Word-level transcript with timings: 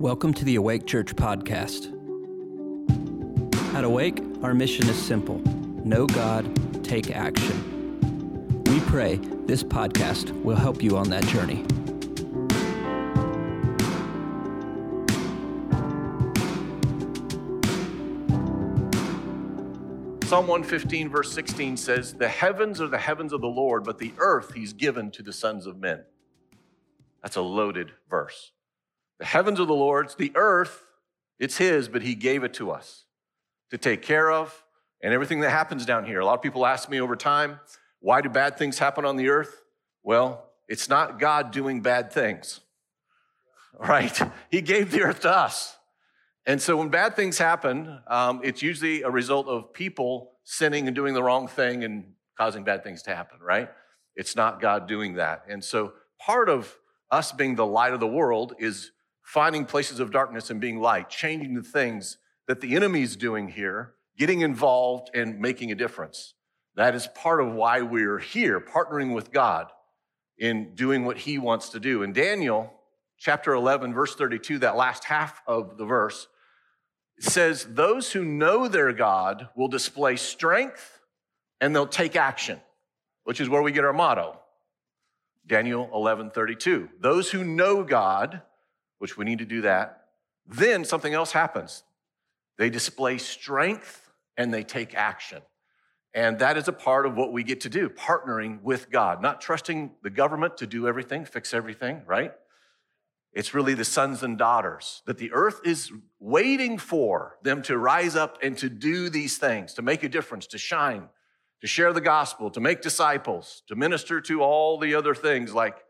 Welcome 0.00 0.34
to 0.34 0.44
the 0.44 0.56
Awake 0.56 0.86
Church 0.86 1.14
podcast. 1.14 1.86
At 3.76 3.84
Awake, 3.84 4.20
our 4.42 4.52
mission 4.52 4.88
is 4.88 5.00
simple 5.00 5.38
know 5.84 6.08
God, 6.08 6.84
take 6.84 7.12
action. 7.12 8.00
We 8.66 8.80
pray 8.80 9.20
this 9.46 9.62
podcast 9.62 10.32
will 10.42 10.56
help 10.56 10.82
you 10.82 10.96
on 10.96 11.10
that 11.10 11.22
journey. 11.26 11.64
Psalm 20.26 20.48
115, 20.48 21.08
verse 21.08 21.32
16 21.32 21.76
says, 21.76 22.14
The 22.14 22.26
heavens 22.26 22.80
are 22.80 22.88
the 22.88 22.98
heavens 22.98 23.32
of 23.32 23.40
the 23.40 23.46
Lord, 23.46 23.84
but 23.84 23.98
the 23.98 24.12
earth 24.18 24.54
he's 24.54 24.72
given 24.72 25.12
to 25.12 25.22
the 25.22 25.32
sons 25.32 25.68
of 25.68 25.78
men. 25.78 26.02
That's 27.22 27.36
a 27.36 27.42
loaded 27.42 27.92
verse. 28.10 28.50
The 29.18 29.24
heavens 29.24 29.60
are 29.60 29.66
the 29.66 29.72
Lord's, 29.72 30.14
the 30.14 30.32
earth, 30.34 30.84
it's 31.38 31.56
his, 31.56 31.88
but 31.88 32.02
he 32.02 32.14
gave 32.14 32.44
it 32.44 32.54
to 32.54 32.70
us 32.70 33.04
to 33.70 33.78
take 33.78 34.02
care 34.02 34.30
of 34.30 34.64
and 35.02 35.12
everything 35.12 35.40
that 35.40 35.50
happens 35.50 35.84
down 35.84 36.04
here. 36.04 36.20
A 36.20 36.24
lot 36.24 36.34
of 36.34 36.42
people 36.42 36.64
ask 36.64 36.88
me 36.88 37.00
over 37.00 37.16
time, 37.16 37.60
why 38.00 38.20
do 38.20 38.28
bad 38.28 38.56
things 38.56 38.78
happen 38.78 39.04
on 39.04 39.16
the 39.16 39.28
earth? 39.28 39.62
Well, 40.02 40.50
it's 40.68 40.88
not 40.88 41.18
God 41.18 41.50
doing 41.50 41.80
bad 41.80 42.12
things, 42.12 42.60
right? 43.78 44.18
He 44.50 44.60
gave 44.60 44.90
the 44.90 45.02
earth 45.02 45.20
to 45.20 45.30
us. 45.30 45.76
And 46.46 46.60
so 46.60 46.76
when 46.76 46.88
bad 46.88 47.16
things 47.16 47.38
happen, 47.38 48.00
um, 48.06 48.40
it's 48.44 48.62
usually 48.62 49.02
a 49.02 49.10
result 49.10 49.46
of 49.46 49.72
people 49.72 50.32
sinning 50.44 50.86
and 50.86 50.94
doing 50.94 51.14
the 51.14 51.22
wrong 51.22 51.48
thing 51.48 51.84
and 51.84 52.12
causing 52.36 52.64
bad 52.64 52.84
things 52.84 53.02
to 53.04 53.14
happen, 53.14 53.38
right? 53.40 53.70
It's 54.16 54.36
not 54.36 54.60
God 54.60 54.86
doing 54.86 55.14
that. 55.14 55.44
And 55.48 55.64
so 55.64 55.94
part 56.18 56.48
of 56.48 56.76
us 57.10 57.32
being 57.32 57.54
the 57.54 57.66
light 57.66 57.94
of 57.94 58.00
the 58.00 58.06
world 58.06 58.54
is 58.58 58.90
finding 59.24 59.64
places 59.64 59.98
of 59.98 60.12
darkness 60.12 60.50
and 60.50 60.60
being 60.60 60.80
light, 60.80 61.10
changing 61.10 61.54
the 61.54 61.62
things 61.62 62.18
that 62.46 62.60
the 62.60 62.76
enemy's 62.76 63.16
doing 63.16 63.48
here, 63.48 63.94
getting 64.16 64.42
involved 64.42 65.10
and 65.14 65.40
making 65.40 65.72
a 65.72 65.74
difference. 65.74 66.34
That 66.76 66.94
is 66.94 67.08
part 67.08 67.40
of 67.40 67.52
why 67.52 67.80
we're 67.80 68.18
here, 68.18 68.60
partnering 68.60 69.14
with 69.14 69.32
God 69.32 69.68
in 70.38 70.74
doing 70.74 71.04
what 71.04 71.18
he 71.18 71.38
wants 71.38 71.70
to 71.70 71.80
do. 71.80 72.02
In 72.02 72.12
Daniel 72.12 72.72
chapter 73.18 73.54
11, 73.54 73.94
verse 73.94 74.14
32, 74.14 74.58
that 74.58 74.76
last 74.76 75.04
half 75.04 75.42
of 75.46 75.78
the 75.78 75.84
verse, 75.84 76.28
says, 77.18 77.66
Those 77.70 78.12
who 78.12 78.24
know 78.24 78.68
their 78.68 78.92
God 78.92 79.48
will 79.56 79.68
display 79.68 80.16
strength 80.16 81.00
and 81.60 81.74
they'll 81.74 81.86
take 81.86 82.16
action, 82.16 82.60
which 83.24 83.40
is 83.40 83.48
where 83.48 83.62
we 83.62 83.72
get 83.72 83.84
our 83.84 83.92
motto. 83.92 84.38
Daniel 85.46 85.90
11, 85.94 86.30
32. 86.30 86.88
Those 87.00 87.30
who 87.30 87.44
know 87.44 87.84
God, 87.84 88.42
which 89.04 89.18
we 89.18 89.24
need 89.26 89.40
to 89.40 89.44
do 89.44 89.60
that, 89.60 90.06
then 90.46 90.82
something 90.82 91.12
else 91.12 91.32
happens. 91.32 91.82
They 92.56 92.70
display 92.70 93.18
strength 93.18 94.10
and 94.38 94.50
they 94.50 94.62
take 94.62 94.94
action. 94.94 95.42
And 96.14 96.38
that 96.38 96.56
is 96.56 96.68
a 96.68 96.72
part 96.72 97.04
of 97.04 97.14
what 97.14 97.30
we 97.30 97.44
get 97.44 97.60
to 97.60 97.68
do, 97.68 97.90
partnering 97.90 98.62
with 98.62 98.90
God, 98.90 99.20
not 99.20 99.42
trusting 99.42 99.90
the 100.02 100.08
government 100.08 100.56
to 100.56 100.66
do 100.66 100.88
everything, 100.88 101.26
fix 101.26 101.52
everything, 101.52 102.00
right? 102.06 102.32
It's 103.34 103.52
really 103.52 103.74
the 103.74 103.84
sons 103.84 104.22
and 104.22 104.38
daughters 104.38 105.02
that 105.04 105.18
the 105.18 105.32
earth 105.34 105.60
is 105.66 105.92
waiting 106.18 106.78
for 106.78 107.36
them 107.42 107.60
to 107.64 107.76
rise 107.76 108.16
up 108.16 108.38
and 108.42 108.56
to 108.56 108.70
do 108.70 109.10
these 109.10 109.36
things, 109.36 109.74
to 109.74 109.82
make 109.82 110.02
a 110.02 110.08
difference, 110.08 110.46
to 110.46 110.56
shine, 110.56 111.10
to 111.60 111.66
share 111.66 111.92
the 111.92 112.00
gospel, 112.00 112.48
to 112.52 112.60
make 112.60 112.80
disciples, 112.80 113.62
to 113.68 113.76
minister 113.76 114.22
to 114.22 114.40
all 114.40 114.78
the 114.78 114.94
other 114.94 115.14
things 115.14 115.52
like 115.52 115.83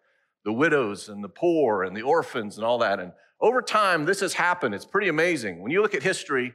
the 0.44 0.52
widows 0.52 1.08
and 1.08 1.22
the 1.22 1.28
poor 1.28 1.82
and 1.82 1.96
the 1.96 2.02
orphans 2.02 2.56
and 2.56 2.64
all 2.64 2.78
that. 2.78 3.00
And 3.00 3.12
over 3.40 3.62
time, 3.62 4.04
this 4.04 4.20
has 4.20 4.34
happened. 4.34 4.74
It's 4.74 4.84
pretty 4.84 5.08
amazing. 5.08 5.62
When 5.62 5.70
you 5.70 5.82
look 5.82 5.94
at 5.94 6.02
history, 6.02 6.54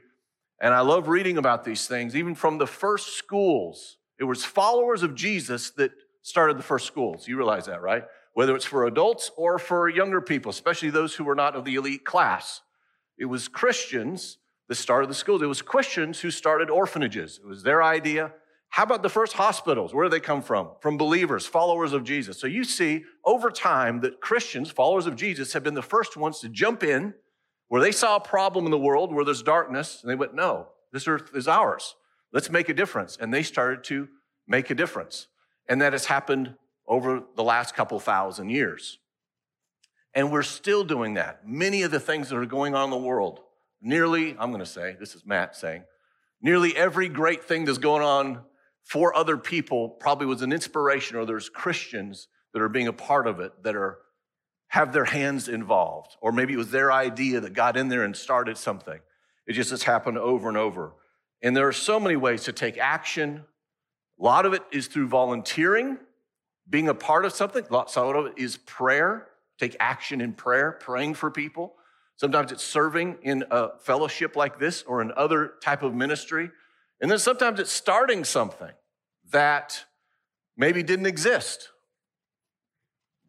and 0.60 0.74
I 0.74 0.80
love 0.80 1.08
reading 1.08 1.38
about 1.38 1.64
these 1.64 1.86
things, 1.86 2.14
even 2.14 2.34
from 2.34 2.58
the 2.58 2.66
first 2.66 3.16
schools, 3.16 3.96
it 4.18 4.24
was 4.24 4.44
followers 4.44 5.02
of 5.02 5.14
Jesus 5.14 5.70
that 5.72 5.92
started 6.22 6.58
the 6.58 6.62
first 6.62 6.86
schools. 6.86 7.26
You 7.26 7.36
realize 7.36 7.66
that, 7.66 7.80
right? 7.80 8.04
whether 8.34 8.54
it's 8.54 8.64
for 8.64 8.86
adults 8.86 9.30
or 9.36 9.58
for 9.58 9.88
younger 9.88 10.20
people, 10.20 10.50
especially 10.50 10.90
those 10.90 11.14
who 11.14 11.24
were 11.24 11.34
not 11.34 11.56
of 11.56 11.64
the 11.64 11.74
elite 11.74 12.04
class. 12.04 12.62
It 13.18 13.26
was 13.26 13.48
Christians 13.48 14.38
that 14.68 14.76
started 14.76 15.10
the 15.10 15.14
schools. 15.14 15.42
It 15.42 15.46
was 15.46 15.62
Christians 15.62 16.20
who 16.20 16.30
started 16.30 16.70
orphanages. 16.70 17.40
It 17.42 17.46
was 17.46 17.62
their 17.62 17.82
idea. 17.82 18.32
How 18.70 18.84
about 18.84 19.02
the 19.02 19.08
first 19.08 19.32
hospitals? 19.32 19.92
Where 19.92 20.04
do 20.04 20.10
they 20.10 20.20
come 20.20 20.42
from? 20.42 20.70
From 20.80 20.96
believers, 20.96 21.44
followers 21.44 21.92
of 21.92 22.04
Jesus. 22.04 22.38
So 22.38 22.46
you 22.46 22.62
see 22.62 23.04
over 23.24 23.50
time 23.50 24.00
that 24.00 24.20
Christians, 24.20 24.70
followers 24.70 25.06
of 25.06 25.16
Jesus, 25.16 25.52
have 25.52 25.64
been 25.64 25.74
the 25.74 25.82
first 25.82 26.16
ones 26.16 26.38
to 26.40 26.48
jump 26.48 26.84
in 26.84 27.14
where 27.68 27.80
they 27.80 27.92
saw 27.92 28.16
a 28.16 28.20
problem 28.20 28.64
in 28.64 28.70
the 28.70 28.78
world 28.78 29.12
where 29.12 29.24
there's 29.24 29.42
darkness, 29.42 30.00
and 30.02 30.10
they 30.10 30.14
went, 30.14 30.34
No, 30.34 30.68
this 30.92 31.08
earth 31.08 31.30
is 31.34 31.48
ours. 31.48 31.94
Let's 32.32 32.50
make 32.50 32.68
a 32.68 32.74
difference. 32.74 33.16
And 33.20 33.34
they 33.34 33.42
started 33.42 33.84
to 33.84 34.08
make 34.46 34.70
a 34.70 34.74
difference. 34.74 35.26
And 35.68 35.80
that 35.82 35.92
has 35.92 36.06
happened 36.06 36.54
over 36.86 37.22
the 37.36 37.44
last 37.44 37.74
couple 37.74 37.98
thousand 38.00 38.50
years. 38.50 38.98
And 40.14 40.32
we're 40.32 40.42
still 40.42 40.84
doing 40.84 41.14
that. 41.14 41.46
Many 41.46 41.82
of 41.82 41.90
the 41.90 42.00
things 42.00 42.28
that 42.28 42.36
are 42.36 42.46
going 42.46 42.74
on 42.74 42.84
in 42.84 42.90
the 42.90 42.96
world, 42.96 43.40
nearly, 43.80 44.36
I'm 44.38 44.50
going 44.50 44.60
to 44.60 44.66
say, 44.66 44.96
this 44.98 45.14
is 45.14 45.24
Matt 45.24 45.54
saying, 45.54 45.84
nearly 46.42 46.76
every 46.76 47.08
great 47.08 47.44
thing 47.44 47.64
that's 47.64 47.78
going 47.78 48.02
on 48.02 48.42
for 48.84 49.14
other 49.16 49.36
people 49.36 49.88
probably 49.88 50.26
was 50.26 50.42
an 50.42 50.52
inspiration 50.52 51.16
or 51.16 51.24
there's 51.24 51.48
Christians 51.48 52.28
that 52.52 52.62
are 52.62 52.68
being 52.68 52.88
a 52.88 52.92
part 52.92 53.26
of 53.26 53.40
it 53.40 53.62
that 53.62 53.76
are 53.76 53.98
have 54.68 54.92
their 54.92 55.04
hands 55.04 55.48
involved 55.48 56.16
or 56.20 56.30
maybe 56.32 56.52
it 56.54 56.56
was 56.56 56.70
their 56.70 56.92
idea 56.92 57.40
that 57.40 57.52
got 57.52 57.76
in 57.76 57.88
there 57.88 58.04
and 58.04 58.16
started 58.16 58.56
something. 58.56 59.00
It 59.46 59.54
just 59.54 59.70
has 59.70 59.82
happened 59.82 60.18
over 60.18 60.48
and 60.48 60.56
over. 60.56 60.92
And 61.42 61.56
there 61.56 61.66
are 61.66 61.72
so 61.72 61.98
many 61.98 62.16
ways 62.16 62.44
to 62.44 62.52
take 62.52 62.78
action. 62.78 63.44
A 64.20 64.22
lot 64.22 64.46
of 64.46 64.52
it 64.52 64.62
is 64.70 64.86
through 64.86 65.08
volunteering 65.08 65.98
being 66.68 66.88
a 66.88 66.94
part 66.94 67.24
of 67.24 67.32
something. 67.32 67.64
Some 67.88 68.16
of 68.16 68.26
it 68.26 68.34
is 68.36 68.58
prayer. 68.58 69.26
Take 69.58 69.76
action 69.80 70.20
in 70.20 70.32
prayer, 70.32 70.72
praying 70.72 71.14
for 71.14 71.30
people. 71.30 71.74
Sometimes 72.16 72.52
it's 72.52 72.62
serving 72.62 73.18
in 73.22 73.44
a 73.50 73.78
fellowship 73.80 74.36
like 74.36 74.58
this 74.58 74.82
or 74.82 75.02
in 75.02 75.10
other 75.16 75.54
type 75.62 75.82
of 75.82 75.94
ministry. 75.94 76.50
And 77.00 77.10
then 77.10 77.18
sometimes 77.18 77.60
it's 77.60 77.72
starting 77.72 78.24
something 78.24 78.70
that 79.30 79.84
maybe 80.56 80.82
didn't 80.82 81.06
exist. 81.06 81.70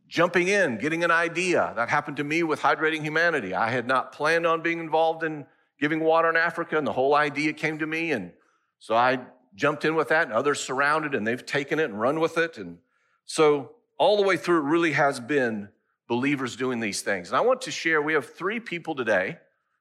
Jumping 0.08 0.50
in, 0.50 0.78
getting 0.78 1.04
an 1.06 1.12
idea. 1.12 1.72
That 1.76 1.88
happened 1.88 2.18
to 2.18 2.24
me 2.24 2.44
with 2.44 2.60
Hydrating 2.60 3.02
Humanity. 3.02 3.54
I 3.54 3.70
had 3.70 3.88
not 3.88 4.12
planned 4.12 4.46
on 4.46 4.62
being 4.62 4.80
involved 4.80 5.24
in 5.24 5.46
giving 5.80 6.02
water 6.02 6.30
in 6.30 6.36
Africa, 6.36 6.78
and 6.78 6.86
the 6.86 6.92
whole 6.92 7.16
idea 7.16 7.54
came 7.54 7.80
to 7.80 7.88
me. 7.88 8.12
And 8.12 8.34
so 8.80 8.96
I 8.96 9.20
jumped 9.56 9.86
in 9.86 9.96
with 9.96 10.10
that, 10.10 10.28
and 10.28 10.34
others 10.34 10.60
surrounded, 10.60 11.16
and 11.16 11.26
they've 11.26 11.46
taken 11.46 11.80
it 11.80 11.86
and 11.86 12.00
run 12.00 12.20
with 12.20 12.38
it. 12.38 12.58
And 12.58 12.78
so, 13.26 13.72
all 13.98 14.18
the 14.18 14.24
way 14.24 14.36
through, 14.36 14.58
it 14.58 14.70
really 14.70 14.94
has 14.94 15.20
been 15.20 15.70
believers 16.08 16.56
doing 16.56 16.80
these 16.80 17.02
things. 17.02 17.30
And 17.30 17.38
I 17.38 17.42
want 17.42 17.62
to 17.62 17.72
share, 17.72 18.02
we 18.02 18.14
have 18.14 18.34
three 18.34 18.60
people 18.60 18.96
today. 18.96 19.38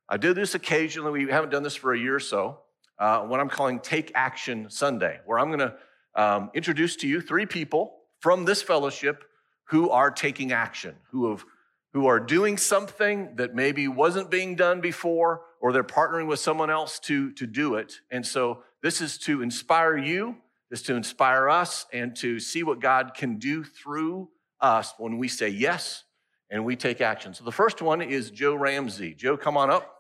I 0.09 0.17
do 0.17 0.35
this 0.35 0.55
occasionally. 0.55 1.25
We 1.25 1.33
haven't 1.33 1.51
done 1.51 1.63
this 1.63 1.75
for 1.75 1.93
a 1.93 1.99
year 1.99 2.15
or 2.15 2.21
so. 2.21 2.61
Uh, 3.01 3.23
what 3.23 3.41
I'm 3.41 3.49
calling 3.49 3.81
Take 3.81 4.13
Action 4.15 4.69
Sunday, 4.71 5.21
where 5.25 5.39
I'm 5.39 5.49
going 5.49 5.59
to 5.59 5.75
um, 6.15 6.51
introduce 6.55 6.97
to 6.97 7.09
you 7.09 7.21
three 7.21 7.47
people 7.47 7.97
from 8.21 8.45
this 8.45 8.63
fellowship 8.63 9.25
who 9.65 9.91
are 9.91 10.11
taking 10.11 10.53
action, 10.53 10.95
who 11.11 11.31
have 11.31 11.45
who 11.93 12.07
are 12.07 12.21
doing 12.21 12.57
something 12.57 13.35
that 13.37 13.55
maybe 13.55 13.89
wasn't 13.89 14.31
being 14.31 14.55
done 14.55 14.81
before, 14.81 15.43
or 15.61 15.73
they're 15.73 15.83
partnering 15.83 16.29
with 16.29 16.39
someone 16.39 16.71
else 16.71 17.01
to, 17.01 17.33
to 17.33 17.47
do 17.47 17.75
it. 17.75 18.01
And 18.13 18.25
so 18.25 18.63
this 18.83 19.01
is 19.01 19.19
to 19.19 19.43
inspire 19.43 19.97
you 19.97 20.37
is 20.71 20.83
to 20.83 20.95
inspire 20.95 21.49
us 21.49 21.87
and 21.93 22.15
to 22.15 22.39
see 22.39 22.63
what 22.63 22.81
God 22.81 23.13
can 23.15 23.39
do 23.39 23.65
through 23.65 24.29
us 24.61 24.95
when 24.99 25.19
we 25.19 25.27
say 25.27 25.49
yes 25.49 26.05
and 26.49 26.65
we 26.65 26.77
take 26.77 27.01
action. 27.01 27.35
So 27.35 27.45
the 27.45 27.53
first 27.53 27.83
one 27.83 28.01
is 28.01 28.31
Joe 28.31 28.55
Ramsey. 28.55 29.15
Joe, 29.15 29.37
come 29.37 29.57
on 29.57 29.69
up. 29.69 29.97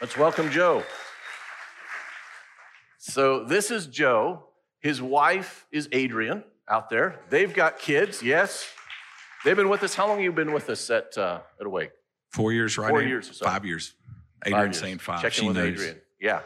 Let's 0.00 0.16
welcome 0.16 0.50
Joe. 0.50 0.82
So 3.08 3.44
this 3.44 3.70
is 3.70 3.86
Joe. 3.86 4.44
His 4.80 5.00
wife 5.02 5.66
is 5.72 5.88
Adrian 5.92 6.44
out 6.68 6.90
there. 6.90 7.20
They've 7.30 7.52
got 7.52 7.78
kids, 7.78 8.22
yes. 8.22 8.70
They've 9.44 9.56
been 9.56 9.68
with 9.68 9.82
us. 9.82 9.94
How 9.94 10.06
long 10.06 10.16
have 10.18 10.24
you 10.24 10.32
been 10.32 10.52
with 10.52 10.68
us 10.68 10.88
at, 10.90 11.16
uh, 11.16 11.40
at 11.60 11.66
Awake? 11.66 11.92
Four 12.32 12.52
years, 12.52 12.76
right? 12.76 12.90
Four 12.90 13.02
years 13.02 13.30
or 13.30 13.32
so. 13.32 13.44
Five 13.46 13.64
years. 13.64 13.94
Adrian 14.44 14.58
Five 14.60 14.66
years. 14.68 14.78
saying 14.80 14.98
five. 14.98 15.22
Checking 15.22 15.40
she 15.42 15.46
with 15.48 15.56
knows. 15.56 15.68
Adrian. 15.72 15.96
Yeah. 16.20 16.40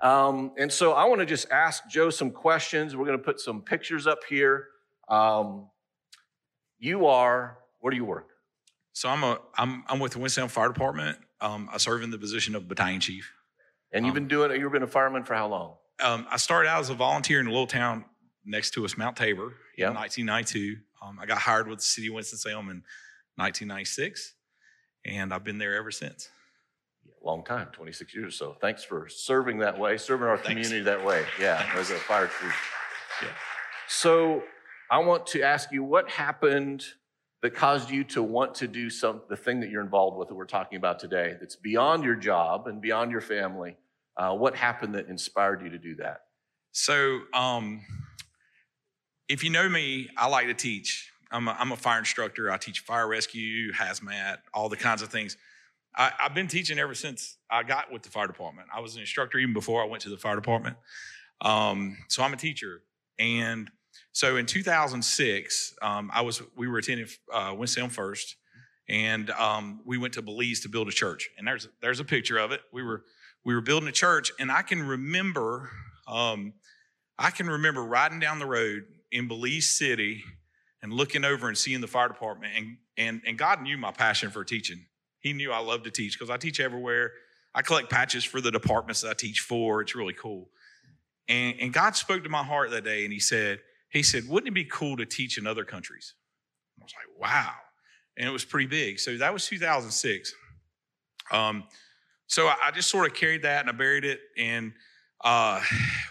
Um, 0.00 0.52
and 0.58 0.70
so 0.70 0.92
I 0.92 1.04
want 1.06 1.20
to 1.20 1.26
just 1.26 1.50
ask 1.50 1.88
Joe 1.88 2.10
some 2.10 2.30
questions. 2.30 2.94
We're 2.94 3.06
going 3.06 3.18
to 3.18 3.24
put 3.24 3.40
some 3.40 3.62
pictures 3.62 4.06
up 4.06 4.20
here. 4.28 4.68
Um, 5.08 5.68
you 6.78 7.06
are, 7.06 7.58
where 7.80 7.90
do 7.90 7.96
you 7.96 8.04
work? 8.04 8.28
So 8.92 9.08
I'm 9.08 9.22
a 9.24 9.38
I'm 9.56 9.84
I'm 9.88 9.98
with 9.98 10.12
the 10.12 10.18
Winston 10.18 10.48
Fire 10.48 10.68
Department. 10.68 11.18
Um, 11.40 11.68
I 11.72 11.78
serve 11.78 12.02
in 12.02 12.10
the 12.10 12.18
position 12.18 12.54
of 12.54 12.66
battalion 12.68 13.00
chief. 13.00 13.32
And 13.92 14.04
you've 14.06 14.12
Um, 14.16 14.22
been 14.22 14.28
doing, 14.28 14.60
you've 14.60 14.72
been 14.72 14.82
a 14.82 14.86
fireman 14.86 15.24
for 15.24 15.34
how 15.34 15.48
long? 15.48 15.74
Um, 16.02 16.26
I 16.30 16.36
started 16.36 16.68
out 16.68 16.80
as 16.80 16.90
a 16.90 16.94
volunteer 16.94 17.40
in 17.40 17.46
a 17.46 17.50
little 17.50 17.66
town 17.66 18.04
next 18.44 18.72
to 18.72 18.84
us, 18.84 18.96
Mount 18.96 19.16
Tabor, 19.16 19.54
Yeah. 19.76 19.88
in 19.88 19.94
1992. 19.94 20.76
Um, 21.02 21.18
I 21.18 21.26
got 21.26 21.38
hired 21.38 21.68
with 21.68 21.78
the 21.78 21.84
city 21.84 22.08
of 22.08 22.14
Winston 22.14 22.38
Salem 22.38 22.68
in 22.68 22.82
1996, 23.36 24.34
and 25.04 25.32
I've 25.32 25.44
been 25.44 25.58
there 25.58 25.74
ever 25.74 25.90
since. 25.90 26.28
Long 27.22 27.44
time, 27.44 27.68
26 27.72 28.14
years. 28.14 28.36
So 28.36 28.56
thanks 28.60 28.84
for 28.84 29.08
serving 29.08 29.58
that 29.58 29.78
way, 29.78 29.96
serving 29.96 30.28
our 30.28 30.36
Thanks. 30.36 30.48
community 30.48 30.80
that 30.82 31.04
way. 31.04 31.26
Yeah, 31.40 31.68
as 31.74 31.90
a 31.90 31.96
fire 31.96 32.28
chief. 32.28 32.72
Yeah. 33.22 33.28
So 33.88 34.44
I 34.90 34.98
want 34.98 35.26
to 35.28 35.42
ask 35.42 35.72
you 35.72 35.82
what 35.82 36.08
happened 36.10 36.84
that 37.42 37.54
caused 37.54 37.90
you 37.90 38.04
to 38.04 38.22
want 38.22 38.54
to 38.56 38.68
do 38.68 38.90
some 38.90 39.22
the 39.28 39.36
thing 39.36 39.60
that 39.60 39.70
you're 39.70 39.82
involved 39.82 40.16
with 40.18 40.28
that 40.28 40.34
we're 40.34 40.44
talking 40.46 40.76
about 40.76 40.98
today 40.98 41.36
that's 41.40 41.56
beyond 41.56 42.04
your 42.04 42.14
job 42.14 42.66
and 42.68 42.80
beyond 42.80 43.10
your 43.10 43.20
family. 43.20 43.76
Uh, 44.16 44.34
what 44.34 44.54
happened 44.56 44.94
that 44.94 45.08
inspired 45.08 45.62
you 45.62 45.70
to 45.70 45.78
do 45.78 45.96
that? 45.96 46.22
So, 46.72 47.20
um, 47.32 47.82
if 49.28 49.42
you 49.42 49.50
know 49.50 49.68
me, 49.68 50.08
I 50.16 50.28
like 50.28 50.46
to 50.46 50.54
teach. 50.54 51.10
I'm 51.30 51.48
a, 51.48 51.56
I'm 51.58 51.72
a 51.72 51.76
fire 51.76 51.98
instructor. 51.98 52.50
I 52.50 52.56
teach 52.56 52.80
fire 52.80 53.08
rescue, 53.08 53.72
hazmat, 53.72 54.38
all 54.54 54.68
the 54.68 54.76
kinds 54.76 55.02
of 55.02 55.08
things. 55.08 55.36
I, 55.96 56.12
I've 56.20 56.34
been 56.34 56.46
teaching 56.48 56.78
ever 56.78 56.94
since 56.94 57.38
I 57.50 57.62
got 57.62 57.90
with 57.90 58.02
the 58.02 58.10
fire 58.10 58.26
department. 58.26 58.68
I 58.74 58.80
was 58.80 58.94
an 58.94 59.00
instructor 59.00 59.38
even 59.38 59.54
before 59.54 59.82
I 59.82 59.86
went 59.86 60.02
to 60.02 60.10
the 60.10 60.16
fire 60.16 60.36
department. 60.36 60.76
Um, 61.40 61.98
so 62.08 62.22
I'm 62.22 62.32
a 62.32 62.36
teacher. 62.36 62.82
And 63.18 63.70
so 64.12 64.36
in 64.36 64.46
2006, 64.46 65.74
um, 65.82 66.10
I 66.12 66.20
was 66.22 66.42
we 66.56 66.68
were 66.68 66.78
attending 66.78 67.06
uh, 67.32 67.54
Winston 67.56 67.88
First, 67.88 68.36
and 68.88 69.30
um, 69.30 69.80
we 69.84 69.98
went 69.98 70.14
to 70.14 70.22
Belize 70.22 70.60
to 70.60 70.68
build 70.68 70.88
a 70.88 70.92
church. 70.92 71.28
And 71.38 71.46
there's 71.46 71.68
there's 71.80 72.00
a 72.00 72.04
picture 72.04 72.38
of 72.38 72.52
it. 72.52 72.60
We 72.72 72.82
were 72.82 73.04
we 73.46 73.54
were 73.54 73.60
building 73.60 73.88
a 73.88 73.92
church, 73.92 74.32
and 74.40 74.50
I 74.50 74.62
can 74.62 74.82
remember 74.82 75.70
um, 76.08 76.52
I 77.18 77.30
can 77.30 77.48
remember 77.48 77.82
riding 77.82 78.18
down 78.18 78.40
the 78.40 78.46
road 78.46 78.84
in 79.10 79.28
Belize 79.28 79.70
City 79.70 80.22
and 80.82 80.92
looking 80.92 81.24
over 81.24 81.48
and 81.48 81.56
seeing 81.56 81.80
the 81.80 81.86
fire 81.86 82.08
department, 82.08 82.52
and 82.56 82.76
and 82.98 83.22
and 83.24 83.38
God 83.38 83.62
knew 83.62 83.78
my 83.78 83.92
passion 83.92 84.30
for 84.30 84.44
teaching. 84.44 84.84
He 85.20 85.32
knew 85.32 85.52
I 85.52 85.60
loved 85.60 85.84
to 85.84 85.90
teach 85.92 86.18
because 86.18 86.28
I 86.28 86.36
teach 86.36 86.58
everywhere. 86.58 87.12
I 87.54 87.62
collect 87.62 87.88
patches 87.88 88.24
for 88.24 88.40
the 88.40 88.50
departments 88.50 89.00
that 89.02 89.10
I 89.10 89.14
teach 89.14 89.40
for. 89.40 89.80
It's 89.80 89.94
really 89.94 90.12
cool. 90.12 90.50
And, 91.28 91.56
and 91.58 91.72
God 91.72 91.96
spoke 91.96 92.22
to 92.24 92.28
my 92.28 92.42
heart 92.42 92.70
that 92.72 92.84
day, 92.84 93.04
and 93.04 93.12
He 93.12 93.20
said, 93.20 93.60
He 93.90 94.02
said, 94.02 94.28
wouldn't 94.28 94.48
it 94.48 94.54
be 94.54 94.64
cool 94.64 94.96
to 94.96 95.06
teach 95.06 95.38
in 95.38 95.46
other 95.46 95.64
countries? 95.64 96.14
I 96.80 96.84
was 96.84 96.92
like, 96.94 97.32
wow. 97.32 97.52
And 98.18 98.28
it 98.28 98.32
was 98.32 98.44
pretty 98.44 98.66
big. 98.66 98.98
So 98.98 99.16
that 99.18 99.32
was 99.32 99.46
2006. 99.46 100.34
Um, 101.32 101.64
so 102.26 102.48
I, 102.48 102.70
just 102.74 102.90
sort 102.90 103.10
of 103.10 103.16
carried 103.16 103.42
that 103.42 103.60
and 103.60 103.68
I 103.68 103.72
buried 103.72 104.04
it. 104.04 104.20
And 104.36 104.72
uh, 105.24 105.62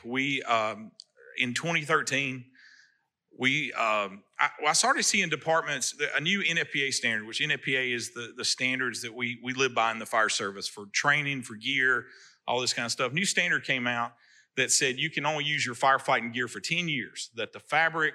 we, 0.05 0.41
um, 0.43 0.91
in 1.37 1.53
2013, 1.53 2.45
we, 3.37 3.73
um, 3.73 4.23
I, 4.39 4.49
well, 4.61 4.69
I 4.69 4.73
started 4.73 5.03
seeing 5.03 5.29
departments, 5.29 5.95
a 6.15 6.21
new 6.21 6.41
NFPA 6.41 6.93
standard, 6.93 7.27
which 7.27 7.41
NFPA 7.41 7.93
is 7.93 8.13
the, 8.13 8.33
the 8.37 8.45
standards 8.45 9.01
that 9.01 9.13
we, 9.13 9.39
we 9.43 9.53
live 9.53 9.75
by 9.75 9.91
in 9.91 9.99
the 9.99 10.05
fire 10.05 10.29
service 10.29 10.67
for 10.67 10.85
training, 10.93 11.41
for 11.41 11.55
gear, 11.55 12.05
all 12.47 12.61
this 12.61 12.73
kind 12.73 12.85
of 12.85 12.91
stuff. 12.91 13.11
New 13.11 13.25
standard 13.25 13.65
came 13.65 13.87
out 13.87 14.13
that 14.55 14.71
said 14.71 14.97
you 14.97 15.09
can 15.09 15.25
only 15.25 15.43
use 15.43 15.65
your 15.65 15.75
firefighting 15.75 16.33
gear 16.33 16.47
for 16.47 16.61
10 16.61 16.87
years, 16.87 17.29
that 17.35 17.51
the 17.51 17.59
fabric 17.59 18.13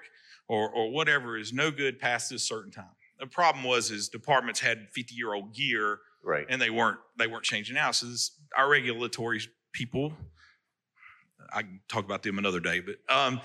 or, 0.49 0.71
or 0.71 0.91
whatever 0.91 1.37
is 1.37 1.53
no 1.53 1.71
good 1.71 1.99
past 1.99 2.31
this 2.31 2.43
certain 2.43 2.73
time. 2.73 2.91
The 3.19 3.27
problem 3.27 3.65
was 3.65 3.91
is 3.91 4.09
departments 4.09 4.61
had 4.61 4.89
50 4.91 5.15
year 5.15 5.35
old 5.35 5.55
gear 5.55 5.99
Right. 6.23 6.47
and 6.49 6.61
they 6.61 6.71
weren't 6.71 6.99
they 7.19 7.27
weren't 7.27 7.45
changing 7.45 7.77
out. 7.77 7.95
So 7.95 8.07
this, 8.07 8.33
our 8.57 8.69
regulatory 8.69 9.41
people, 9.73 10.13
I 11.53 11.63
can 11.63 11.81
talk 11.89 12.05
about 12.05 12.23
them 12.23 12.39
another 12.39 12.61
day, 12.61 12.81
but 12.81 12.97
um, 13.15 13.41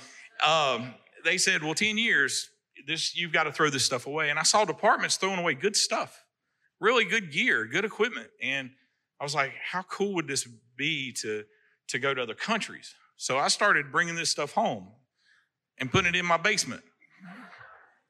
um, 0.46 0.94
they 1.24 1.38
said, 1.38 1.64
well, 1.64 1.74
10 1.74 1.98
years, 1.98 2.50
this 2.88 3.16
you've 3.16 3.34
got 3.34 3.44
to 3.44 3.52
throw 3.52 3.70
this 3.70 3.84
stuff 3.84 4.08
away. 4.08 4.30
And 4.30 4.40
I 4.40 4.44
saw 4.44 4.66
departments 4.66 5.18
throwing 5.18 5.40
away 5.40 5.54
good 5.54 5.76
stuff, 5.76 6.24
really 6.80 7.06
good 7.06 7.32
gear, 7.32 7.66
good 7.66 7.86
equipment. 7.86 8.28
And 8.42 8.70
I 9.20 9.24
was 9.24 9.36
like, 9.36 9.54
how 9.72 9.82
cool 9.84 10.14
would 10.16 10.28
this 10.28 10.48
be 10.78 11.14
to, 11.22 11.44
to 11.90 12.00
go 12.00 12.14
to 12.14 12.22
other 12.22 12.36
countries? 12.36 12.94
So 13.18 13.38
I 13.38 13.48
started 13.48 13.92
bringing 13.92 14.16
this 14.16 14.30
stuff 14.30 14.52
home 14.52 14.90
and 15.78 15.92
putting 15.92 16.14
it 16.14 16.18
in 16.18 16.26
my 16.26 16.38
basement. 16.38 16.84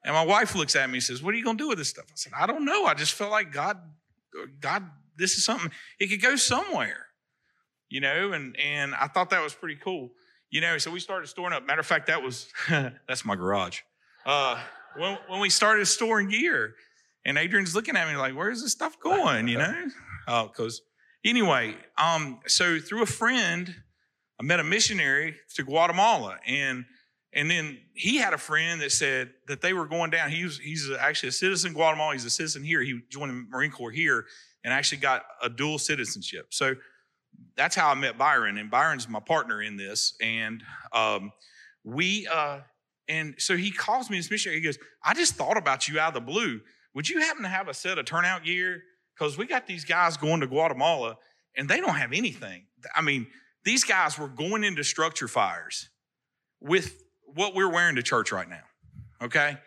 And 0.04 0.14
my 0.14 0.24
wife 0.24 0.56
looks 0.56 0.76
at 0.76 0.88
me 0.90 0.98
and 0.98 1.04
says, 1.04 1.24
What 1.24 1.34
are 1.34 1.38
you 1.38 1.44
going 1.44 1.58
to 1.58 1.64
do 1.64 1.68
with 1.70 1.80
this 1.80 1.90
stuff? 1.90 2.06
I 2.10 2.16
said, 2.16 2.34
I 2.38 2.46
don't 2.46 2.64
know. 2.64 2.86
I 2.86 2.94
just 2.94 3.14
felt 3.14 3.32
like 3.32 3.52
God, 3.52 3.78
God, 4.60 4.84
this 5.18 5.38
is 5.38 5.46
something, 5.46 5.72
it 6.00 6.08
could 6.08 6.22
go 6.22 6.36
somewhere, 6.36 7.08
you 7.90 8.02
know? 8.02 8.34
And, 8.34 8.58
and 8.60 8.94
I 8.96 9.08
thought 9.08 9.30
that 9.32 9.44
was 9.44 9.54
pretty 9.54 9.76
cool, 9.76 10.12
you 10.50 10.62
know? 10.62 10.78
So 10.78 10.92
we 10.92 11.00
started 11.00 11.28
storing 11.28 11.54
up. 11.54 11.66
Matter 11.66 11.82
of 11.82 11.86
fact, 11.86 12.08
that 12.08 12.22
was, 12.22 12.48
that's 12.70 13.26
my 13.26 13.36
garage. 13.36 13.82
Uh, 14.26 14.60
when, 14.98 15.18
when 15.28 15.40
we 15.40 15.50
started 15.50 15.86
storing 15.86 16.30
gear, 16.30 16.76
and 17.26 17.38
Adrian's 17.38 17.76
looking 17.76 17.96
at 17.96 18.08
me 18.08 18.16
like, 18.16 18.36
Where's 18.36 18.62
this 18.62 18.72
stuff 18.72 19.00
going, 19.00 19.48
you 19.48 19.58
know? 19.58 19.74
Oh, 20.28 20.48
because 20.48 20.81
anyway, 21.24 21.76
um, 22.00 22.40
so 22.48 22.80
through 22.80 23.04
a 23.04 23.06
friend, 23.06 23.76
I 24.40 24.44
met 24.44 24.60
a 24.60 24.64
missionary 24.64 25.36
to 25.54 25.64
Guatemala, 25.64 26.40
and 26.48 26.86
and 27.36 27.52
then 27.52 27.78
he 27.94 28.16
had 28.16 28.34
a 28.34 28.38
friend 28.38 28.82
that 28.82 28.94
said 28.94 29.32
that 29.48 29.62
they 29.62 29.74
were 29.74 29.86
going 29.86 30.10
down. 30.10 30.32
He 30.32 30.46
was 30.46 30.58
he's 30.58 30.90
actually 30.98 31.30
a 31.30 31.34
citizen 31.34 31.72
of 31.72 31.76
Guatemala. 31.76 32.14
He's 32.14 32.24
a 32.24 32.30
citizen 32.30 32.64
here. 32.64 32.82
He 32.82 33.02
joined 33.10 33.30
the 33.30 33.46
Marine 33.50 33.72
Corps 33.72 33.92
here 33.92 34.26
and 34.64 34.74
actually 34.74 35.00
got 35.00 35.24
a 35.44 35.50
dual 35.50 35.78
citizenship. 35.78 36.48
So 36.52 36.76
that's 37.58 37.76
how 37.76 37.90
I 37.90 37.94
met 37.94 38.18
Byron, 38.18 38.58
and 38.58 38.72
Byron's 38.72 39.10
my 39.10 39.20
partner 39.20 39.62
in 39.62 39.76
this. 39.76 40.16
And 40.22 40.64
um, 40.94 41.34
we 41.84 42.26
uh, 42.34 42.62
and 43.10 43.36
so 43.38 43.58
he 43.58 43.70
calls 43.70 44.10
me 44.10 44.16
this 44.18 44.31
missionary. 44.31 44.60
He 44.60 44.66
goes, 44.66 44.80
"I 45.04 45.14
just 45.14 45.36
thought 45.36 45.58
about 45.58 45.90
you 45.90 46.00
out 46.00 46.10
of 46.10 46.14
the 46.14 46.31
blue. 46.31 46.62
Would 46.94 47.10
you 47.10 47.20
happen 47.20 47.44
to 47.44 47.50
have 47.50 47.68
a 47.68 47.74
set 47.74 48.00
of 48.00 48.06
turnout 48.06 48.46
gear? 48.46 48.81
Because 49.14 49.38
we 49.38 49.46
got 49.46 49.68
these 49.68 49.84
guys 49.84 50.16
going 50.16 50.40
to 50.40 50.48
Guatemala, 50.48 51.18
and 51.58 51.68
they 51.68 51.81
don't 51.81 51.96
have 51.96 52.14
anything. 52.14 52.66
I 52.96 53.02
mean." 53.02 53.28
These 53.66 53.84
guys 53.84 54.20
were 54.20 54.28
going 54.28 54.64
into 54.64 54.84
structure 54.84 55.28
fires 55.28 55.90
with 56.62 57.02
what 57.36 57.54
we're 57.54 57.70
wearing 57.70 57.96
to 57.98 58.04
church 58.04 58.32
right 58.32 58.50
now. 58.50 58.64
Okay. 59.22 59.58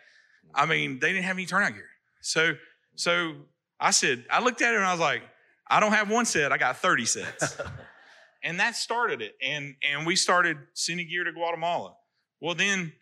I 0.53 0.65
mean, 0.65 0.99
they 0.99 1.13
didn't 1.13 1.25
have 1.25 1.37
any 1.37 1.45
turnout 1.45 1.73
gear. 1.73 1.89
So, 2.21 2.53
so 2.95 3.33
I 3.79 3.91
said, 3.91 4.25
I 4.29 4.41
looked 4.43 4.61
at 4.61 4.73
it 4.73 4.77
and 4.77 4.85
I 4.85 4.91
was 4.91 4.99
like, 4.99 5.21
I 5.67 5.79
don't 5.79 5.93
have 5.93 6.09
one 6.09 6.25
set, 6.25 6.51
I 6.51 6.57
got 6.57 6.77
30 6.77 7.05
sets. 7.05 7.57
and 8.43 8.59
that 8.59 8.75
started 8.75 9.21
it. 9.21 9.35
And 9.41 9.75
and 9.89 10.05
we 10.05 10.15
started 10.15 10.57
sending 10.73 11.07
gear 11.07 11.23
to 11.23 11.31
Guatemala. 11.31 11.95
Well, 12.41 12.55
then, 12.55 12.93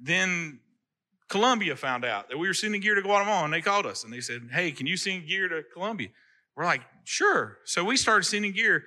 then 0.00 0.60
Colombia 1.28 1.76
found 1.76 2.04
out 2.04 2.28
that 2.28 2.38
we 2.38 2.46
were 2.46 2.54
sending 2.54 2.80
gear 2.80 2.94
to 2.94 3.02
Guatemala 3.02 3.44
and 3.44 3.52
they 3.52 3.62
called 3.62 3.86
us 3.86 4.04
and 4.04 4.12
they 4.12 4.20
said, 4.20 4.50
Hey, 4.52 4.72
can 4.72 4.86
you 4.86 4.96
send 4.96 5.26
gear 5.26 5.48
to 5.48 5.62
Colombia? 5.72 6.08
We're 6.56 6.64
like, 6.64 6.82
sure. 7.04 7.58
So 7.64 7.84
we 7.84 7.96
started 7.96 8.24
sending 8.24 8.52
gear 8.52 8.84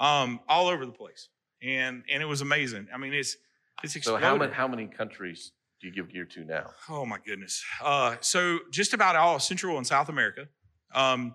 um, 0.00 0.40
all 0.48 0.68
over 0.68 0.84
the 0.84 0.92
place. 0.92 1.28
And 1.62 2.02
and 2.10 2.20
it 2.20 2.26
was 2.26 2.40
amazing. 2.40 2.88
I 2.92 2.96
mean, 2.96 3.12
it's 3.12 3.36
it's 3.82 4.04
So 4.04 4.16
how 4.16 4.36
many 4.36 4.52
how 4.52 4.68
many 4.68 4.86
countries 4.86 5.52
do 5.80 5.88
you 5.88 5.92
give 5.92 6.12
gear 6.12 6.24
to 6.24 6.44
now? 6.44 6.70
Oh 6.88 7.04
my 7.04 7.18
goodness. 7.24 7.64
Uh, 7.82 8.16
so 8.20 8.58
just 8.70 8.94
about 8.94 9.16
all 9.16 9.38
Central 9.38 9.76
and 9.76 9.86
South 9.86 10.08
America. 10.08 10.48
Um, 10.94 11.34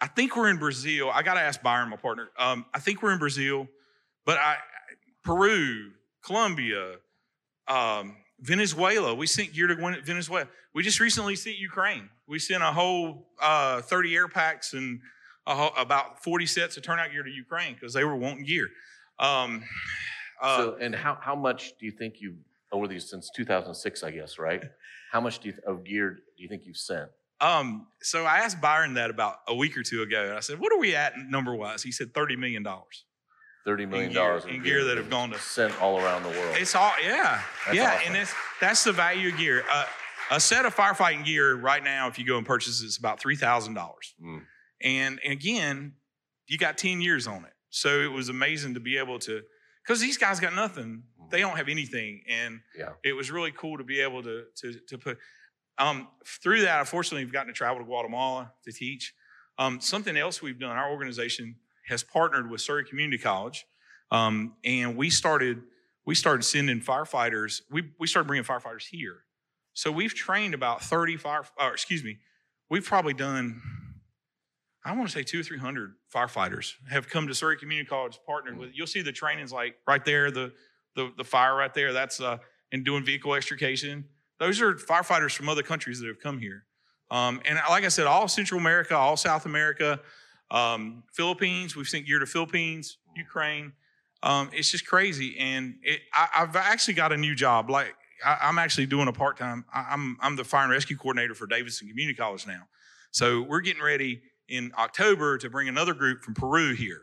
I 0.00 0.06
think 0.06 0.36
we're 0.36 0.50
in 0.50 0.58
Brazil. 0.58 1.10
I 1.10 1.22
got 1.22 1.34
to 1.34 1.40
ask 1.40 1.62
Byron, 1.62 1.88
my 1.88 1.96
partner. 1.96 2.28
Um, 2.38 2.66
I 2.74 2.80
think 2.80 3.02
we're 3.02 3.12
in 3.12 3.18
Brazil, 3.18 3.68
but 4.26 4.36
I, 4.36 4.56
Peru, 5.22 5.92
Colombia, 6.22 6.96
um, 7.68 8.16
Venezuela. 8.40 9.14
We 9.14 9.26
sent 9.26 9.54
gear 9.54 9.68
to 9.68 10.02
Venezuela. 10.04 10.48
We 10.74 10.82
just 10.82 11.00
recently 11.00 11.36
sent 11.36 11.56
Ukraine. 11.56 12.10
We 12.26 12.38
sent 12.38 12.62
a 12.62 12.72
whole 12.72 13.28
uh, 13.40 13.80
30 13.82 14.14
air 14.14 14.28
packs 14.28 14.74
and 14.74 15.00
a 15.46 15.54
whole, 15.54 15.72
about 15.78 16.22
40 16.22 16.46
sets 16.46 16.76
of 16.76 16.82
turnout 16.82 17.10
gear 17.12 17.22
to 17.22 17.30
Ukraine 17.30 17.74
because 17.74 17.94
they 17.94 18.04
were 18.04 18.16
wanting 18.16 18.44
gear. 18.44 18.68
Um, 19.18 19.62
uh, 20.40 20.56
so 20.58 20.76
and 20.80 20.94
how 20.94 21.18
how 21.20 21.34
much 21.34 21.72
do 21.78 21.86
you 21.86 21.92
think 21.92 22.20
you 22.20 22.36
over 22.72 22.88
these 22.88 23.08
since 23.08 23.30
2006, 23.36 24.02
I 24.02 24.10
guess, 24.10 24.38
right? 24.38 24.64
How 25.12 25.20
much 25.20 25.38
do 25.38 25.48
you 25.48 25.54
of 25.64 25.84
gear 25.84 26.10
do 26.36 26.42
you 26.42 26.48
think 26.48 26.62
you've 26.66 26.76
sent? 26.76 27.08
Um, 27.40 27.86
so 28.02 28.24
I 28.24 28.38
asked 28.38 28.60
Byron 28.60 28.94
that 28.94 29.10
about 29.10 29.36
a 29.46 29.54
week 29.54 29.76
or 29.76 29.84
two 29.84 30.02
ago, 30.02 30.24
and 30.24 30.32
I 30.32 30.40
said, 30.40 30.58
"What 30.58 30.72
are 30.72 30.78
we 30.78 30.96
at 30.96 31.12
number 31.16 31.54
wise?" 31.54 31.84
He 31.84 31.92
said, 31.92 32.12
30 32.12 32.34
million 32.34 32.64
dollars 32.64 33.04
Thirty 33.64 33.86
million 33.86 34.10
gear- 34.12 34.22
dollars 34.22 34.44
in 34.44 34.62
gear 34.62 34.84
that 34.84 34.96
have 34.98 35.08
gone 35.08 35.30
to- 35.30 35.38
sent 35.38 35.80
all 35.80 35.98
around 35.98 36.22
the 36.24 36.28
world. 36.30 36.56
It's 36.58 36.74
all 36.74 36.92
yeah, 37.02 37.40
That's 37.64 37.76
yeah, 37.76 37.94
awesome. 37.94 38.08
and 38.08 38.16
it's 38.22 38.34
that's 38.60 38.84
the 38.84 38.92
value 38.92 39.28
of 39.30 39.38
gear. 39.38 39.64
Uh, 39.72 39.86
a 40.32 40.40
set 40.40 40.66
of 40.66 40.74
firefighting 40.74 41.24
gear 41.24 41.54
right 41.54 41.82
now, 41.84 42.08
if 42.08 42.18
you 42.18 42.26
go 42.26 42.36
and 42.36 42.46
purchase 42.46 42.82
it, 42.82 42.86
it's 42.86 42.98
about 42.98 43.20
three 43.20 43.36
thousand 43.36 43.74
dollars. 43.74 44.14
Mm. 44.22 44.42
And, 44.82 45.20
and 45.24 45.32
again, 45.32 45.92
you 46.46 46.58
got 46.58 46.76
ten 46.76 47.00
years 47.00 47.26
on 47.26 47.44
it, 47.44 47.52
so 47.70 48.00
it 48.00 48.10
was 48.10 48.28
amazing 48.28 48.74
to 48.74 48.80
be 48.80 48.98
able 48.98 49.18
to, 49.20 49.40
because 49.84 50.00
these 50.00 50.16
guys 50.18 50.40
got 50.40 50.54
nothing, 50.54 51.02
they 51.30 51.40
don't 51.40 51.56
have 51.56 51.68
anything, 51.68 52.22
and 52.28 52.60
Yeah. 52.76 52.92
it 53.04 53.12
was 53.12 53.30
really 53.30 53.52
cool 53.52 53.78
to 53.78 53.84
be 53.84 54.00
able 54.00 54.22
to 54.22 54.46
to 54.56 54.72
to 54.88 54.98
put. 54.98 55.18
Um, 55.76 56.08
through 56.24 56.62
that, 56.62 56.78
unfortunately, 56.80 57.24
we've 57.24 57.32
gotten 57.32 57.48
to 57.48 57.52
travel 57.52 57.80
to 57.80 57.84
Guatemala 57.84 58.52
to 58.64 58.72
teach. 58.72 59.12
Um, 59.58 59.80
something 59.80 60.16
else 60.16 60.40
we've 60.40 60.58
done, 60.58 60.76
our 60.76 60.90
organization 60.90 61.56
has 61.88 62.02
partnered 62.02 62.48
with 62.48 62.60
Surry 62.60 62.84
Community 62.84 63.18
College, 63.22 63.66
um, 64.10 64.56
and 64.64 64.96
we 64.96 65.10
started 65.10 65.62
we 66.06 66.14
started 66.14 66.42
sending 66.44 66.80
firefighters. 66.80 67.62
We 67.70 67.90
we 67.98 68.06
started 68.06 68.26
bringing 68.28 68.44
firefighters 68.44 68.86
here, 68.86 69.24
so 69.72 69.90
we've 69.90 70.14
trained 70.14 70.54
about 70.54 70.82
thirty 70.82 71.16
fire. 71.16 71.44
Or 71.58 71.72
excuse 71.72 72.04
me, 72.04 72.18
we've 72.70 72.84
probably 72.86 73.14
done 73.14 73.60
I 74.84 74.92
want 74.92 75.08
to 75.08 75.12
say 75.12 75.22
two 75.22 75.40
or 75.40 75.42
three 75.42 75.58
hundred 75.58 75.94
firefighters 76.14 76.74
have 76.90 77.08
come 77.08 77.26
to 77.28 77.34
Surry 77.34 77.56
Community 77.56 77.88
College, 77.88 78.18
partnered 78.26 78.58
with. 78.58 78.70
You'll 78.74 78.86
see 78.86 79.02
the 79.02 79.12
trainings 79.12 79.52
like 79.52 79.76
right 79.86 80.04
there, 80.04 80.30
the 80.30 80.52
the 80.94 81.10
the 81.16 81.24
fire 81.24 81.56
right 81.56 81.72
there. 81.72 81.92
That's 81.92 82.20
uh, 82.20 82.38
and 82.72 82.84
doing 82.84 83.04
vehicle 83.04 83.34
extrication. 83.34 84.04
Those 84.38 84.60
are 84.60 84.74
firefighters 84.74 85.34
from 85.34 85.48
other 85.48 85.62
countries 85.62 86.00
that 86.00 86.06
have 86.08 86.20
come 86.20 86.38
here. 86.38 86.64
Um, 87.10 87.40
and 87.44 87.58
like 87.68 87.84
I 87.84 87.88
said, 87.88 88.06
all 88.06 88.28
Central 88.28 88.60
America, 88.60 88.96
all 88.96 89.16
South 89.16 89.46
America, 89.46 90.00
um, 90.50 91.04
Philippines. 91.12 91.76
We've 91.76 91.88
sent 91.88 92.06
gear 92.06 92.18
to 92.18 92.26
Philippines, 92.26 92.98
Ukraine. 93.16 93.72
Um, 94.22 94.50
it's 94.52 94.70
just 94.70 94.86
crazy. 94.86 95.36
And 95.38 95.76
it, 95.82 96.00
I, 96.12 96.28
have 96.32 96.56
actually 96.56 96.94
got 96.94 97.12
a 97.12 97.16
new 97.16 97.34
job. 97.34 97.70
Like 97.70 97.94
I, 98.24 98.48
am 98.48 98.58
actually 98.58 98.86
doing 98.86 99.08
a 99.08 99.12
part 99.12 99.38
time. 99.38 99.64
I'm 99.72 100.16
I'm 100.20 100.36
the 100.36 100.44
fire 100.44 100.64
and 100.64 100.72
rescue 100.72 100.96
coordinator 100.96 101.34
for 101.34 101.46
Davidson 101.46 101.88
Community 101.88 102.16
College 102.16 102.46
now. 102.46 102.62
So 103.10 103.42
we're 103.42 103.60
getting 103.60 103.82
ready 103.82 104.22
in 104.48 104.72
October 104.78 105.38
to 105.38 105.50
bring 105.50 105.68
another 105.68 105.94
group 105.94 106.22
from 106.22 106.34
Peru 106.34 106.74
here 106.74 107.02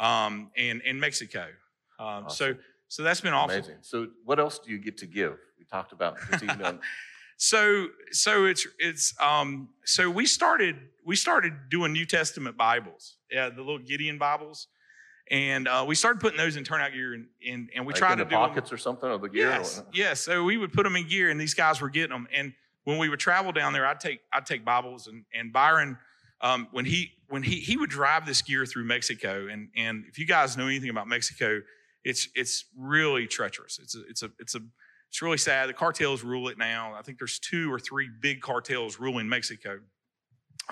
um, 0.00 0.50
and 0.56 0.82
and 0.86 1.00
Mexico. 1.00 1.46
Um, 1.98 2.24
awesome. 2.24 2.30
So 2.30 2.60
so 2.88 3.02
that's 3.02 3.20
been 3.20 3.32
awesome. 3.32 3.58
Amazing. 3.58 3.76
So 3.82 4.08
what 4.24 4.38
else 4.38 4.58
do 4.58 4.70
you 4.70 4.78
get 4.78 4.98
to 4.98 5.06
give? 5.06 5.38
We 5.58 5.64
talked 5.64 5.92
about 5.92 6.18
so 7.36 7.86
so 8.10 8.44
it's 8.44 8.66
it's 8.78 9.14
um 9.20 9.70
so 9.84 10.10
we 10.10 10.26
started 10.26 10.76
we 11.04 11.16
started 11.16 11.54
doing 11.70 11.92
New 11.92 12.04
Testament 12.04 12.56
Bibles. 12.56 13.16
Yeah, 13.30 13.48
the 13.48 13.62
little 13.62 13.78
Gideon 13.78 14.18
Bibles. 14.18 14.68
And 15.30 15.68
uh, 15.68 15.84
we 15.86 15.94
started 15.94 16.20
putting 16.20 16.36
those 16.36 16.56
in 16.56 16.64
turnout 16.64 16.92
gear, 16.92 17.14
and 17.14 17.26
and, 17.48 17.70
and 17.74 17.86
we 17.86 17.92
like 17.92 17.98
tried 17.98 18.16
to 18.16 18.24
do 18.24 18.34
pockets 18.34 18.68
them. 18.68 18.74
or 18.74 18.78
something 18.78 19.08
of 19.08 19.22
the 19.22 19.28
gear. 19.28 19.48
Yes, 19.48 19.82
yes. 19.92 20.20
So 20.20 20.42
we 20.44 20.58
would 20.58 20.72
put 20.72 20.82
them 20.82 20.96
in 20.96 21.08
gear, 21.08 21.30
and 21.30 21.40
these 21.40 21.54
guys 21.54 21.80
were 21.80 21.88
getting 21.88 22.10
them. 22.10 22.26
And 22.34 22.52
when 22.84 22.98
we 22.98 23.08
would 23.08 23.20
travel 23.20 23.52
down 23.52 23.72
there, 23.72 23.86
I'd 23.86 24.00
take 24.00 24.20
I'd 24.32 24.44
take 24.44 24.64
Bibles, 24.64 25.06
and 25.06 25.24
and 25.32 25.52
Byron, 25.52 25.96
um, 26.42 26.68
when 26.72 26.84
he 26.84 27.12
when 27.28 27.42
he 27.42 27.56
he 27.56 27.76
would 27.76 27.90
drive 27.90 28.26
this 28.26 28.42
gear 28.42 28.66
through 28.66 28.84
Mexico, 28.84 29.46
and 29.50 29.68
and 29.76 30.04
if 30.08 30.18
you 30.18 30.26
guys 30.26 30.56
know 30.56 30.66
anything 30.66 30.90
about 30.90 31.08
Mexico, 31.08 31.62
it's 32.04 32.28
it's 32.34 32.66
really 32.76 33.26
treacherous. 33.26 33.78
It's 33.78 33.96
a 33.96 34.00
it's 34.08 34.22
a 34.22 34.30
it's 34.38 34.54
a 34.54 34.60
it's 35.08 35.22
really 35.22 35.38
sad. 35.38 35.68
The 35.68 35.74
cartels 35.74 36.24
rule 36.24 36.48
it 36.48 36.58
now. 36.58 36.94
I 36.94 37.02
think 37.02 37.18
there's 37.18 37.38
two 37.38 37.72
or 37.72 37.78
three 37.78 38.08
big 38.20 38.40
cartels 38.40 38.98
ruling 38.98 39.28
Mexico. 39.28 39.80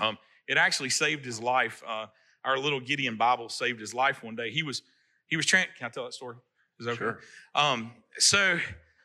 Um, 0.00 0.18
it 0.48 0.56
actually 0.56 0.90
saved 0.90 1.24
his 1.24 1.40
life. 1.40 1.82
Uh, 1.86 2.06
our 2.44 2.58
little 2.58 2.80
Gideon 2.80 3.16
Bible 3.16 3.48
saved 3.48 3.80
his 3.80 3.94
life 3.94 4.22
one 4.22 4.34
day. 4.34 4.50
He 4.50 4.62
was 4.62 4.82
he 5.26 5.36
was 5.36 5.46
trying. 5.46 5.66
Can 5.78 5.86
I 5.86 5.90
tell 5.90 6.04
that 6.04 6.14
story? 6.14 6.36
Is 6.78 6.86
that 6.86 6.92
okay? 6.92 6.98
Sure. 6.98 7.20
Um, 7.54 7.92
so 8.18 8.58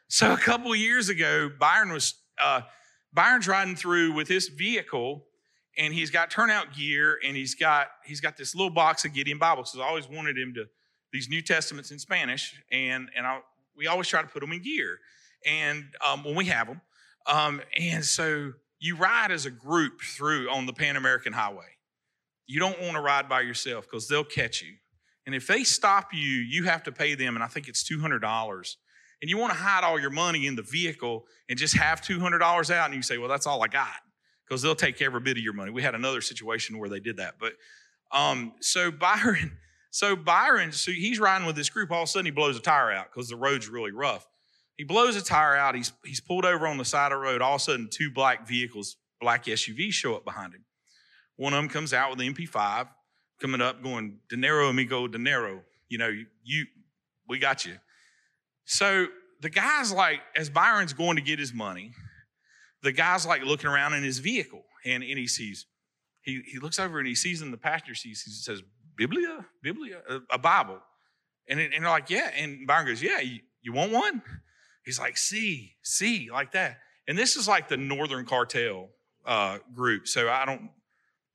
so 0.07 0.33
a 0.33 0.37
couple 0.37 0.71
of 0.71 0.77
years 0.77 1.09
ago, 1.09 1.49
Byron 1.59 1.91
was 1.91 2.15
uh, 2.43 2.61
Byron's 3.13 3.47
riding 3.47 3.75
through 3.75 4.13
with 4.13 4.27
his 4.27 4.47
vehicle, 4.47 5.25
and 5.77 5.93
he's 5.93 6.09
got 6.09 6.31
turnout 6.31 6.73
gear, 6.73 7.19
and 7.25 7.35
he's 7.35 7.55
got 7.55 7.87
he's 8.05 8.21
got 8.21 8.37
this 8.37 8.55
little 8.55 8.69
box 8.69 9.05
of 9.05 9.13
Gideon 9.13 9.37
Bibles. 9.37 9.71
So 9.71 9.81
I 9.81 9.87
always 9.87 10.07
wanted 10.09 10.37
him 10.37 10.53
to 10.55 10.65
these 11.11 11.29
New 11.29 11.41
Testaments 11.41 11.91
in 11.91 11.99
Spanish, 11.99 12.61
and 12.71 13.09
and 13.15 13.25
I, 13.25 13.39
we 13.77 13.87
always 13.87 14.07
try 14.07 14.21
to 14.21 14.27
put 14.27 14.39
them 14.41 14.51
in 14.51 14.61
gear, 14.61 14.99
and 15.45 15.85
um, 16.05 16.23
when 16.23 16.35
we 16.35 16.45
have 16.45 16.67
them, 16.67 16.81
um, 17.27 17.61
and 17.77 18.03
so 18.03 18.53
you 18.79 18.95
ride 18.95 19.31
as 19.31 19.45
a 19.45 19.51
group 19.51 20.01
through 20.01 20.49
on 20.49 20.65
the 20.65 20.73
Pan 20.73 20.95
American 20.95 21.33
Highway. 21.33 21.65
You 22.47 22.59
don't 22.59 22.79
want 22.79 22.93
to 22.93 23.01
ride 23.01 23.27
by 23.27 23.41
yourself 23.41 23.85
because 23.89 24.07
they'll 24.07 24.23
catch 24.23 24.61
you. 24.61 24.73
And 25.25 25.33
if 25.33 25.47
they 25.47 25.63
stop 25.63 26.13
you, 26.13 26.19
you 26.19 26.65
have 26.65 26.83
to 26.83 26.91
pay 26.91 27.15
them, 27.15 27.35
and 27.35 27.43
I 27.43 27.47
think 27.47 27.67
it's 27.67 27.83
$200. 27.83 28.75
And 29.21 29.29
you 29.29 29.37
want 29.37 29.53
to 29.53 29.57
hide 29.57 29.83
all 29.83 29.99
your 29.99 30.11
money 30.11 30.45
in 30.45 30.55
the 30.55 30.61
vehicle 30.61 31.25
and 31.49 31.57
just 31.57 31.75
have 31.77 32.01
$200 32.01 32.41
out, 32.69 32.85
and 32.85 32.93
you 32.93 33.01
say, 33.01 33.17
well, 33.17 33.29
that's 33.29 33.47
all 33.47 33.63
I 33.63 33.67
got 33.67 33.95
because 34.47 34.61
they'll 34.61 34.75
take 34.75 35.01
every 35.01 35.19
bit 35.19 35.37
of 35.37 35.43
your 35.43 35.53
money. 35.53 35.71
We 35.71 35.81
had 35.81 35.95
another 35.95 36.21
situation 36.21 36.77
where 36.77 36.89
they 36.89 36.99
did 36.99 37.17
that. 37.17 37.35
But 37.39 37.53
um, 38.11 38.53
so 38.59 38.91
Byron, 38.91 39.57
so 39.91 40.15
Byron, 40.15 40.71
so 40.71 40.91
he's 40.91 41.19
riding 41.19 41.47
with 41.47 41.55
this 41.55 41.69
group. 41.69 41.91
All 41.91 42.03
of 42.03 42.09
a 42.09 42.11
sudden, 42.11 42.25
he 42.25 42.31
blows 42.31 42.57
a 42.57 42.61
tire 42.61 42.91
out 42.91 43.07
because 43.13 43.29
the 43.29 43.35
road's 43.35 43.67
really 43.67 43.91
rough. 43.91 44.27
He 44.77 44.83
blows 44.83 45.15
a 45.15 45.23
tire 45.23 45.55
out. 45.55 45.75
He's, 45.75 45.93
he's 46.03 46.19
pulled 46.19 46.45
over 46.45 46.67
on 46.67 46.77
the 46.77 46.85
side 46.85 47.11
of 47.11 47.19
the 47.19 47.23
road. 47.23 47.41
All 47.41 47.55
of 47.55 47.61
a 47.61 47.63
sudden, 47.63 47.87
two 47.89 48.11
black 48.11 48.47
vehicles, 48.47 48.97
black 49.21 49.45
SUVs 49.45 49.93
show 49.93 50.15
up 50.15 50.25
behind 50.25 50.53
him. 50.53 50.65
One 51.37 51.53
of 51.53 51.57
them 51.57 51.69
comes 51.69 51.93
out 51.93 52.09
with 52.09 52.19
the 52.19 52.31
MP5 52.31 52.87
coming 53.39 53.61
up 53.61 53.83
going, 53.83 54.19
dinero, 54.29 54.69
amigo, 54.69 55.07
dinero. 55.07 55.61
You 55.89 55.97
know, 55.97 56.07
you, 56.07 56.25
you 56.43 56.65
we 57.27 57.39
got 57.39 57.65
you. 57.65 57.77
So 58.65 59.07
the 59.41 59.49
guy's 59.49 59.91
like, 59.91 60.21
as 60.35 60.49
Byron's 60.49 60.93
going 60.93 61.17
to 61.17 61.21
get 61.21 61.39
his 61.39 61.53
money, 61.53 61.91
the 62.85 62.91
guy's 62.91 63.25
like 63.25 63.43
looking 63.43 63.69
around 63.69 63.93
in 63.95 64.03
his 64.03 64.19
vehicle 64.19 64.63
and, 64.85 65.03
and 65.03 65.17
he 65.17 65.27
sees, 65.27 65.65
he, 66.21 66.41
he 66.45 66.59
looks 66.59 66.79
over 66.79 66.99
and 66.99 67.07
he 67.07 67.15
sees 67.15 67.41
in 67.41 67.51
the 67.51 67.57
passenger 67.57 67.95
seat, 67.95 68.09
he 68.09 68.31
says, 68.31 68.61
Biblia, 68.95 69.45
Biblia, 69.61 70.01
a, 70.07 70.19
a 70.35 70.37
Bible. 70.37 70.79
And, 71.49 71.59
and 71.59 71.73
they're 71.73 71.89
like, 71.89 72.09
yeah. 72.09 72.29
And 72.37 72.65
Byron 72.65 72.87
goes, 72.87 73.01
yeah, 73.01 73.19
you, 73.19 73.39
you 73.61 73.73
want 73.73 73.91
one? 73.91 74.21
He's 74.85 74.99
like, 74.99 75.17
see, 75.17 75.73
see, 75.83 76.29
like 76.31 76.51
that. 76.53 76.77
And 77.07 77.17
this 77.17 77.35
is 77.35 77.47
like 77.47 77.67
the 77.67 77.77
Northern 77.77 78.25
Cartel 78.25 78.89
uh, 79.25 79.57
group. 79.73 80.07
So 80.07 80.29
I 80.29 80.45
don't, 80.45 80.69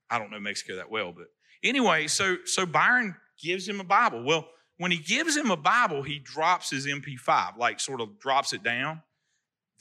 I 0.09 0.17
don't 0.17 0.31
know 0.31 0.39
Mexico 0.39 0.77
that 0.77 0.89
well, 0.89 1.13
but 1.15 1.27
anyway, 1.63 2.07
so 2.07 2.37
so 2.45 2.65
Byron 2.65 3.15
gives 3.41 3.67
him 3.67 3.79
a 3.79 3.83
Bible. 3.83 4.23
Well, 4.23 4.47
when 4.77 4.91
he 4.91 4.97
gives 4.97 5.37
him 5.37 5.51
a 5.51 5.57
Bible, 5.57 6.01
he 6.01 6.19
drops 6.19 6.69
his 6.69 6.87
MP5, 6.87 7.57
like 7.57 7.79
sort 7.79 8.01
of 8.01 8.19
drops 8.19 8.53
it 8.53 8.63
down. 8.63 9.01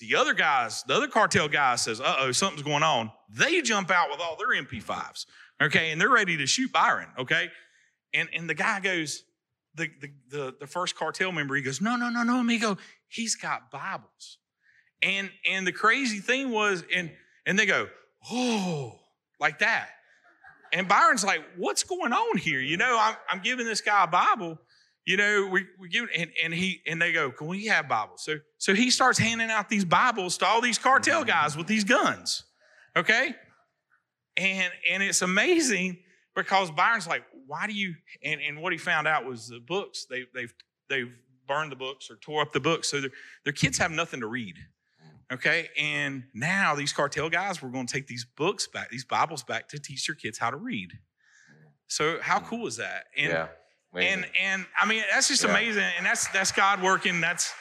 The 0.00 0.16
other 0.16 0.34
guys, 0.34 0.82
the 0.84 0.94
other 0.94 1.06
cartel 1.06 1.48
guy 1.48 1.76
says, 1.76 2.00
uh 2.00 2.16
oh, 2.20 2.32
something's 2.32 2.62
going 2.62 2.82
on. 2.82 3.12
They 3.28 3.60
jump 3.60 3.90
out 3.90 4.10
with 4.10 4.20
all 4.20 4.36
their 4.36 4.60
MP5s, 4.60 5.26
okay, 5.62 5.92
and 5.92 6.00
they're 6.00 6.08
ready 6.08 6.36
to 6.38 6.46
shoot 6.46 6.72
Byron, 6.72 7.08
okay? 7.18 7.50
And, 8.14 8.28
and 8.34 8.48
the 8.48 8.54
guy 8.54 8.80
goes, 8.80 9.24
the, 9.74 9.90
the, 10.00 10.10
the, 10.30 10.56
the 10.60 10.66
first 10.66 10.96
cartel 10.96 11.32
member, 11.32 11.54
he 11.54 11.62
goes, 11.62 11.80
no, 11.80 11.96
no, 11.96 12.08
no, 12.08 12.22
no, 12.22 12.40
amigo, 12.40 12.76
he's 13.08 13.36
got 13.36 13.70
Bibles. 13.70 14.38
And, 15.02 15.30
and 15.48 15.66
the 15.66 15.72
crazy 15.72 16.18
thing 16.18 16.50
was, 16.50 16.82
and, 16.94 17.10
and 17.46 17.58
they 17.58 17.66
go, 17.66 17.88
oh, 18.30 18.98
like 19.38 19.60
that. 19.60 19.90
And 20.72 20.86
Byron's 20.88 21.24
like, 21.24 21.42
what's 21.56 21.82
going 21.82 22.12
on 22.12 22.38
here? 22.38 22.60
You 22.60 22.76
know, 22.76 22.96
I'm, 22.98 23.16
I'm 23.30 23.40
giving 23.40 23.66
this 23.66 23.80
guy 23.80 24.04
a 24.04 24.06
Bible. 24.06 24.58
You 25.10 25.16
know, 25.16 25.48
we, 25.50 25.66
we 25.76 25.88
give 25.88 26.08
and, 26.16 26.30
and 26.40 26.54
he 26.54 26.82
and 26.86 27.02
they 27.02 27.10
go, 27.10 27.32
Can 27.32 27.48
we 27.48 27.66
have 27.66 27.88
Bibles? 27.88 28.22
So 28.22 28.36
so 28.58 28.74
he 28.74 28.92
starts 28.92 29.18
handing 29.18 29.50
out 29.50 29.68
these 29.68 29.84
Bibles 29.84 30.38
to 30.38 30.46
all 30.46 30.60
these 30.60 30.78
cartel 30.78 31.24
guys 31.24 31.56
with 31.56 31.66
these 31.66 31.82
guns. 31.82 32.44
Okay? 32.96 33.34
And 34.36 34.72
and 34.88 35.02
it's 35.02 35.22
amazing 35.22 35.98
because 36.36 36.70
Byron's 36.70 37.08
like, 37.08 37.24
why 37.48 37.66
do 37.66 37.72
you 37.72 37.96
and, 38.22 38.40
and 38.40 38.62
what 38.62 38.70
he 38.70 38.78
found 38.78 39.08
out 39.08 39.24
was 39.24 39.48
the 39.48 39.58
books, 39.58 40.06
they 40.08 40.26
they've 40.32 40.54
they've 40.88 41.12
burned 41.48 41.72
the 41.72 41.76
books 41.76 42.08
or 42.08 42.14
tore 42.14 42.42
up 42.42 42.52
the 42.52 42.60
books. 42.60 42.88
So 42.88 43.00
their, 43.00 43.10
their 43.42 43.52
kids 43.52 43.78
have 43.78 43.90
nothing 43.90 44.20
to 44.20 44.28
read. 44.28 44.58
Okay. 45.32 45.70
And 45.76 46.22
now 46.34 46.76
these 46.76 46.92
cartel 46.92 47.28
guys, 47.28 47.60
we're 47.60 47.70
going 47.70 47.88
to 47.88 47.92
take 47.92 48.06
these 48.06 48.24
books 48.36 48.68
back, 48.68 48.90
these 48.90 49.04
Bibles 49.04 49.42
back 49.42 49.66
to 49.70 49.80
teach 49.80 50.06
their 50.06 50.14
kids 50.14 50.38
how 50.38 50.50
to 50.50 50.56
read. 50.56 50.92
So 51.88 52.20
how 52.20 52.38
hmm. 52.38 52.46
cool 52.46 52.66
is 52.68 52.76
that? 52.76 53.06
And, 53.16 53.32
yeah. 53.32 53.48
And 53.94 54.26
and 54.40 54.66
I 54.80 54.86
mean 54.86 55.02
that's 55.12 55.28
just 55.28 55.44
yeah. 55.44 55.50
amazing. 55.50 55.86
And 55.96 56.06
that's 56.06 56.28
that's 56.28 56.52
God 56.52 56.82
working. 56.82 57.20
That's 57.20 57.52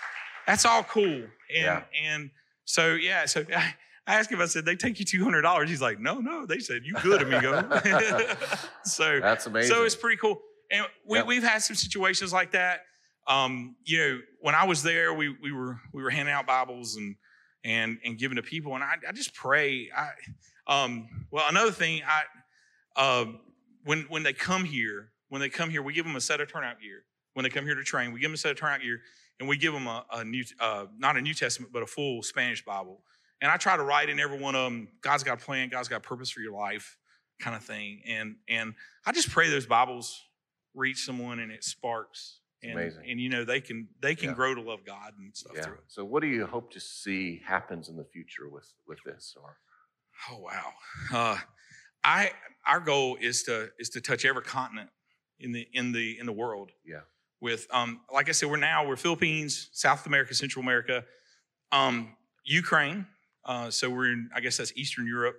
that's 0.45 0.65
all 0.65 0.83
cool. 0.83 1.05
And 1.05 1.29
yeah. 1.50 1.81
and 2.03 2.29
so 2.65 2.93
yeah, 2.93 3.25
so 3.25 3.43
I, 3.55 3.74
I 4.07 4.15
asked 4.15 4.31
him, 4.31 4.41
I 4.41 4.48
said, 4.48 4.65
they 4.65 4.75
take 4.75 5.00
you 5.00 5.05
two 5.05 5.24
hundred 5.24 5.43
dollars. 5.43 5.69
He's 5.69 5.81
like, 5.81 6.00
no, 6.00 6.19
no. 6.19 6.45
They 6.45 6.59
said, 6.59 6.81
you 6.83 6.95
good, 7.03 7.21
amigo. 7.21 7.63
so 8.83 9.19
that's 9.19 9.45
amazing. 9.45 9.75
So 9.75 9.83
it's 9.83 9.95
pretty 9.95 10.17
cool. 10.17 10.41
And 10.71 10.86
we, 11.05 11.17
yep. 11.17 11.27
we've 11.27 11.43
had 11.43 11.59
some 11.59 11.75
situations 11.75 12.33
like 12.33 12.51
that. 12.51 12.81
Um, 13.27 13.75
you 13.86 13.98
know, 14.00 14.19
when 14.41 14.55
I 14.55 14.65
was 14.65 14.81
there, 14.81 15.13
we 15.13 15.29
we 15.41 15.51
were 15.51 15.79
we 15.93 16.01
were 16.01 16.09
handing 16.09 16.33
out 16.33 16.48
Bibles 16.48 16.95
and 16.95 17.15
and 17.63 18.00
and 18.03 18.17
giving 18.17 18.38
to 18.38 18.41
people. 18.43 18.74
And 18.75 18.83
I, 18.83 18.95
I 19.07 19.12
just 19.12 19.33
pray. 19.36 19.89
I 19.95 20.09
um, 20.69 21.07
well, 21.31 21.45
another 21.50 21.71
thing, 21.71 22.01
I 22.07 22.24
uh, 22.95 23.25
when 23.83 24.01
when 24.09 24.24
they 24.24 24.33
come 24.33 24.65
here, 24.65 25.12
when 25.29 25.41
they 25.41 25.50
come 25.50 25.69
here, 25.69 25.81
we 25.81 25.93
give 25.93 26.05
them 26.05 26.15
a 26.15 26.21
set 26.21 26.41
of 26.41 26.51
turnout 26.51 26.81
gear. 26.81 27.03
When 27.33 27.43
they 27.43 27.50
come 27.50 27.65
here 27.65 27.75
to 27.75 27.83
train, 27.83 28.12
we 28.12 28.19
give 28.19 28.29
them 28.29 28.33
a 28.33 28.38
set 28.38 28.51
of 28.51 28.57
turnout 28.57 28.81
gear, 28.81 29.01
and 29.39 29.48
we 29.48 29.57
give 29.57 29.71
them 29.71 29.88
a, 29.88 30.05
a 30.12 30.24
new, 30.24 30.43
uh, 30.59 30.88
not 30.98 31.15
a 31.15 31.21
New 31.21 31.33
Testament, 31.33 31.71
but 31.71 31.83
a 31.83 31.88
full 31.88 32.21
Spanish 32.24 32.65
Bible. 32.65 33.01
And 33.41 33.50
I 33.50 33.57
try 33.57 33.77
to 33.77 33.83
write 33.83 34.09
in 34.09 34.19
every 34.19 34.38
one 34.38 34.55
of 34.55 34.63
them, 34.63 34.89
God's 35.01 35.24
got 35.24 35.41
a 35.41 35.45
plan, 35.45 35.69
God's 35.69 35.88
got 35.88 35.98
a 35.98 36.01
purpose 36.01 36.29
for 36.29 36.41
your 36.41 36.51
life, 36.51 36.98
kind 37.39 37.55
of 37.55 37.63
thing. 37.63 38.01
And 38.05 38.36
and 38.50 38.74
I 39.05 39.12
just 39.12 39.29
pray 39.29 39.50
those 39.50 39.65
Bibles 39.65 40.21
reach 40.75 41.05
someone 41.05 41.39
and 41.39 41.51
it 41.51 41.63
sparks 41.63 42.39
and, 42.62 42.74
amazing. 42.74 43.03
And 43.09 43.19
you 43.19 43.29
know 43.29 43.45
they 43.45 43.62
can 43.62 43.88
they 44.01 44.15
can 44.15 44.29
yeah. 44.29 44.36
grow 44.36 44.55
to 44.55 44.62
love 44.62 44.79
God 44.86 45.13
and 45.17 45.36
stuff 45.36 45.53
yeah. 45.55 45.63
through 45.63 45.75
it. 45.75 45.83
So 45.88 46.03
what 46.03 46.21
do 46.21 46.27
you 46.27 46.45
hope 46.45 46.71
to 46.74 46.79
see 46.79 47.41
happens 47.45 47.89
in 47.89 47.95
the 47.95 48.03
future 48.03 48.50
with 48.50 48.71
with 48.88 49.00
this? 49.05 49.36
Or 49.41 49.57
oh 50.29 50.39
wow, 50.39 50.74
uh, 51.13 51.38
I 52.03 52.31
our 52.67 52.79
goal 52.79 53.17
is 53.21 53.43
to 53.43 53.69
is 53.79 53.89
to 53.91 54.01
touch 54.01 54.25
every 54.25 54.43
continent 54.43 54.89
in 55.39 55.51
the 55.51 55.67
in 55.74 55.91
the 55.91 56.19
in 56.19 56.25
the 56.25 56.34
world. 56.34 56.72
Yeah. 56.86 57.01
With 57.41 57.67
um 57.72 58.01
like 58.13 58.29
I 58.29 58.31
said, 58.34 58.50
we're 58.50 58.58
now 58.58 58.88
we're 58.88 58.96
Philippines, 58.96 59.69
South 59.72 60.05
America, 60.05 60.34
Central 60.34 60.63
America, 60.63 61.05
um, 61.72 62.15
Ukraine. 62.43 63.05
Uh, 63.46 63.69
so 63.69 63.89
we're 63.89 64.12
in 64.12 64.29
I 64.36 64.39
guess 64.39 64.58
that's 64.58 64.74
Eastern 64.75 65.08
Europe. 65.08 65.38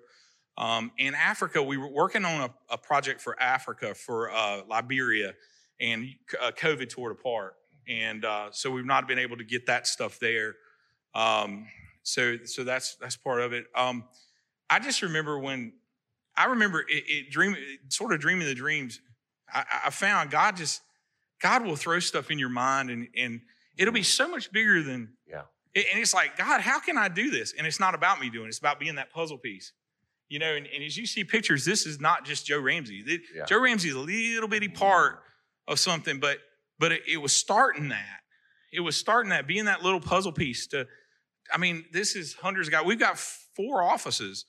Um, 0.56 0.92
in 0.98 1.14
Africa, 1.14 1.62
we 1.62 1.76
were 1.76 1.88
working 1.88 2.24
on 2.24 2.42
a, 2.42 2.74
a 2.74 2.78
project 2.78 3.20
for 3.20 3.40
Africa 3.40 3.94
for 3.94 4.30
uh, 4.30 4.62
Liberia, 4.68 5.34
and 5.80 6.08
uh, 6.40 6.50
COVID 6.50 6.90
tore 6.90 7.10
it 7.10 7.18
apart, 7.18 7.54
and 7.88 8.24
uh, 8.24 8.48
so 8.50 8.70
we've 8.70 8.84
not 8.84 9.08
been 9.08 9.18
able 9.18 9.36
to 9.36 9.44
get 9.44 9.66
that 9.66 9.86
stuff 9.86 10.18
there. 10.18 10.56
Um, 11.14 11.66
so 12.02 12.36
so 12.44 12.64
that's 12.64 12.96
that's 12.96 13.16
part 13.16 13.40
of 13.40 13.52
it. 13.52 13.66
Um, 13.74 14.04
I 14.68 14.78
just 14.78 15.02
remember 15.02 15.38
when 15.38 15.72
I 16.36 16.46
remember 16.46 16.80
it, 16.80 17.04
it 17.06 17.30
dream 17.30 17.56
sort 17.88 18.12
of 18.12 18.20
dreaming 18.20 18.46
the 18.46 18.54
dreams. 18.54 19.00
I, 19.54 19.64
I 19.86 19.90
found 19.90 20.30
God 20.30 20.56
just 20.56 20.80
God 21.42 21.64
will 21.64 21.76
throw 21.76 21.98
stuff 22.00 22.30
in 22.30 22.38
your 22.38 22.48
mind 22.48 22.90
and 22.90 23.08
and 23.16 23.40
it'll 23.78 23.94
be 23.94 24.02
so 24.02 24.28
much 24.28 24.50
bigger 24.52 24.82
than 24.82 25.14
Yeah. 25.26 25.42
And 25.74 26.00
it's 26.00 26.12
like 26.14 26.36
God, 26.36 26.60
how 26.60 26.80
can 26.80 26.98
I 26.98 27.08
do 27.08 27.30
this? 27.30 27.54
And 27.56 27.66
it's 27.66 27.78
not 27.80 27.94
about 27.94 28.20
me 28.20 28.28
doing. 28.30 28.46
it. 28.46 28.48
It's 28.48 28.58
about 28.58 28.80
being 28.80 28.96
that 28.96 29.12
puzzle 29.12 29.38
piece. 29.38 29.72
You 30.28 30.38
know, 30.38 30.54
and, 30.54 30.66
and 30.72 30.84
as 30.84 30.96
you 30.96 31.06
see 31.06 31.24
pictures, 31.24 31.64
this 31.64 31.86
is 31.86 32.00
not 32.00 32.24
just 32.24 32.46
Joe 32.46 32.60
Ramsey. 32.60 33.02
The- 33.02 33.20
Yeah. 33.34 33.44
Joe 33.46 33.60
Ramsey 33.60 33.88
is 33.88 33.94
a 33.96 33.98
little 34.00 34.48
bitty 34.48 34.68
part 34.68 35.22
of 35.66 35.78
something, 35.78 36.20
but 36.20 36.38
but 36.78 36.92
it, 36.92 37.02
it 37.08 37.16
was 37.18 37.34
starting 37.34 37.88
that. 37.90 38.20
It 38.72 38.80
was 38.80 38.96
starting 38.96 39.30
that, 39.30 39.46
being 39.48 39.64
that 39.66 39.82
little 39.82 40.00
puzzle 40.00 40.32
piece 40.32 40.66
to. 40.68 40.86
I 41.52 41.58
mean, 41.58 41.84
this 41.92 42.14
is 42.14 42.34
hundreds 42.34 42.68
of 42.68 42.72
guys. 42.72 42.84
We've 42.84 42.98
got 42.98 43.18
four 43.18 43.82
offices: 43.82 44.46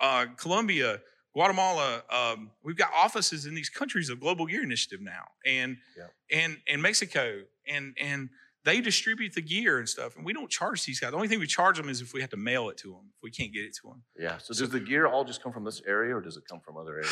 uh, 0.00 0.26
Colombia, 0.36 1.00
Guatemala. 1.32 2.02
Um, 2.10 2.50
we've 2.62 2.76
got 2.76 2.90
offices 2.94 3.46
in 3.46 3.54
these 3.54 3.68
countries 3.68 4.08
of 4.10 4.20
Global 4.20 4.46
Gear 4.46 4.62
Initiative 4.62 5.00
now, 5.00 5.24
and 5.46 5.78
Yeah. 5.96 6.06
and 6.30 6.58
and 6.68 6.82
Mexico, 6.82 7.42
and 7.66 7.96
and 8.00 8.28
they 8.64 8.80
distribute 8.82 9.32
the 9.34 9.40
gear 9.40 9.78
and 9.78 9.88
stuff. 9.88 10.16
And 10.16 10.24
we 10.24 10.32
don't 10.34 10.50
charge 10.50 10.84
these 10.84 11.00
guys. 11.00 11.10
The 11.12 11.16
only 11.16 11.28
thing 11.28 11.38
we 11.40 11.46
charge 11.46 11.78
them 11.78 11.88
is 11.88 12.02
if 12.02 12.12
we 12.12 12.20
have 12.20 12.28
to 12.30 12.36
mail 12.36 12.68
it 12.68 12.76
to 12.78 12.88
them. 12.88 13.10
If 13.16 13.22
we 13.22 13.30
can't 13.30 13.52
get 13.54 13.64
it 13.64 13.74
to 13.76 13.88
them. 13.88 14.02
Yeah. 14.18 14.36
So 14.38 14.52
does 14.52 14.68
the 14.70 14.80
gear 14.80 15.06
all 15.06 15.24
just 15.24 15.42
come 15.42 15.50
from 15.52 15.64
this 15.64 15.80
area 15.86 16.14
or 16.14 16.20
does 16.20 16.36
it 16.36 16.42
come 16.46 16.60
from 16.60 16.76
other 16.76 16.96
areas? 16.96 17.10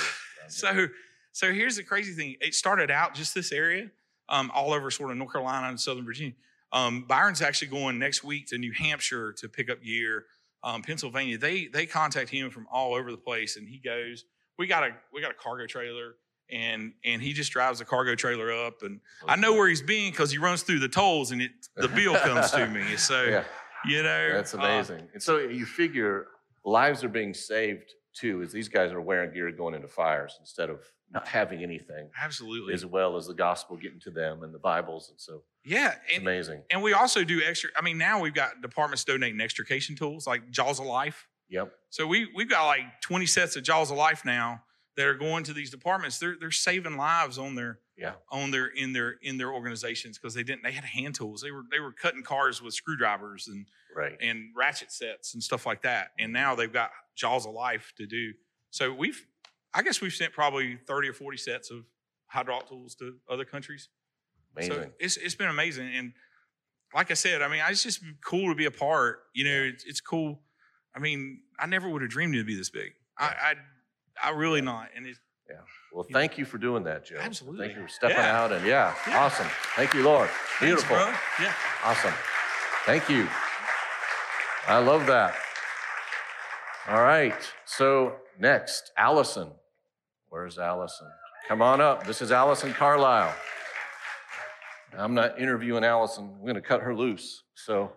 So, 0.48 0.88
so 1.32 1.52
here's 1.52 1.76
the 1.76 1.84
crazy 1.84 2.12
thing. 2.12 2.36
It 2.42 2.54
started 2.54 2.90
out 2.90 3.14
just 3.14 3.34
this 3.34 3.50
area, 3.50 3.90
um, 4.28 4.50
all 4.54 4.74
over 4.74 4.90
sort 4.90 5.10
of 5.10 5.16
North 5.16 5.32
Carolina 5.32 5.68
and 5.68 5.80
Southern 5.80 6.04
Virginia. 6.04 6.34
Um, 6.70 7.04
Byron's 7.08 7.40
actually 7.40 7.68
going 7.68 7.98
next 7.98 8.22
week 8.22 8.46
to 8.48 8.58
New 8.58 8.72
Hampshire 8.72 9.32
to 9.38 9.48
pick 9.48 9.70
up 9.70 9.82
gear. 9.82 10.26
Um, 10.62 10.82
Pennsylvania, 10.82 11.38
they 11.38 11.66
they 11.66 11.86
contact 11.86 12.30
him 12.30 12.50
from 12.50 12.66
all 12.72 12.94
over 12.94 13.10
the 13.10 13.18
place, 13.18 13.56
and 13.56 13.68
he 13.68 13.78
goes. 13.78 14.24
We 14.58 14.66
got 14.66 14.82
a 14.82 14.90
we 15.12 15.20
got 15.20 15.30
a 15.30 15.34
cargo 15.34 15.66
trailer, 15.66 16.16
and 16.50 16.92
and 17.04 17.22
he 17.22 17.32
just 17.32 17.52
drives 17.52 17.78
the 17.78 17.84
cargo 17.84 18.16
trailer 18.16 18.52
up, 18.52 18.82
and 18.82 19.00
I 19.26 19.36
know 19.36 19.52
where 19.54 19.68
he's 19.68 19.82
been 19.82 20.10
because 20.10 20.32
he 20.32 20.38
runs 20.38 20.62
through 20.62 20.80
the 20.80 20.88
tolls, 20.88 21.30
and 21.30 21.40
it 21.40 21.52
the 21.76 21.86
bill 21.88 22.16
comes 22.16 22.50
to 22.50 22.66
me. 22.66 22.82
So 22.96 23.22
yeah, 23.22 23.44
you 23.86 24.02
know, 24.02 24.32
that's 24.32 24.54
uh, 24.54 24.58
amazing. 24.58 25.08
and 25.12 25.22
so 25.22 25.38
you 25.38 25.64
figure 25.64 26.26
lives 26.64 27.04
are 27.04 27.08
being 27.08 27.34
saved 27.34 27.92
too, 28.18 28.42
is 28.42 28.52
these 28.52 28.68
guys 28.68 28.92
are 28.92 29.00
wearing 29.00 29.32
gear 29.32 29.50
going 29.52 29.74
into 29.74 29.88
fires 29.88 30.36
instead 30.40 30.70
of 30.70 30.80
not 31.10 31.26
having 31.26 31.62
anything, 31.62 32.10
absolutely, 32.20 32.74
as 32.74 32.84
well 32.84 33.16
as 33.16 33.26
the 33.26 33.34
gospel 33.34 33.76
getting 33.76 34.00
to 34.00 34.10
them 34.10 34.42
and 34.42 34.52
the 34.52 34.58
Bibles. 34.58 35.08
And 35.10 35.18
so 35.20 35.42
yeah, 35.64 35.94
and, 36.12 36.22
amazing. 36.22 36.62
And 36.70 36.82
we 36.82 36.92
also 36.92 37.24
do 37.24 37.40
extra. 37.42 37.70
I 37.76 37.82
mean, 37.82 37.96
now 37.98 38.20
we've 38.20 38.34
got 38.34 38.60
departments 38.60 39.04
donating 39.04 39.40
extrication 39.40 39.96
tools 39.96 40.26
like 40.26 40.50
Jaws 40.50 40.80
of 40.80 40.86
Life. 40.86 41.26
Yep. 41.48 41.72
So 41.90 42.06
we 42.06 42.28
we've 42.34 42.50
got 42.50 42.66
like 42.66 43.00
20 43.02 43.24
sets 43.26 43.56
of 43.56 43.62
Jaws 43.62 43.90
of 43.90 43.96
Life 43.96 44.24
now 44.24 44.62
that 44.96 45.06
are 45.06 45.14
going 45.14 45.44
to 45.44 45.52
these 45.54 45.70
departments. 45.70 46.18
They're 46.18 46.36
they're 46.38 46.50
saving 46.50 46.96
lives 46.98 47.38
on 47.38 47.54
their 47.54 47.78
Yeah. 47.96 48.12
on 48.30 48.50
their 48.50 48.66
in 48.66 48.92
their 48.92 49.12
in 49.22 49.38
their 49.38 49.50
organizations 49.52 50.18
because 50.18 50.34
they 50.34 50.42
didn't 50.42 50.62
they 50.62 50.72
had 50.72 50.84
hand 50.84 51.14
tools. 51.14 51.40
They 51.40 51.52
were 51.52 51.62
they 51.70 51.80
were 51.80 51.92
cutting 51.92 52.22
cars 52.22 52.60
with 52.60 52.74
screwdrivers 52.74 53.48
and 53.48 53.66
Right. 53.96 54.16
and 54.20 54.50
ratchet 54.54 54.92
sets 54.92 55.32
and 55.32 55.42
stuff 55.42 55.64
like 55.64 55.80
that. 55.82 56.10
And 56.18 56.32
now 56.32 56.54
they've 56.54 56.72
got 56.72 56.90
Jaws 57.18 57.44
of 57.46 57.52
Life 57.52 57.92
to 57.98 58.06
do. 58.06 58.32
So 58.70 58.92
we've 58.94 59.20
I 59.74 59.82
guess 59.82 60.00
we've 60.00 60.14
sent 60.14 60.32
probably 60.32 60.78
30 60.86 61.08
or 61.08 61.12
40 61.12 61.36
sets 61.36 61.70
of 61.70 61.84
hydraulic 62.26 62.68
tools 62.68 62.94
to 62.96 63.16
other 63.30 63.44
countries. 63.44 63.88
Amazing. 64.56 64.72
So 64.74 64.90
it's 64.98 65.16
it's 65.18 65.34
been 65.34 65.48
amazing, 65.48 65.94
and 65.94 66.12
like 66.94 67.10
I 67.10 67.14
said, 67.14 67.42
I 67.42 67.48
mean, 67.48 67.62
it's 67.68 67.82
just 67.82 68.00
cool 68.24 68.48
to 68.48 68.54
be 68.54 68.64
a 68.64 68.70
part. 68.70 69.20
You 69.34 69.44
know, 69.44 69.62
it's, 69.74 69.84
it's 69.84 70.00
cool. 70.00 70.40
I 70.96 71.00
mean, 71.00 71.42
I 71.60 71.66
never 71.66 71.88
would 71.88 72.00
have 72.02 72.10
dreamed 72.10 72.34
it'd 72.34 72.46
be 72.46 72.56
this 72.56 72.70
big. 72.70 72.92
I 73.18 73.54
I, 74.22 74.28
I 74.28 74.30
really 74.30 74.62
not, 74.62 74.88
and 74.96 75.06
it's 75.06 75.18
yeah. 75.50 75.56
well, 75.92 76.06
thank 76.12 76.38
you 76.38 76.44
for 76.44 76.58
doing 76.58 76.84
that, 76.84 77.04
Joe. 77.06 77.16
Absolutely. 77.20 77.66
Thank 77.66 77.76
you 77.78 77.82
for 77.84 77.88
stepping 77.88 78.16
Yeah. 78.16 78.40
out 78.42 78.52
and 78.52 78.66
yeah, 78.66 78.94
Yeah. 79.06 79.18
awesome. 79.24 79.46
Thank 79.76 79.94
you, 79.94 80.02
Lord. 80.02 80.28
thanks, 80.28 80.60
Beautiful. 80.82 80.96
bro. 80.96 81.14
Yeah. 81.40 81.52
Awesome. 81.84 82.14
Thank 82.84 83.08
you. 83.08 83.28
I 84.66 84.78
love 84.78 85.06
that. 85.06 85.34
All 86.88 87.02
right. 87.02 87.34
So 87.66 88.14
next, 88.38 88.92
Allison. 88.96 89.50
Where's 90.30 90.58
Allison? 90.58 91.08
Come 91.46 91.60
on 91.60 91.82
up. 91.82 92.06
This 92.06 92.22
is 92.22 92.32
Allison 92.32 92.72
Carlisle. 92.72 93.34
I'm 94.96 95.12
not 95.12 95.38
interviewing 95.38 95.84
Allison. 95.84 96.30
I'm 96.34 96.42
going 96.44 96.54
to 96.54 96.62
cut 96.62 96.80
her 96.80 96.94
loose. 96.94 97.42
So 97.54 97.92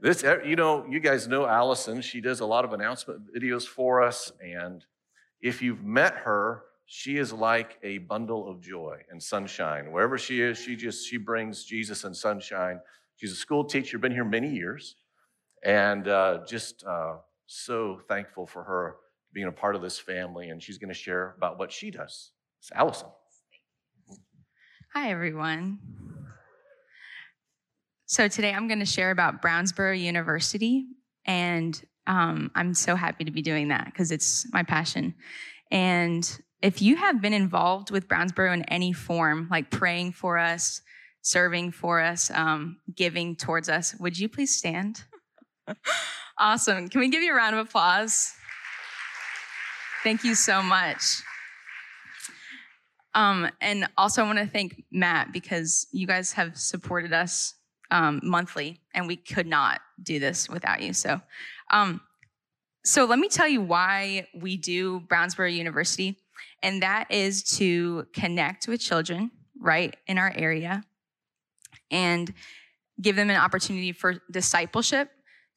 this, 0.00 0.22
you 0.44 0.54
know, 0.54 0.86
you 0.88 1.00
guys 1.00 1.26
know 1.26 1.46
Allison. 1.46 2.00
She 2.00 2.20
does 2.20 2.38
a 2.38 2.46
lot 2.46 2.64
of 2.64 2.72
announcement 2.72 3.34
videos 3.34 3.66
for 3.66 4.00
us. 4.00 4.30
And 4.40 4.84
if 5.40 5.60
you've 5.60 5.82
met 5.82 6.14
her, 6.14 6.62
she 6.86 7.16
is 7.16 7.32
like 7.32 7.76
a 7.82 7.98
bundle 7.98 8.48
of 8.48 8.60
joy 8.60 9.00
and 9.10 9.20
sunshine. 9.20 9.90
Wherever 9.90 10.16
she 10.16 10.40
is, 10.40 10.58
she 10.58 10.76
just 10.76 11.08
she 11.08 11.16
brings 11.16 11.64
Jesus 11.64 12.04
and 12.04 12.16
sunshine. 12.16 12.78
She's 13.16 13.32
a 13.32 13.36
school 13.36 13.64
teacher, 13.64 13.98
been 13.98 14.12
here 14.12 14.24
many 14.24 14.48
years, 14.48 14.94
and 15.64 16.06
uh, 16.06 16.44
just 16.46 16.84
uh, 16.84 17.14
so 17.46 18.00
thankful 18.08 18.46
for 18.46 18.64
her 18.64 18.96
being 19.32 19.46
a 19.46 19.52
part 19.52 19.74
of 19.74 19.82
this 19.82 19.98
family. 19.98 20.48
And 20.50 20.62
she's 20.62 20.78
going 20.78 20.88
to 20.88 20.94
share 20.94 21.34
about 21.36 21.58
what 21.58 21.72
she 21.72 21.90
does. 21.90 22.32
It's 22.60 22.70
Allison. 22.74 23.08
Hi, 24.94 25.10
everyone. 25.10 25.78
So, 28.06 28.28
today 28.28 28.52
I'm 28.52 28.68
going 28.68 28.80
to 28.80 28.84
share 28.84 29.10
about 29.10 29.40
Brownsboro 29.40 29.98
University, 29.98 30.84
and 31.24 31.80
um, 32.06 32.50
I'm 32.54 32.74
so 32.74 32.94
happy 32.94 33.24
to 33.24 33.30
be 33.30 33.40
doing 33.40 33.68
that 33.68 33.86
because 33.86 34.12
it's 34.12 34.46
my 34.52 34.62
passion. 34.62 35.14
And 35.70 36.42
if 36.60 36.82
you 36.82 36.96
have 36.96 37.22
been 37.22 37.32
involved 37.32 37.90
with 37.90 38.06
Brownsboro 38.06 38.52
in 38.52 38.64
any 38.64 38.92
form, 38.92 39.48
like 39.50 39.70
praying 39.70 40.12
for 40.12 40.36
us, 40.36 40.82
serving 41.22 41.72
for 41.72 42.00
us, 42.00 42.30
um, 42.30 42.76
giving 42.94 43.34
towards 43.34 43.70
us, 43.70 43.94
would 43.98 44.18
you 44.18 44.28
please 44.28 44.54
stand? 44.54 45.04
awesome. 46.38 46.88
Can 46.88 47.00
we 47.00 47.08
give 47.08 47.22
you 47.22 47.32
a 47.32 47.36
round 47.36 47.56
of 47.56 47.66
applause? 47.66 48.32
Thank 50.02 50.24
you 50.24 50.34
so 50.34 50.62
much. 50.62 51.22
Um, 53.14 53.48
and 53.60 53.88
also, 53.96 54.22
I 54.22 54.26
want 54.26 54.38
to 54.38 54.46
thank 54.46 54.84
Matt 54.90 55.32
because 55.32 55.86
you 55.92 56.06
guys 56.06 56.32
have 56.32 56.56
supported 56.56 57.12
us 57.12 57.54
um, 57.90 58.20
monthly, 58.22 58.80
and 58.94 59.06
we 59.06 59.16
could 59.16 59.46
not 59.46 59.80
do 60.02 60.18
this 60.18 60.48
without 60.48 60.80
you. 60.80 60.92
So, 60.92 61.20
um, 61.70 62.00
so 62.84 63.04
let 63.04 63.18
me 63.18 63.28
tell 63.28 63.46
you 63.46 63.60
why 63.60 64.26
we 64.34 64.56
do 64.56 65.00
Brownsboro 65.00 65.54
University, 65.54 66.18
and 66.62 66.82
that 66.82 67.10
is 67.10 67.42
to 67.58 68.06
connect 68.14 68.66
with 68.66 68.80
children 68.80 69.30
right 69.60 69.94
in 70.06 70.18
our 70.18 70.32
area 70.34 70.82
and 71.90 72.32
give 73.00 73.14
them 73.14 73.30
an 73.30 73.36
opportunity 73.36 73.92
for 73.92 74.14
discipleship. 74.30 75.10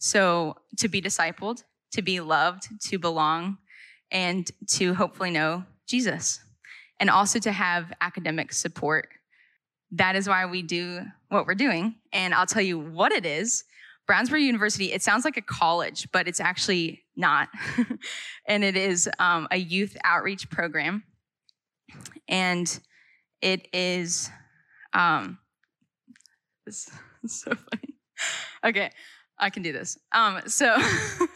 So, 0.05 0.57
to 0.77 0.87
be 0.87 1.01
discipled, 1.01 1.63
to 1.93 2.03
be 2.03 2.19
loved, 2.19 2.67
to 2.89 2.99
belong, 2.99 3.57
and 4.11 4.47
to 4.67 4.93
hopefully 4.93 5.31
know 5.31 5.63
Jesus 5.87 6.41
and 6.99 7.09
also 7.09 7.39
to 7.39 7.51
have 7.51 7.91
academic 8.01 8.53
support. 8.53 9.07
That 9.89 10.15
is 10.15 10.29
why 10.29 10.45
we 10.45 10.61
do 10.61 11.01
what 11.29 11.47
we're 11.47 11.55
doing. 11.55 11.95
And 12.13 12.35
I'll 12.35 12.45
tell 12.45 12.61
you 12.61 12.77
what 12.77 13.13
it 13.13 13.25
is. 13.25 13.63
Brownsboro 14.07 14.39
University, 14.39 14.93
it 14.93 15.01
sounds 15.01 15.25
like 15.25 15.37
a 15.37 15.41
college, 15.41 16.07
but 16.11 16.27
it's 16.27 16.39
actually 16.39 17.03
not. 17.15 17.49
and 18.47 18.63
it 18.63 18.77
is 18.77 19.09
um, 19.17 19.47
a 19.49 19.57
youth 19.57 19.97
outreach 20.03 20.51
program. 20.51 21.03
And 22.27 22.79
it 23.41 23.67
is, 23.73 24.29
um, 24.93 25.39
this 26.67 26.91
is 27.23 27.41
so 27.41 27.55
funny. 27.55 27.95
Okay, 28.63 28.91
I 29.37 29.49
can 29.49 29.63
do 29.63 29.73
this. 29.73 29.97
Um, 30.11 30.41
so, 30.47 30.75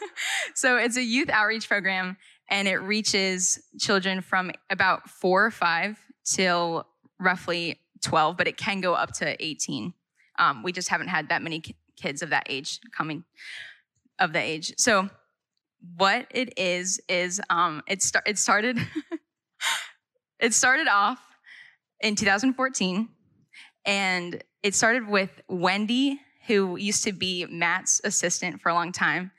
so 0.54 0.76
it's 0.76 0.96
a 0.96 1.02
youth 1.02 1.28
outreach 1.28 1.68
program 1.68 2.16
and 2.48 2.66
it 2.66 2.78
reaches 2.78 3.62
children 3.78 4.20
from 4.20 4.50
about 4.70 5.08
four 5.08 5.44
or 5.44 5.50
five 5.50 5.98
till 6.24 6.86
roughly 7.18 7.78
12, 8.02 8.36
but 8.36 8.48
it 8.48 8.56
can 8.56 8.80
go 8.80 8.94
up 8.94 9.12
to 9.14 9.42
18. 9.44 9.92
Um, 10.38 10.62
we 10.62 10.72
just 10.72 10.88
haven't 10.88 11.08
had 11.08 11.28
that 11.28 11.42
many 11.42 11.62
kids 11.96 12.22
of 12.22 12.30
that 12.30 12.46
age 12.48 12.80
coming 12.96 13.24
of 14.18 14.32
the 14.32 14.40
age. 14.40 14.72
So, 14.78 15.08
what 15.96 16.26
it 16.30 16.58
is 16.58 17.00
is 17.08 17.40
um, 17.48 17.82
it, 17.86 18.04
it 18.26 18.38
started 18.38 18.78
it 20.40 20.52
started 20.52 20.88
off 20.88 21.20
in 22.00 22.16
2014, 22.16 23.08
and 23.86 24.44
it 24.62 24.74
started 24.74 25.08
with 25.08 25.40
Wendy, 25.48 26.20
who 26.46 26.76
used 26.76 27.04
to 27.04 27.12
be 27.12 27.46
Matt's 27.46 28.00
assistant 28.04 28.60
for 28.60 28.70
a 28.70 28.74
long 28.74 28.92
time, 28.92 29.30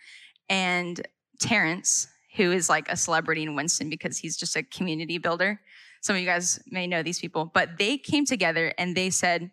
and 0.49 1.05
Terrence, 1.39 2.07
who 2.35 2.51
is 2.51 2.69
like 2.69 2.89
a 2.89 2.95
celebrity 2.95 3.43
in 3.43 3.55
Winston 3.55 3.89
because 3.89 4.17
he's 4.17 4.37
just 4.37 4.55
a 4.55 4.63
community 4.63 5.17
builder. 5.17 5.59
Some 6.01 6.15
of 6.15 6.21
you 6.21 6.27
guys 6.27 6.59
may 6.67 6.87
know 6.87 7.03
these 7.03 7.19
people, 7.19 7.51
but 7.53 7.77
they 7.77 7.97
came 7.97 8.25
together 8.25 8.73
and 8.77 8.95
they 8.95 9.09
said, 9.09 9.51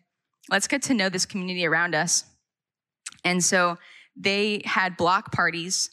let's 0.49 0.67
get 0.67 0.81
to 0.83 0.93
know 0.93 1.09
this 1.09 1.25
community 1.25 1.65
around 1.65 1.95
us. 1.95 2.23
And 3.23 3.43
so 3.43 3.77
they 4.15 4.61
had 4.65 4.97
block 4.97 5.31
parties 5.31 5.89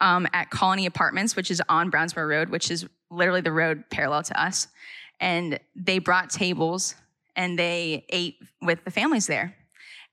um, 0.00 0.26
at 0.32 0.50
Colony 0.50 0.86
Apartments, 0.86 1.36
which 1.36 1.50
is 1.50 1.62
on 1.68 1.90
Brownsboro 1.90 2.28
Road, 2.28 2.50
which 2.50 2.70
is 2.70 2.86
literally 3.10 3.42
the 3.42 3.52
road 3.52 3.84
parallel 3.90 4.22
to 4.24 4.42
us. 4.42 4.68
And 5.20 5.60
they 5.76 5.98
brought 5.98 6.30
tables 6.30 6.94
and 7.36 7.58
they 7.58 8.06
ate 8.08 8.36
with 8.62 8.84
the 8.84 8.90
families 8.90 9.26
there. 9.26 9.56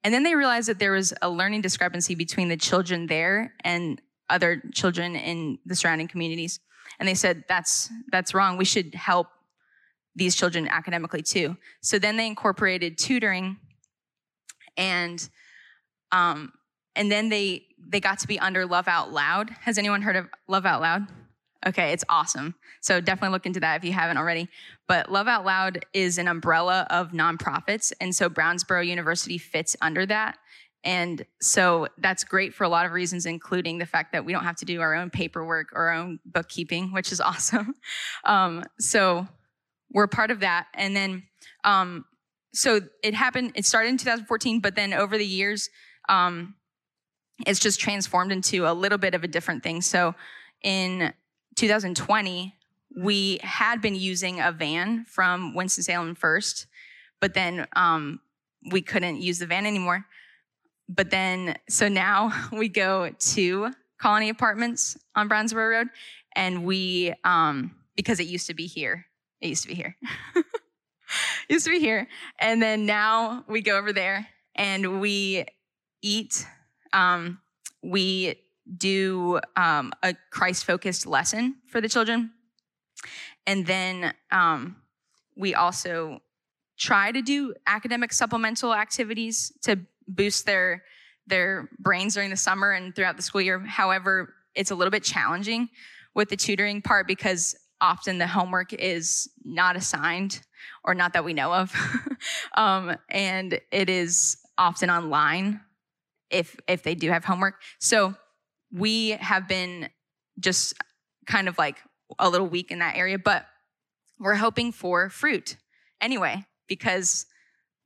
And 0.07 0.13
then 0.13 0.23
they 0.23 0.35
realized 0.35 0.69
that 0.69 0.79
there 0.79 0.93
was 0.93 1.13
a 1.21 1.29
learning 1.29 1.59
discrepancy 1.59 2.15
between 2.15 2.47
the 2.47 2.55
children 2.55 3.07
there 3.07 3.53
and 3.65 4.01
other 4.29 4.63
children 4.73 5.17
in 5.17 5.59
the 5.65 5.75
surrounding 5.75 6.07
communities. 6.07 6.61
And 6.97 7.09
they 7.09 7.13
said, 7.13 7.43
that's, 7.49 7.89
that's 8.09 8.33
wrong. 8.33 8.55
We 8.55 8.63
should 8.63 8.95
help 8.95 9.27
these 10.15 10.33
children 10.33 10.65
academically 10.69 11.23
too. 11.23 11.57
So 11.81 11.99
then 11.99 12.15
they 12.15 12.25
incorporated 12.25 12.97
tutoring 12.97 13.57
and, 14.77 15.27
um, 16.13 16.53
and 16.95 17.11
then 17.11 17.27
they, 17.27 17.65
they 17.77 17.99
got 17.99 18.19
to 18.19 18.27
be 18.29 18.39
under 18.39 18.65
Love 18.65 18.87
Out 18.87 19.11
Loud. 19.11 19.49
Has 19.63 19.77
anyone 19.77 20.03
heard 20.03 20.15
of 20.15 20.27
Love 20.47 20.65
Out 20.65 20.79
Loud? 20.79 21.01
Okay, 21.67 21.91
it's 21.91 22.05
awesome. 22.07 22.55
So 22.79 23.01
definitely 23.01 23.33
look 23.33 23.45
into 23.45 23.59
that 23.59 23.75
if 23.75 23.83
you 23.83 23.91
haven't 23.91 24.17
already. 24.17 24.47
But 24.87 25.11
Love 25.11 25.27
Out 25.27 25.43
Loud 25.43 25.85
is 25.93 26.17
an 26.17 26.29
umbrella 26.29 26.87
of 26.89 27.11
nonprofits. 27.11 27.91
And 27.99 28.15
so 28.15 28.29
Brownsboro 28.29 28.87
University 28.87 29.37
fits 29.37 29.75
under 29.81 30.05
that. 30.05 30.37
And 30.85 31.25
so 31.41 31.89
that's 31.97 32.23
great 32.23 32.53
for 32.53 32.63
a 32.63 32.69
lot 32.69 32.85
of 32.85 32.93
reasons, 32.93 33.25
including 33.25 33.79
the 33.79 33.85
fact 33.85 34.13
that 34.13 34.23
we 34.23 34.31
don't 34.31 34.45
have 34.45 34.55
to 34.57 34.65
do 34.65 34.79
our 34.79 34.95
own 34.95 35.09
paperwork 35.09 35.73
or 35.73 35.89
our 35.89 35.93
own 35.93 36.19
bookkeeping, 36.25 36.93
which 36.93 37.11
is 37.11 37.19
awesome. 37.21 37.75
Um, 38.23 38.63
so 38.79 39.27
we're 39.91 40.07
part 40.07 40.31
of 40.31 40.39
that. 40.39 40.67
And 40.73 40.95
then, 40.95 41.23
um, 41.65 42.05
so 42.53 42.79
it 43.03 43.13
happened, 43.13 43.51
it 43.55 43.65
started 43.65 43.89
in 43.89 43.97
2014, 43.97 44.61
but 44.61 44.75
then 44.75 44.93
over 44.93 45.17
the 45.17 45.25
years, 45.25 45.69
um, 46.07 46.55
it's 47.45 47.59
just 47.59 47.81
transformed 47.81 48.31
into 48.31 48.65
a 48.65 48.71
little 48.71 48.97
bit 48.97 49.13
of 49.13 49.25
a 49.25 49.27
different 49.27 49.63
thing. 49.63 49.81
So 49.81 50.15
in 50.63 51.13
2020, 51.57 52.55
we 52.95 53.39
had 53.41 53.81
been 53.81 53.95
using 53.95 54.39
a 54.39 54.51
van 54.51 55.05
from 55.05 55.53
Winston-Salem 55.53 56.15
first, 56.15 56.67
but 57.19 57.33
then 57.33 57.67
um, 57.75 58.19
we 58.71 58.81
couldn't 58.81 59.21
use 59.21 59.39
the 59.39 59.47
van 59.47 59.65
anymore. 59.65 60.05
But 60.87 61.09
then, 61.09 61.57
so 61.67 61.87
now 61.87 62.31
we 62.51 62.69
go 62.69 63.09
to 63.09 63.71
Colony 63.97 64.29
Apartments 64.29 64.97
on 65.15 65.27
Brownsboro 65.27 65.71
Road, 65.71 65.87
and 66.35 66.63
we, 66.63 67.13
um, 67.23 67.75
because 67.95 68.19
it 68.19 68.27
used 68.27 68.47
to 68.47 68.53
be 68.53 68.67
here, 68.67 69.05
it 69.41 69.47
used 69.47 69.63
to 69.63 69.67
be 69.67 69.75
here. 69.75 69.95
used 71.49 71.65
to 71.65 71.71
be 71.71 71.79
here. 71.79 72.07
And 72.39 72.61
then 72.61 72.85
now 72.85 73.43
we 73.47 73.61
go 73.61 73.77
over 73.77 73.91
there 73.91 74.27
and 74.55 75.01
we 75.01 75.45
eat. 76.01 76.45
Um, 76.93 77.39
we 77.81 78.35
do 78.77 79.39
um, 79.55 79.93
a 80.03 80.15
Christ 80.31 80.65
focused 80.65 81.05
lesson 81.05 81.55
for 81.67 81.81
the 81.81 81.89
children. 81.89 82.31
And 83.45 83.65
then 83.65 84.13
um, 84.31 84.77
we 85.35 85.55
also 85.55 86.19
try 86.77 87.11
to 87.11 87.21
do 87.21 87.53
academic 87.65 88.13
supplemental 88.13 88.73
activities 88.73 89.51
to 89.63 89.79
boost 90.07 90.45
their 90.45 90.83
their 91.27 91.69
brains 91.79 92.13
during 92.13 92.29
the 92.29 92.37
summer 92.37 92.71
and 92.71 92.95
throughout 92.95 93.17
the 93.17 93.21
school 93.21 93.41
year. 93.41 93.59
However, 93.59 94.33
it's 94.55 94.71
a 94.71 94.75
little 94.75 94.91
bit 94.91 95.03
challenging 95.03 95.67
with 96.15 96.29
the 96.29 96.37
tutoring 96.37 96.81
part 96.81 97.05
because 97.05 97.53
often 97.81 98.17
the 98.17 98.27
homework 98.27 98.71
is 98.71 99.29
not 99.43 99.75
assigned 99.75 100.39
or 100.85 100.95
not 100.95 101.13
that 101.13 101.25
we 101.25 101.33
know 101.33 101.53
of. 101.53 101.73
um, 102.55 102.95
and 103.09 103.59
it 103.71 103.89
is 103.89 104.37
often 104.57 104.89
online 104.89 105.59
if 106.29 106.55
if 106.67 106.83
they 106.83 106.95
do 106.95 107.11
have 107.11 107.25
homework. 107.25 107.61
So 107.79 108.15
we 108.71 109.11
have 109.11 109.47
been 109.47 109.89
just 110.39 110.73
kind 111.25 111.47
of 111.47 111.57
like 111.57 111.77
a 112.19 112.29
little 112.29 112.47
weak 112.47 112.71
in 112.71 112.79
that 112.79 112.95
area, 112.95 113.17
but 113.19 113.45
we're 114.19 114.35
hoping 114.35 114.71
for 114.71 115.09
fruit 115.09 115.57
anyway 116.01 116.45
because 116.67 117.25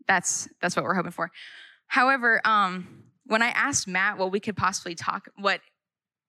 that's 0.08 0.48
that's 0.62 0.76
what 0.76 0.86
we're 0.86 0.96
hoping 0.96 1.12
for. 1.12 1.32
However, 1.88 2.42
um, 2.46 3.04
when 3.26 3.42
I 3.42 3.50
asked 3.50 3.88
Matt 3.88 4.18
what 4.18 4.32
we 4.32 4.40
could 4.40 4.58
possibly 4.58 4.96
talk, 4.96 5.30
what 5.38 5.62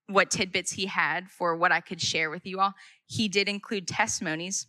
what 0.09 0.31
tidbits 0.31 0.73
he 0.73 0.87
had 0.87 1.31
for 1.31 1.57
what 1.57 1.73
I 1.73 1.81
could 1.81 2.01
share 2.01 2.29
with 2.31 2.45
you 2.45 2.61
all, 2.61 2.75
he 3.07 3.29
did 3.29 3.49
include 3.49 3.87
testimonies 3.87 4.67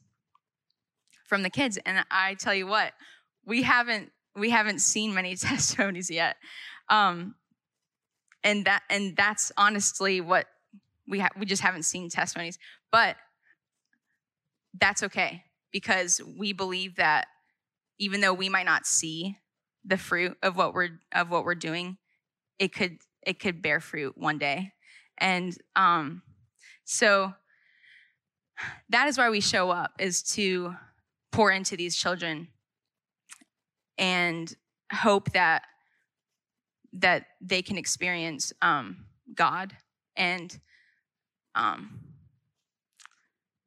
from 1.27 1.43
the 1.43 1.49
kids, 1.49 1.77
and 1.85 2.05
I 2.11 2.35
tell 2.35 2.53
you 2.53 2.67
what, 2.67 2.93
we 3.45 3.63
haven't 3.63 4.11
we 4.35 4.49
haven't 4.49 4.79
seen 4.79 5.13
many 5.13 5.35
testimonies 5.35 6.09
yet. 6.09 6.37
Um, 6.89 7.35
and 8.43 8.65
that 8.65 8.83
and 8.89 9.15
that's 9.15 9.51
honestly 9.57 10.21
what 10.21 10.47
we 11.07 11.19
ha- 11.19 11.29
we 11.37 11.45
just 11.45 11.61
haven't 11.61 11.83
seen 11.83 12.09
testimonies 12.09 12.57
but 12.91 13.15
that's 14.79 15.03
okay 15.03 15.43
because 15.71 16.21
we 16.37 16.53
believe 16.53 16.95
that 16.95 17.27
even 17.99 18.21
though 18.21 18.33
we 18.33 18.49
might 18.49 18.65
not 18.65 18.85
see 18.85 19.37
the 19.85 19.97
fruit 19.97 20.37
of 20.41 20.55
what 20.55 20.73
we're 20.73 20.99
of 21.11 21.29
what 21.29 21.43
we're 21.45 21.55
doing 21.55 21.97
it 22.59 22.73
could 22.73 22.97
it 23.25 23.39
could 23.39 23.61
bear 23.61 23.79
fruit 23.79 24.17
one 24.17 24.37
day. 24.37 24.73
And 25.17 25.55
um 25.75 26.21
so 26.85 27.33
that 28.89 29.07
is 29.07 29.17
why 29.17 29.29
we 29.29 29.41
show 29.41 29.69
up 29.69 29.91
is 29.99 30.21
to 30.23 30.75
pour 31.31 31.51
into 31.51 31.75
these 31.75 31.95
children 31.95 32.49
and 33.97 34.53
hope 34.91 35.31
that 35.33 35.63
that 36.93 37.25
they 37.41 37.61
can 37.61 37.77
experience 37.77 38.53
um, 38.61 39.05
God 39.35 39.75
and 40.15 40.59
um, 41.55 41.99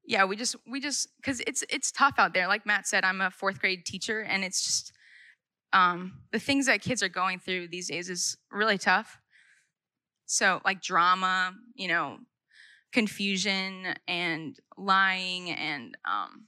yeah, 0.06 0.24
we 0.24 0.36
just 0.36 0.56
we 0.68 0.80
just 0.80 1.08
because 1.16 1.40
it's 1.46 1.64
it's 1.68 1.90
tough 1.90 2.14
out 2.18 2.32
there. 2.32 2.46
Like 2.46 2.64
Matt 2.64 2.86
said, 2.86 3.04
I'm 3.04 3.20
a 3.20 3.30
fourth 3.30 3.60
grade 3.60 3.84
teacher, 3.84 4.20
and 4.20 4.44
it's 4.44 4.64
just 4.64 4.92
um, 5.72 6.20
the 6.32 6.38
things 6.38 6.66
that 6.66 6.80
kids 6.80 7.02
are 7.02 7.08
going 7.08 7.40
through 7.40 7.68
these 7.68 7.88
days 7.88 8.08
is 8.08 8.36
really 8.52 8.78
tough. 8.78 9.18
So 10.26 10.60
like 10.64 10.80
drama, 10.80 11.54
you 11.74 11.88
know, 11.88 12.18
confusion 12.92 13.94
and 14.06 14.56
lying 14.76 15.50
and 15.50 15.96
um, 16.08 16.46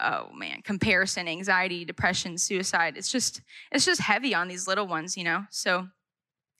oh 0.00 0.30
man, 0.34 0.62
comparison, 0.62 1.28
anxiety, 1.28 1.84
depression, 1.84 2.38
suicide. 2.38 2.94
It's 2.96 3.10
just 3.10 3.40
it's 3.72 3.84
just 3.84 4.00
heavy 4.00 4.34
on 4.34 4.48
these 4.48 4.66
little 4.66 4.86
ones, 4.86 5.16
you 5.16 5.24
know. 5.24 5.44
So 5.50 5.88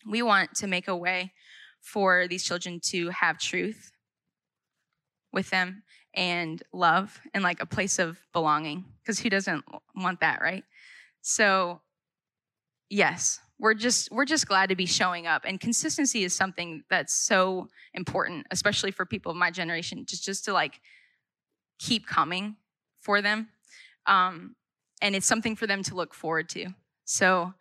we 0.07 0.23
want 0.23 0.55
to 0.57 0.67
make 0.67 0.89
a 0.89 0.97
way 0.97 1.33
for 1.81 2.27
these 2.29 2.45
children 2.45 2.81
to 2.81 3.11
have 3.11 3.39
truth 3.39 3.93
with 5.33 5.51
them 5.51 5.83
and 6.15 6.63
love 6.73 7.21
and 7.35 7.45
like 7.45 7.63
a 7.63 7.67
place 7.67 7.99
of 7.99 8.19
belonging 8.33 8.85
because 9.03 9.21
who 9.21 9.31
doesn't 9.31 9.65
want 9.95 10.21
that, 10.21 10.41
right? 10.41 10.65
So 11.23 11.81
yes, 12.89 13.41
we're 13.59 13.75
just 13.75 14.11
we're 14.11 14.25
just 14.25 14.47
glad 14.47 14.69
to 14.69 14.77
be 14.77 14.87
showing 14.87 15.27
up 15.27 15.43
and 15.45 15.61
consistency 15.61 16.25
is 16.25 16.35
something 16.35 16.83
that's 16.89 17.13
so 17.13 17.69
important 17.95 18.47
especially 18.51 18.91
for 18.91 19.05
people 19.05 19.33
of 19.33 19.37
my 19.37 19.51
generation 19.51 20.05
just 20.07 20.25
just 20.25 20.45
to 20.45 20.53
like 20.53 20.81
keep 21.79 22.07
coming 22.07 22.57
for 23.09 23.23
them. 23.23 23.49
Um, 24.05 24.55
and 25.01 25.17
it's 25.17 25.25
something 25.25 25.57
for 25.57 25.67
them 25.67 25.83
to 25.85 25.95
look 25.95 26.13
forward 26.13 26.51
to. 26.51 26.67
So 27.07 27.55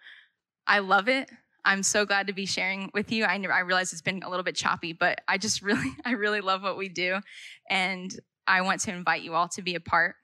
I 0.67 0.79
love 0.79 1.07
it. 1.07 1.29
I'm 1.63 1.83
so 1.83 2.05
glad 2.05 2.27
to 2.27 2.33
be 2.33 2.45
sharing 2.45 2.91
with 2.93 3.13
you. 3.13 3.23
I, 3.23 3.41
I 3.49 3.59
realize 3.59 3.93
it's 3.93 4.01
been 4.01 4.23
a 4.23 4.29
little 4.29 4.43
bit 4.43 4.57
choppy, 4.57 4.91
but 4.91 5.21
I 5.25 5.37
just 5.37 5.61
really, 5.69 5.89
I 6.03 6.11
really 6.11 6.41
love 6.41 6.63
what 6.63 6.77
we 6.77 6.89
do. 6.89 7.21
And 7.69 8.13
I 8.45 8.59
want 8.59 8.81
to 8.81 8.91
invite 8.91 9.21
you 9.21 9.35
all 9.35 9.47
to 9.47 9.61
be 9.61 9.75
a 9.75 9.79
part. 9.79 10.15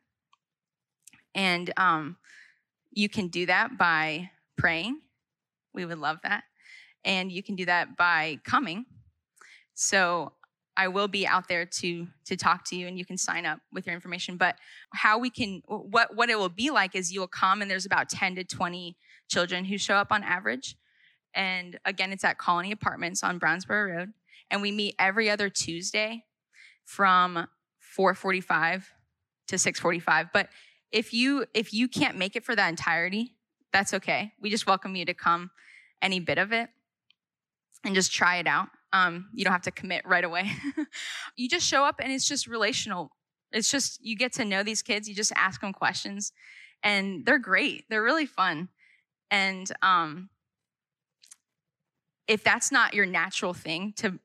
And 1.34 1.72
um, 1.78 2.18
you 2.92 3.08
can 3.08 3.30
do 3.30 3.46
that 3.46 3.78
by 3.78 4.30
praying. 4.58 5.00
We 5.74 5.86
would 5.86 6.00
love 6.00 6.18
that. 6.24 6.44
And 7.06 7.32
you 7.32 7.42
can 7.44 7.56
do 7.56 7.64
that 7.68 7.96
by 7.96 8.40
coming. 8.44 8.88
So 9.74 10.34
I 10.76 10.88
will 10.88 11.08
be 11.08 11.28
out 11.28 11.48
there 11.48 11.66
to 11.66 12.08
to 12.26 12.36
talk 12.36 12.66
to 12.66 12.76
you 12.76 12.88
and 12.88 12.98
you 12.98 13.06
can 13.06 13.18
sign 13.18 13.46
up 13.46 13.60
with 13.72 13.86
your 13.86 13.94
information. 13.94 14.38
But 14.38 14.56
how 14.94 15.18
we 15.20 15.30
can 15.30 15.62
what 15.68 16.16
what 16.16 16.30
it 16.30 16.38
will 16.38 16.50
be 16.50 16.72
like 16.72 16.96
is 16.96 17.12
you'll 17.12 17.28
come 17.28 17.62
and 17.62 17.70
there's 17.70 17.86
about 17.86 18.10
10 18.10 18.36
to 18.36 18.44
20 18.44 18.96
children 19.30 19.66
who 19.66 19.78
show 19.78 19.96
up 19.96 20.12
on 20.12 20.24
average. 20.24 20.76
And 21.34 21.80
again, 21.86 22.12
it's 22.12 22.24
at 22.24 22.38
Colony 22.38 22.72
Apartments 22.72 23.24
on 23.24 23.40
Brownsboro 23.40 23.96
Road. 23.96 24.14
And 24.50 24.62
we 24.62 24.72
meet 24.72 24.96
every 25.00 25.30
other 25.30 25.50
Tuesday 25.50 26.26
from 26.86 27.48
445 27.80 28.92
to 29.48 29.58
645. 29.58 30.28
But 30.34 30.50
if 30.92 31.14
you 31.14 31.46
if 31.54 31.74
you 31.74 31.88
can't 31.88 32.18
make 32.18 32.36
it 32.36 32.44
for 32.44 32.56
that 32.56 32.70
entirety, 32.70 33.36
that's 33.72 33.94
okay. 33.94 34.34
We 34.40 34.50
just 34.50 34.68
welcome 34.68 34.96
you 34.96 35.06
to 35.06 35.14
come 35.14 35.52
any 36.02 36.20
bit 36.20 36.38
of 36.38 36.52
it 36.52 36.70
and 37.84 37.96
just 37.96 38.12
try 38.12 38.38
it 38.38 38.48
out. 38.48 38.70
Um, 38.94 39.30
you 39.34 39.44
don't 39.44 39.54
have 39.54 39.64
to 39.64 39.72
commit 39.72 40.06
right 40.06 40.24
away. 40.24 40.52
you 41.36 41.50
just 41.50 41.68
show 41.68 41.84
up 41.84 41.96
and 42.00 42.14
it's 42.14 42.28
just 42.28 42.48
relational. 42.48 43.12
It's 43.52 43.70
just 43.70 44.00
you 44.04 44.16
get 44.16 44.34
to 44.34 44.46
know 44.46 44.64
these 44.64 44.82
kids. 44.82 45.10
You 45.10 45.16
just 45.16 45.34
ask 45.36 45.60
them 45.62 45.74
questions, 45.74 46.32
and 46.84 47.26
they're 47.26 47.40
great. 47.40 47.86
They're 47.90 48.04
really 48.04 48.26
fun. 48.26 48.70
And 49.30 49.70
um, 49.82 50.30
if 52.28 52.44
that's 52.44 52.72
not 52.72 52.94
your 52.94 53.06
natural 53.06 53.54
thing 53.54 53.94
to 53.98 54.20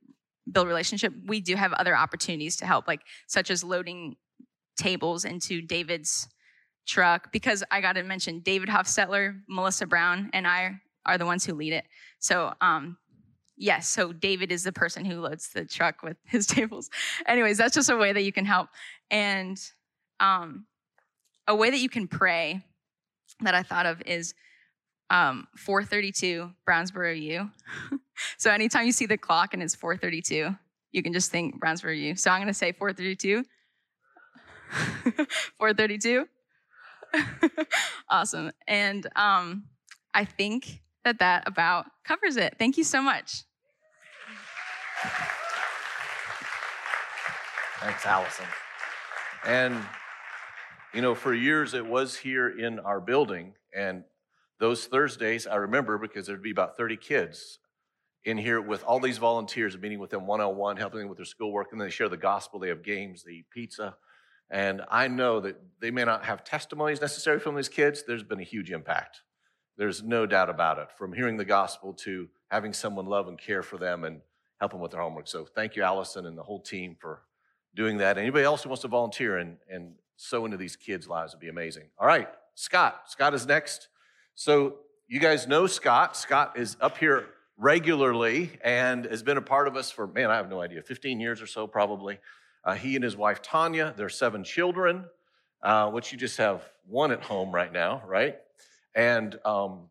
build 0.50 0.68
relationship, 0.68 1.12
we 1.26 1.40
do 1.40 1.56
have 1.56 1.72
other 1.74 1.96
opportunities 1.96 2.56
to 2.56 2.66
help, 2.66 2.86
like 2.86 3.00
such 3.26 3.50
as 3.50 3.64
loading 3.64 4.16
tables 4.78 5.24
into 5.24 5.60
David's 5.60 6.28
truck. 6.86 7.32
Because 7.32 7.64
I 7.70 7.80
got 7.80 7.94
to 7.94 8.02
mention, 8.02 8.40
David 8.40 8.68
Hofstetler, 8.68 9.40
Melissa 9.48 9.86
Brown, 9.86 10.30
and 10.32 10.46
I 10.46 10.80
are 11.06 11.18
the 11.18 11.26
ones 11.26 11.44
who 11.44 11.54
lead 11.54 11.72
it. 11.72 11.84
So, 12.18 12.52
um, 12.60 12.98
yes, 13.58 13.88
so 13.88 14.12
David 14.12 14.52
is 14.52 14.62
the 14.62 14.72
person 14.72 15.04
who 15.04 15.20
loads 15.20 15.50
the 15.50 15.64
truck 15.64 16.02
with 16.02 16.16
his 16.24 16.46
tables. 16.56 16.90
Anyways, 17.26 17.58
that's 17.58 17.74
just 17.74 17.90
a 17.90 17.96
way 17.96 18.12
that 18.12 18.22
you 18.22 18.32
can 18.32 18.44
help. 18.44 18.68
And 19.10 19.60
um, 20.20 20.66
a 21.46 21.54
way 21.54 21.70
that 21.70 21.78
you 21.78 21.88
can 21.88 22.08
pray 22.08 22.62
that 23.40 23.54
I 23.54 23.62
thought 23.62 23.86
of 23.86 24.02
is 24.06 24.34
um, 25.10 25.46
432 25.56 26.50
Brownsboro 26.68 27.20
U. 27.20 27.50
so 28.38 28.50
anytime 28.50 28.86
you 28.86 28.92
see 28.92 29.06
the 29.06 29.18
clock 29.18 29.54
and 29.54 29.62
it's 29.62 29.74
432, 29.74 30.54
you 30.92 31.02
can 31.02 31.12
just 31.12 31.30
think 31.30 31.60
Brownsboro 31.60 31.98
U. 31.98 32.16
So 32.16 32.30
I'm 32.30 32.38
going 32.38 32.48
to 32.48 32.54
say 32.54 32.72
432. 32.72 33.44
432. 35.58 36.28
awesome. 38.10 38.52
And 38.66 39.06
um, 39.16 39.64
I 40.12 40.24
think 40.24 40.82
that 41.04 41.20
that 41.20 41.46
about 41.46 41.86
covers 42.04 42.36
it. 42.36 42.56
Thank 42.58 42.76
you 42.76 42.84
so 42.84 43.00
much. 43.00 43.44
Thanks, 47.80 48.04
Allison. 48.06 48.46
And, 49.44 49.76
you 50.92 51.00
know, 51.00 51.14
for 51.14 51.32
years 51.32 51.74
it 51.74 51.86
was 51.86 52.16
here 52.16 52.48
in 52.48 52.80
our 52.80 53.00
building. 53.00 53.54
And 53.74 54.04
those 54.58 54.86
Thursdays, 54.86 55.46
I 55.46 55.56
remember 55.56 55.98
because 55.98 56.26
there'd 56.26 56.42
be 56.42 56.50
about 56.50 56.76
30 56.76 56.96
kids 56.96 57.60
in 58.24 58.36
here 58.36 58.60
with 58.60 58.82
all 58.82 58.98
these 59.00 59.18
volunteers, 59.18 59.78
meeting 59.78 60.00
with 60.00 60.10
them 60.10 60.26
one 60.26 60.40
on 60.40 60.56
one, 60.56 60.76
helping 60.76 61.00
them 61.00 61.08
with 61.08 61.18
their 61.18 61.24
schoolwork. 61.24 61.68
And 61.70 61.80
then 61.80 61.86
they 61.86 61.92
share 61.92 62.08
the 62.08 62.16
gospel, 62.16 62.58
they 62.58 62.68
have 62.68 62.82
games, 62.82 63.22
they 63.22 63.32
eat 63.32 63.50
pizza. 63.50 63.96
And 64.50 64.82
I 64.90 65.08
know 65.08 65.40
that 65.40 65.60
they 65.80 65.90
may 65.90 66.04
not 66.04 66.24
have 66.24 66.42
testimonies 66.42 67.00
necessary 67.00 67.38
from 67.38 67.54
these 67.54 67.68
kids. 67.68 68.02
There's 68.06 68.22
been 68.22 68.40
a 68.40 68.44
huge 68.44 68.70
impact. 68.72 69.22
There's 69.76 70.02
no 70.02 70.26
doubt 70.26 70.50
about 70.50 70.78
it. 70.78 70.88
From 70.96 71.12
hearing 71.12 71.36
the 71.36 71.44
gospel 71.44 71.92
to 72.04 72.28
having 72.48 72.72
someone 72.72 73.06
love 73.06 73.28
and 73.28 73.38
care 73.38 73.62
for 73.62 73.78
them 73.78 74.04
and 74.04 74.20
help 74.60 74.72
them 74.72 74.80
with 74.80 74.90
their 74.90 75.00
homework. 75.00 75.28
So 75.28 75.44
thank 75.44 75.76
you, 75.76 75.82
Allison, 75.82 76.26
and 76.26 76.36
the 76.36 76.42
whole 76.42 76.60
team 76.60 76.96
for 76.98 77.22
doing 77.74 77.98
that. 77.98 78.18
Anybody 78.18 78.44
else 78.44 78.62
who 78.62 78.68
wants 78.68 78.82
to 78.82 78.88
volunteer 78.88 79.38
and, 79.38 79.56
and 79.70 79.94
sow 80.16 80.44
into 80.44 80.56
these 80.56 80.76
kids' 80.76 81.08
lives 81.08 81.32
would 81.32 81.40
be 81.40 81.48
amazing. 81.48 81.84
All 81.98 82.06
right, 82.06 82.28
Scott. 82.54 83.02
Scott 83.06 83.34
is 83.34 83.46
next. 83.46 83.88
So 84.34 84.78
you 85.06 85.20
guys 85.20 85.46
know 85.46 85.66
Scott. 85.66 86.16
Scott 86.16 86.58
is 86.58 86.76
up 86.80 86.98
here 86.98 87.26
regularly 87.56 88.50
and 88.62 89.04
has 89.06 89.22
been 89.22 89.36
a 89.36 89.42
part 89.42 89.68
of 89.68 89.76
us 89.76 89.90
for, 89.90 90.06
man, 90.06 90.30
I 90.30 90.36
have 90.36 90.48
no 90.48 90.60
idea, 90.60 90.82
15 90.82 91.20
years 91.20 91.42
or 91.42 91.46
so 91.46 91.66
probably. 91.66 92.18
Uh, 92.64 92.74
he 92.74 92.94
and 92.94 93.04
his 93.04 93.16
wife, 93.16 93.42
Tanya, 93.42 93.94
their 93.96 94.08
seven 94.08 94.44
children, 94.44 95.04
uh, 95.62 95.90
which 95.90 96.12
you 96.12 96.18
just 96.18 96.36
have 96.38 96.62
one 96.86 97.10
at 97.10 97.22
home 97.22 97.52
right 97.52 97.72
now, 97.72 98.02
right? 98.06 98.36
And 98.94 99.38
um, 99.44 99.88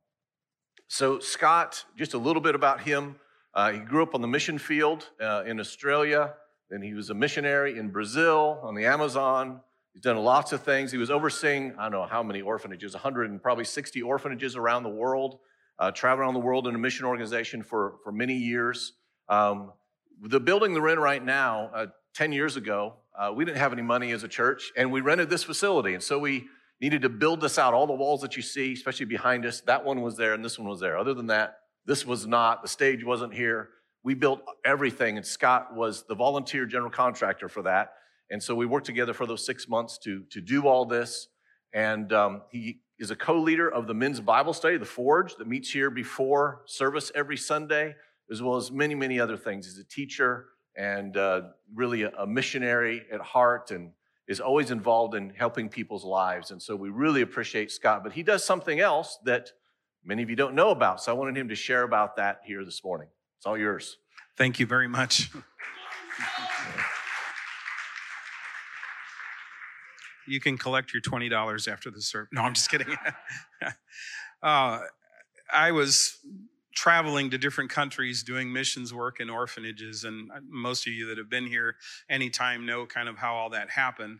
so, 0.88 1.19
Scott, 1.19 1.84
just 1.97 2.13
a 2.13 2.17
little 2.17 2.41
bit 2.41 2.56
about 2.56 2.82
him. 2.82 3.15
Uh, 3.57 3.71
he 3.71 3.79
grew 3.79 4.03
up 4.03 4.13
on 4.13 4.21
the 4.21 4.27
mission 4.27 4.59
field 4.59 5.09
uh, 5.19 5.43
in 5.47 5.59
Australia. 5.59 6.35
and 6.69 6.83
he 6.83 6.93
was 6.93 7.09
a 7.09 7.13
missionary 7.15 7.79
in 7.79 7.89
Brazil 7.89 8.59
on 8.61 8.75
the 8.75 8.85
Amazon. 8.85 9.61
He's 9.93 10.03
done 10.03 10.17
lots 10.17 10.51
of 10.51 10.61
things. 10.61 10.91
He 10.91 10.99
was 10.99 11.09
overseeing, 11.09 11.73
I 11.79 11.83
don't 11.83 11.93
know 11.93 12.05
how 12.05 12.21
many 12.21 12.41
orphanages, 12.41 12.93
100 12.93 13.31
and 13.31 13.41
probably 13.41 13.63
60 13.63 13.99
orphanages 14.03 14.55
around 14.55 14.83
the 14.83 14.89
world, 14.89 15.39
uh, 15.79 15.89
traveling 15.89 16.25
around 16.25 16.35
the 16.35 16.39
world 16.39 16.67
in 16.67 16.75
a 16.75 16.77
mission 16.77 17.05
organization 17.05 17.63
for, 17.63 17.95
for 18.03 18.11
many 18.11 18.35
years. 18.35 18.93
Um, 19.27 19.71
the 20.21 20.39
building 20.39 20.75
they're 20.75 20.89
in 20.89 20.99
right 20.99 21.23
now, 21.25 21.71
uh, 21.73 21.87
10 22.13 22.33
years 22.33 22.57
ago, 22.57 22.93
uh, 23.17 23.31
we 23.35 23.43
didn't 23.43 23.57
have 23.57 23.73
any 23.73 23.81
money 23.81 24.11
as 24.11 24.21
a 24.21 24.27
church, 24.27 24.71
and 24.77 24.91
we 24.91 25.01
rented 25.01 25.31
this 25.31 25.43
facility. 25.43 25.95
And 25.95 26.03
so 26.03 26.19
we 26.19 26.45
needed 26.79 27.01
to 27.01 27.09
build 27.09 27.41
this 27.41 27.57
out. 27.57 27.73
All 27.73 27.87
the 27.87 27.93
walls 27.93 28.21
that 28.21 28.35
you 28.35 28.43
see, 28.43 28.73
especially 28.73 29.07
behind 29.07 29.47
us, 29.47 29.61
that 29.61 29.83
one 29.83 30.03
was 30.03 30.15
there 30.15 30.35
and 30.35 30.45
this 30.45 30.59
one 30.59 30.67
was 30.67 30.79
there. 30.79 30.95
Other 30.95 31.15
than 31.15 31.25
that, 31.27 31.57
this 31.88 32.06
was 32.06 32.28
not. 32.28 32.62
The 32.62 32.67
stage 32.67 33.04
wasn't 33.04 33.34
here. 33.34 33.69
We 34.04 34.13
built 34.13 34.41
everything, 34.63 35.17
and 35.17 35.26
Scott 35.26 35.73
was 35.73 36.04
the 36.08 36.15
volunteer 36.15 36.65
general 36.65 36.91
contractor 36.91 37.50
for 37.50 37.63
that. 37.63 37.93
And 38.30 38.43
so 38.43 38.54
we 38.54 38.65
worked 38.65 38.86
together 38.86 39.13
for 39.13 39.26
those 39.26 39.45
six 39.45 39.67
months 39.69 39.97
to, 40.00 40.23
to 40.32 40.41
do 40.41 40.67
all 40.67 40.86
this. 40.86 41.30
And 41.73 42.12
um, 42.12 42.41
he 42.52 42.82
is 43.00 43.10
a 43.10 43.15
co 43.15 43.39
leader 43.39 43.69
of 43.69 43.88
the 43.88 43.93
men's 43.93 44.19
Bible 44.19 44.54
study, 44.54 44.78
the 44.78 44.86
Forge, 44.86 45.36
that 45.38 45.47
meets 45.47 45.71
here 45.71 45.89
before 45.89 46.62
service 46.65 47.12
every 47.15 47.38
Sunday, 47.38 47.95
as 48.30 48.41
well 48.41 48.58
as 48.58 48.71
many, 48.71 48.95
many 48.95 49.19
other 49.19 49.38
things. 49.38 49.65
He's 49.65 49.80
a 49.80 49.84
teacher 49.84 50.47
and 50.76 51.15
uh, 51.15 51.41
really 51.73 52.04
a, 52.04 52.12
a 52.19 52.28
missionary 52.28 53.04
at 53.12 53.21
heart 53.21 53.71
and 53.71 53.91
is 54.28 54.41
always 54.41 54.71
involved 54.71 55.15
in 55.15 55.30
helping 55.30 55.69
people's 55.69 56.04
lives. 56.04 56.52
And 56.52 56.62
so 56.62 56.76
we 56.76 56.89
really 56.89 57.21
appreciate 57.21 57.71
Scott. 57.71 58.04
But 58.04 58.12
he 58.12 58.23
does 58.23 58.43
something 58.43 58.82
else 58.82 59.17
that 59.23 59.52
many 60.07 60.23
of 60.23 60.29
you 60.29 60.35
don't 60.35 60.55
know 60.55 60.71
about. 60.71 61.03
So 61.03 61.11
I 61.11 61.15
wanted 61.15 61.37
him 61.37 61.49
to 61.49 61.55
share 61.55 61.83
about 61.83 62.15
that 62.15 62.39
here 62.45 62.65
this 62.65 62.83
morning. 62.83 63.09
It's 63.37 63.45
all 63.45 63.57
yours. 63.57 63.97
Thank 64.37 64.59
you 64.59 64.65
very 64.65 64.87
much. 64.87 65.29
you 70.27 70.39
can 70.39 70.57
collect 70.57 70.93
your 70.93 71.01
$20 71.01 71.71
after 71.71 71.91
the 71.91 72.01
service. 72.01 72.29
No, 72.31 72.41
I'm 72.41 72.53
just 72.53 72.71
kidding. 72.71 72.87
uh, 74.41 74.79
I 75.53 75.71
was 75.71 76.17
traveling 76.73 77.29
to 77.31 77.37
different 77.37 77.69
countries 77.69 78.23
doing 78.23 78.53
missions 78.53 78.93
work 78.93 79.19
in 79.19 79.29
orphanages 79.29 80.03
and 80.03 80.29
most 80.47 80.85
of 80.87 80.93
you 80.93 81.07
that 81.07 81.17
have 81.17 81.29
been 81.29 81.47
here 81.47 81.75
anytime 82.07 82.67
know 82.67 82.85
kind 82.85 83.09
of 83.09 83.17
how 83.17 83.33
all 83.33 83.49
that 83.49 83.67
happened 83.71 84.19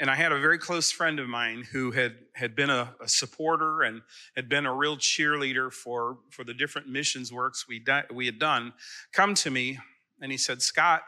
and 0.00 0.10
i 0.10 0.16
had 0.16 0.32
a 0.32 0.40
very 0.40 0.58
close 0.58 0.90
friend 0.90 1.20
of 1.20 1.28
mine 1.28 1.64
who 1.70 1.92
had 1.92 2.16
had 2.34 2.56
been 2.56 2.70
a, 2.70 2.92
a 3.00 3.08
supporter 3.08 3.82
and 3.82 4.02
had 4.34 4.48
been 4.48 4.66
a 4.66 4.74
real 4.74 4.96
cheerleader 4.96 5.72
for 5.72 6.18
for 6.30 6.42
the 6.42 6.54
different 6.54 6.88
missions 6.88 7.32
works 7.32 7.68
we 7.68 7.78
di- 7.78 8.06
we 8.12 8.26
had 8.26 8.40
done. 8.40 8.72
Come 9.12 9.34
to 9.34 9.50
me 9.50 9.78
and 10.20 10.32
he 10.32 10.38
said 10.38 10.60
scott 10.62 11.02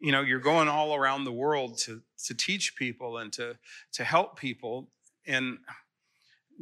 you 0.00 0.10
know 0.10 0.20
you're 0.20 0.40
going 0.40 0.68
all 0.68 0.96
around 0.96 1.24
the 1.24 1.32
world 1.32 1.78
to 1.78 2.02
to 2.24 2.34
teach 2.34 2.74
people 2.76 3.18
and 3.18 3.32
to 3.34 3.56
to 3.92 4.04
help 4.04 4.38
people. 4.38 4.88
And 5.26 5.58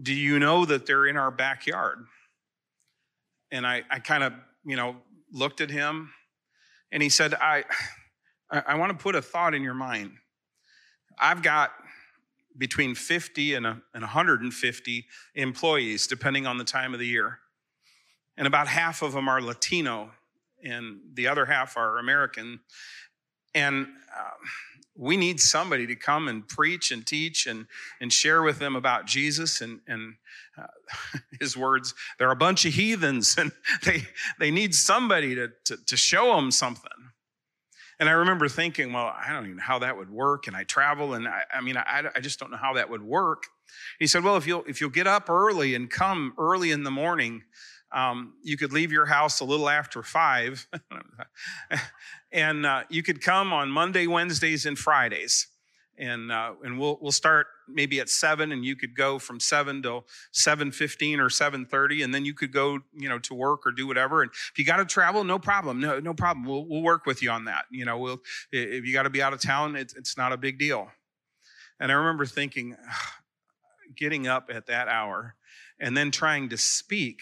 do 0.00 0.14
you 0.14 0.38
know 0.38 0.64
that 0.64 0.86
they're 0.86 1.06
in 1.06 1.16
our 1.16 1.30
backyard? 1.30 2.04
And 3.50 3.66
I, 3.66 3.82
I 3.90 3.98
kind 3.98 4.22
of, 4.22 4.32
you 4.64 4.76
know, 4.76 4.96
looked 5.32 5.60
at 5.60 5.70
him 5.70 6.12
and 6.92 7.02
he 7.02 7.08
said, 7.08 7.34
I, 7.34 7.64
I, 8.50 8.62
I 8.68 8.74
want 8.76 8.96
to 8.96 9.02
put 9.02 9.14
a 9.14 9.22
thought 9.22 9.54
in 9.54 9.62
your 9.62 9.74
mind. 9.74 10.12
I've 11.20 11.42
got 11.42 11.72
between 12.56 12.94
50 12.94 13.54
and, 13.54 13.66
a, 13.66 13.80
and 13.94 14.02
150 14.02 15.06
employees, 15.34 16.06
depending 16.06 16.46
on 16.46 16.58
the 16.58 16.64
time 16.64 16.92
of 16.94 17.00
the 17.00 17.06
year. 17.06 17.38
And 18.36 18.46
about 18.46 18.68
half 18.68 19.02
of 19.02 19.12
them 19.12 19.28
are 19.28 19.40
Latino, 19.40 20.10
and 20.62 21.00
the 21.14 21.28
other 21.28 21.46
half 21.46 21.76
are 21.76 21.98
American. 21.98 22.60
And 23.54 23.86
uh, 24.16 24.30
we 24.96 25.16
need 25.16 25.40
somebody 25.40 25.86
to 25.86 25.96
come 25.96 26.28
and 26.28 26.46
preach 26.46 26.90
and 26.90 27.06
teach 27.06 27.46
and, 27.46 27.66
and 28.00 28.12
share 28.12 28.42
with 28.42 28.58
them 28.58 28.76
about 28.76 29.06
Jesus 29.06 29.60
and, 29.60 29.80
and 29.86 30.14
uh, 30.58 30.66
his 31.40 31.56
words. 31.56 31.94
They're 32.18 32.30
a 32.30 32.36
bunch 32.36 32.64
of 32.64 32.74
heathens 32.74 33.36
and 33.38 33.52
they, 33.84 34.02
they 34.38 34.50
need 34.50 34.74
somebody 34.74 35.34
to, 35.34 35.48
to, 35.64 35.76
to 35.86 35.96
show 35.96 36.36
them 36.36 36.50
something. 36.50 36.90
And 38.00 38.08
I 38.08 38.12
remember 38.12 38.48
thinking, 38.48 38.92
well, 38.92 39.14
I 39.14 39.32
don't 39.32 39.44
even 39.44 39.58
know 39.58 39.62
how 39.62 39.78
that 39.80 39.96
would 39.96 40.10
work. 40.10 40.46
And 40.46 40.56
I 40.56 40.64
travel 40.64 41.12
and 41.14 41.28
I, 41.28 41.42
I 41.52 41.60
mean, 41.60 41.76
I, 41.76 42.08
I 42.16 42.20
just 42.20 42.40
don't 42.40 42.50
know 42.50 42.56
how 42.56 42.72
that 42.74 42.88
would 42.88 43.02
work. 43.02 43.44
He 43.98 44.06
said, 44.06 44.24
well, 44.24 44.36
if 44.36 44.46
you'll, 44.46 44.64
if 44.66 44.80
you'll 44.80 44.90
get 44.90 45.06
up 45.06 45.28
early 45.28 45.74
and 45.74 45.88
come 45.88 46.32
early 46.38 46.72
in 46.72 46.82
the 46.82 46.90
morning, 46.90 47.42
um, 47.92 48.34
you 48.42 48.56
could 48.56 48.72
leave 48.72 48.90
your 48.90 49.06
house 49.06 49.40
a 49.40 49.44
little 49.44 49.68
after 49.68 50.02
five, 50.02 50.68
and 52.32 52.64
uh, 52.64 52.84
you 52.88 53.02
could 53.02 53.20
come 53.20 53.52
on 53.52 53.68
Monday, 53.68 54.06
Wednesdays, 54.06 54.64
and 54.64 54.78
Fridays. 54.78 55.48
And, 56.00 56.32
uh, 56.32 56.54
and 56.64 56.78
we'll, 56.78 56.98
we'll 57.00 57.12
start 57.12 57.46
maybe 57.68 58.00
at 58.00 58.08
seven 58.08 58.52
and 58.52 58.64
you 58.64 58.74
could 58.74 58.96
go 58.96 59.18
from 59.18 59.38
seven 59.38 59.82
till 59.82 60.06
7.15 60.32 61.18
or 61.18 61.28
7.30 61.28 62.02
and 62.04 62.14
then 62.14 62.24
you 62.24 62.34
could 62.34 62.52
go 62.52 62.78
you 62.94 63.08
know 63.08 63.18
to 63.20 63.34
work 63.34 63.66
or 63.66 63.72
do 63.72 63.86
whatever. 63.86 64.22
And 64.22 64.30
if 64.32 64.58
you 64.58 64.64
got 64.64 64.78
to 64.78 64.84
travel 64.84 65.24
no 65.24 65.38
problem. 65.38 65.78
No 65.78 66.00
no 66.00 66.14
problem. 66.14 66.46
We'll, 66.46 66.64
we'll 66.66 66.82
work 66.82 67.06
with 67.06 67.22
you 67.22 67.30
on 67.30 67.44
that. 67.44 67.66
You 67.70 67.84
know 67.84 67.98
we'll 67.98 68.20
if 68.50 68.84
you 68.86 68.92
got 68.92 69.04
to 69.04 69.10
be 69.10 69.22
out 69.22 69.32
of 69.32 69.40
town 69.40 69.76
it, 69.76 69.92
it's 69.96 70.16
not 70.16 70.32
a 70.32 70.36
big 70.36 70.58
deal. 70.58 70.88
And 71.78 71.92
i 71.92 71.94
remember 71.94 72.26
thinking 72.26 72.76
getting 73.96 74.26
up 74.26 74.50
at 74.52 74.66
that 74.66 74.88
hour 74.88 75.34
and 75.78 75.96
then 75.96 76.10
trying 76.10 76.48
to 76.48 76.56
speak 76.56 77.20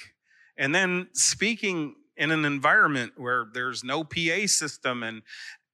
and 0.57 0.75
then 0.75 1.09
speaking 1.13 1.95
in 2.17 2.31
an 2.31 2.45
environment 2.45 3.13
where 3.17 3.47
there's 3.53 3.85
no 3.85 4.05
PA 4.05 4.47
system 4.47 5.03
and 5.03 5.23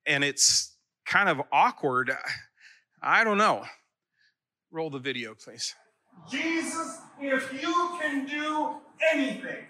and 0.06 0.22
it's 0.22 0.76
kind 1.06 1.28
of 1.28 1.40
awkward. 1.52 2.12
I 3.06 3.22
don't 3.22 3.36
know. 3.36 3.64
Roll 4.70 4.88
the 4.88 4.98
video, 4.98 5.34
please. 5.34 5.74
Jesus, 6.30 7.00
if 7.20 7.52
you 7.52 7.98
can 8.00 8.24
do 8.24 8.76
anything. 9.12 9.66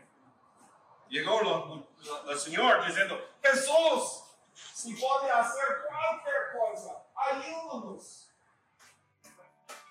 Llegó 1.12 1.84
el 2.28 2.36
Señor 2.36 2.86
diciendo, 2.86 3.18
Jesús, 3.42 4.22
si 4.54 4.94
puede 4.94 5.30
hacer 5.32 5.82
cualquier 5.88 6.52
cosa, 6.54 6.90
ayúdanos. 7.28 8.26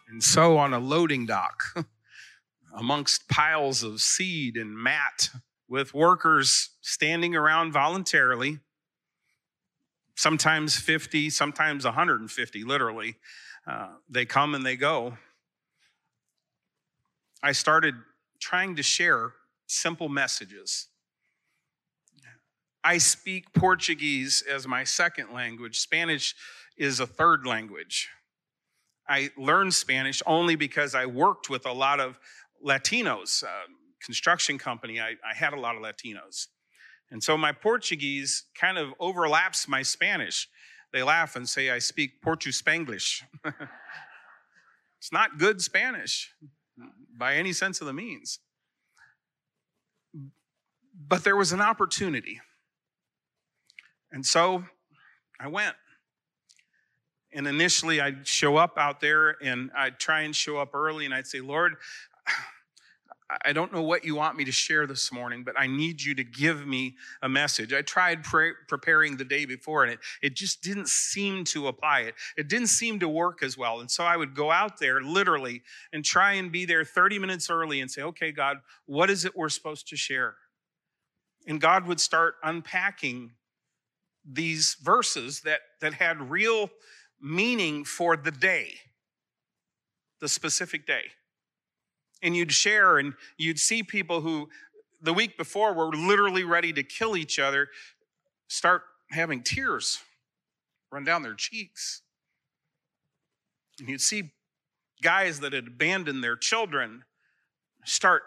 And 0.07 0.23
so 0.23 0.57
on 0.57 0.73
a 0.73 0.79
loading 0.79 1.25
dock, 1.25 1.63
amongst 2.73 3.27
piles 3.27 3.83
of 3.83 4.01
seed 4.01 4.55
and 4.55 4.77
mat, 4.77 5.29
with 5.67 5.93
workers 5.93 6.69
standing 6.81 7.35
around 7.35 7.73
voluntarily, 7.73 8.59
sometimes 10.15 10.75
50, 10.75 11.29
sometimes 11.29 11.85
150, 11.85 12.63
literally. 12.63 13.15
Uh, 13.65 13.89
they 14.09 14.25
come 14.25 14.55
and 14.55 14.65
they 14.65 14.75
go. 14.75 15.17
I 17.41 17.51
started 17.51 17.95
trying 18.39 18.75
to 18.75 18.83
share 18.83 19.33
simple 19.67 20.09
messages. 20.09 20.87
I 22.83 22.97
speak 22.97 23.53
Portuguese 23.53 24.43
as 24.51 24.67
my 24.67 24.83
second 24.83 25.31
language. 25.33 25.79
Spanish 25.79 26.35
is 26.77 26.99
a 26.99 27.07
third 27.07 27.45
language. 27.45 28.09
I 29.07 29.29
learned 29.37 29.73
Spanish 29.73 30.21
only 30.25 30.55
because 30.55 30.95
I 30.95 31.05
worked 31.05 31.49
with 31.49 31.65
a 31.65 31.71
lot 31.71 31.99
of 31.99 32.19
Latinos. 32.65 33.43
Uh, 33.43 33.47
construction 34.03 34.57
company, 34.57 34.99
I, 34.99 35.15
I 35.29 35.33
had 35.33 35.53
a 35.53 35.59
lot 35.59 35.75
of 35.75 35.81
Latinos. 35.81 36.47
And 37.13 37.23
so 37.23 37.37
my 37.37 37.51
Portuguese 37.51 38.45
kind 38.59 38.79
of 38.79 38.89
overlaps 38.99 39.67
my 39.67 39.83
Spanish. 39.83 40.49
They 40.91 41.03
laugh 41.03 41.35
and 41.35 41.47
say 41.47 41.69
I 41.69 41.77
speak 41.77 42.23
Portuguese 42.23 42.59
Spanglish. 42.59 43.21
it's 44.97 45.11
not 45.11 45.37
good 45.37 45.61
Spanish 45.61 46.33
by 47.15 47.35
any 47.35 47.53
sense 47.53 47.81
of 47.81 47.87
the 47.87 47.93
means. 47.93 48.39
But 51.07 51.23
there 51.23 51.35
was 51.35 51.51
an 51.51 51.61
opportunity. 51.61 52.41
And 54.11 54.25
so 54.25 54.65
I 55.39 55.49
went. 55.49 55.75
And 57.31 57.45
initially, 57.45 58.01
I'd 58.01 58.27
show 58.27 58.57
up 58.57 58.75
out 58.79 59.01
there 59.01 59.35
and 59.39 59.69
I'd 59.77 59.99
try 59.99 60.21
and 60.21 60.35
show 60.35 60.57
up 60.57 60.73
early 60.73 61.05
and 61.05 61.13
I'd 61.13 61.27
say, 61.27 61.41
Lord, 61.41 61.75
I 63.45 63.53
don't 63.53 63.71
know 63.71 63.81
what 63.81 64.03
you 64.03 64.15
want 64.15 64.37
me 64.37 64.45
to 64.45 64.51
share 64.51 64.85
this 64.85 65.11
morning, 65.11 65.43
but 65.43 65.55
I 65.57 65.67
need 65.67 66.01
you 66.01 66.13
to 66.15 66.23
give 66.23 66.67
me 66.67 66.95
a 67.21 67.29
message. 67.29 67.73
I 67.73 67.81
tried 67.81 68.23
pre- 68.23 68.53
preparing 68.67 69.17
the 69.17 69.25
day 69.25 69.45
before 69.45 69.83
and 69.83 69.93
it, 69.93 69.99
it 70.21 70.35
just 70.35 70.61
didn't 70.61 70.89
seem 70.89 71.43
to 71.45 71.67
apply 71.67 72.01
it. 72.01 72.15
It 72.37 72.47
didn't 72.47 72.67
seem 72.67 72.99
to 72.99 73.07
work 73.07 73.43
as 73.43 73.57
well. 73.57 73.79
And 73.79 73.89
so 73.89 74.03
I 74.03 74.17
would 74.17 74.35
go 74.35 74.51
out 74.51 74.79
there 74.79 75.01
literally 75.01 75.63
and 75.91 76.03
try 76.03 76.33
and 76.33 76.51
be 76.51 76.65
there 76.65 76.83
30 76.83 77.19
minutes 77.19 77.49
early 77.49 77.81
and 77.81 77.89
say, 77.89 78.01
okay, 78.01 78.31
God, 78.31 78.57
what 78.85 79.09
is 79.09 79.25
it 79.25 79.35
we're 79.35 79.49
supposed 79.49 79.87
to 79.89 79.95
share? 79.95 80.35
And 81.47 81.59
God 81.59 81.87
would 81.87 81.99
start 81.99 82.35
unpacking 82.43 83.31
these 84.25 84.77
verses 84.81 85.41
that, 85.41 85.59
that 85.81 85.93
had 85.93 86.29
real 86.29 86.69
meaning 87.21 87.83
for 87.83 88.15
the 88.15 88.31
day, 88.31 88.75
the 90.19 90.29
specific 90.29 90.85
day 90.87 91.03
and 92.23 92.35
you'd 92.35 92.51
share 92.51 92.97
and 92.97 93.13
you'd 93.37 93.59
see 93.59 93.83
people 93.83 94.21
who 94.21 94.49
the 95.01 95.13
week 95.13 95.37
before 95.37 95.73
were 95.73 95.91
literally 95.93 96.45
ready 96.45 96.73
to 96.73 96.81
kill 96.81 97.15
each 97.17 97.37
other 97.37 97.67
start 98.47 98.83
having 99.11 99.43
tears 99.43 99.99
run 100.91 101.03
down 101.03 101.23
their 101.23 101.33
cheeks. 101.33 102.01
And 103.79 103.89
you'd 103.89 104.01
see 104.01 104.31
guys 105.01 105.39
that 105.41 105.53
had 105.53 105.67
abandoned 105.67 106.23
their 106.23 106.35
children 106.35 107.03
start 107.83 108.23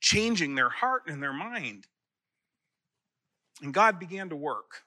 changing 0.00 0.56
their 0.56 0.68
heart 0.68 1.04
and 1.06 1.22
their 1.22 1.32
mind. 1.32 1.86
And 3.62 3.72
God 3.72 3.98
began 3.98 4.28
to 4.28 4.36
work. 4.36 4.82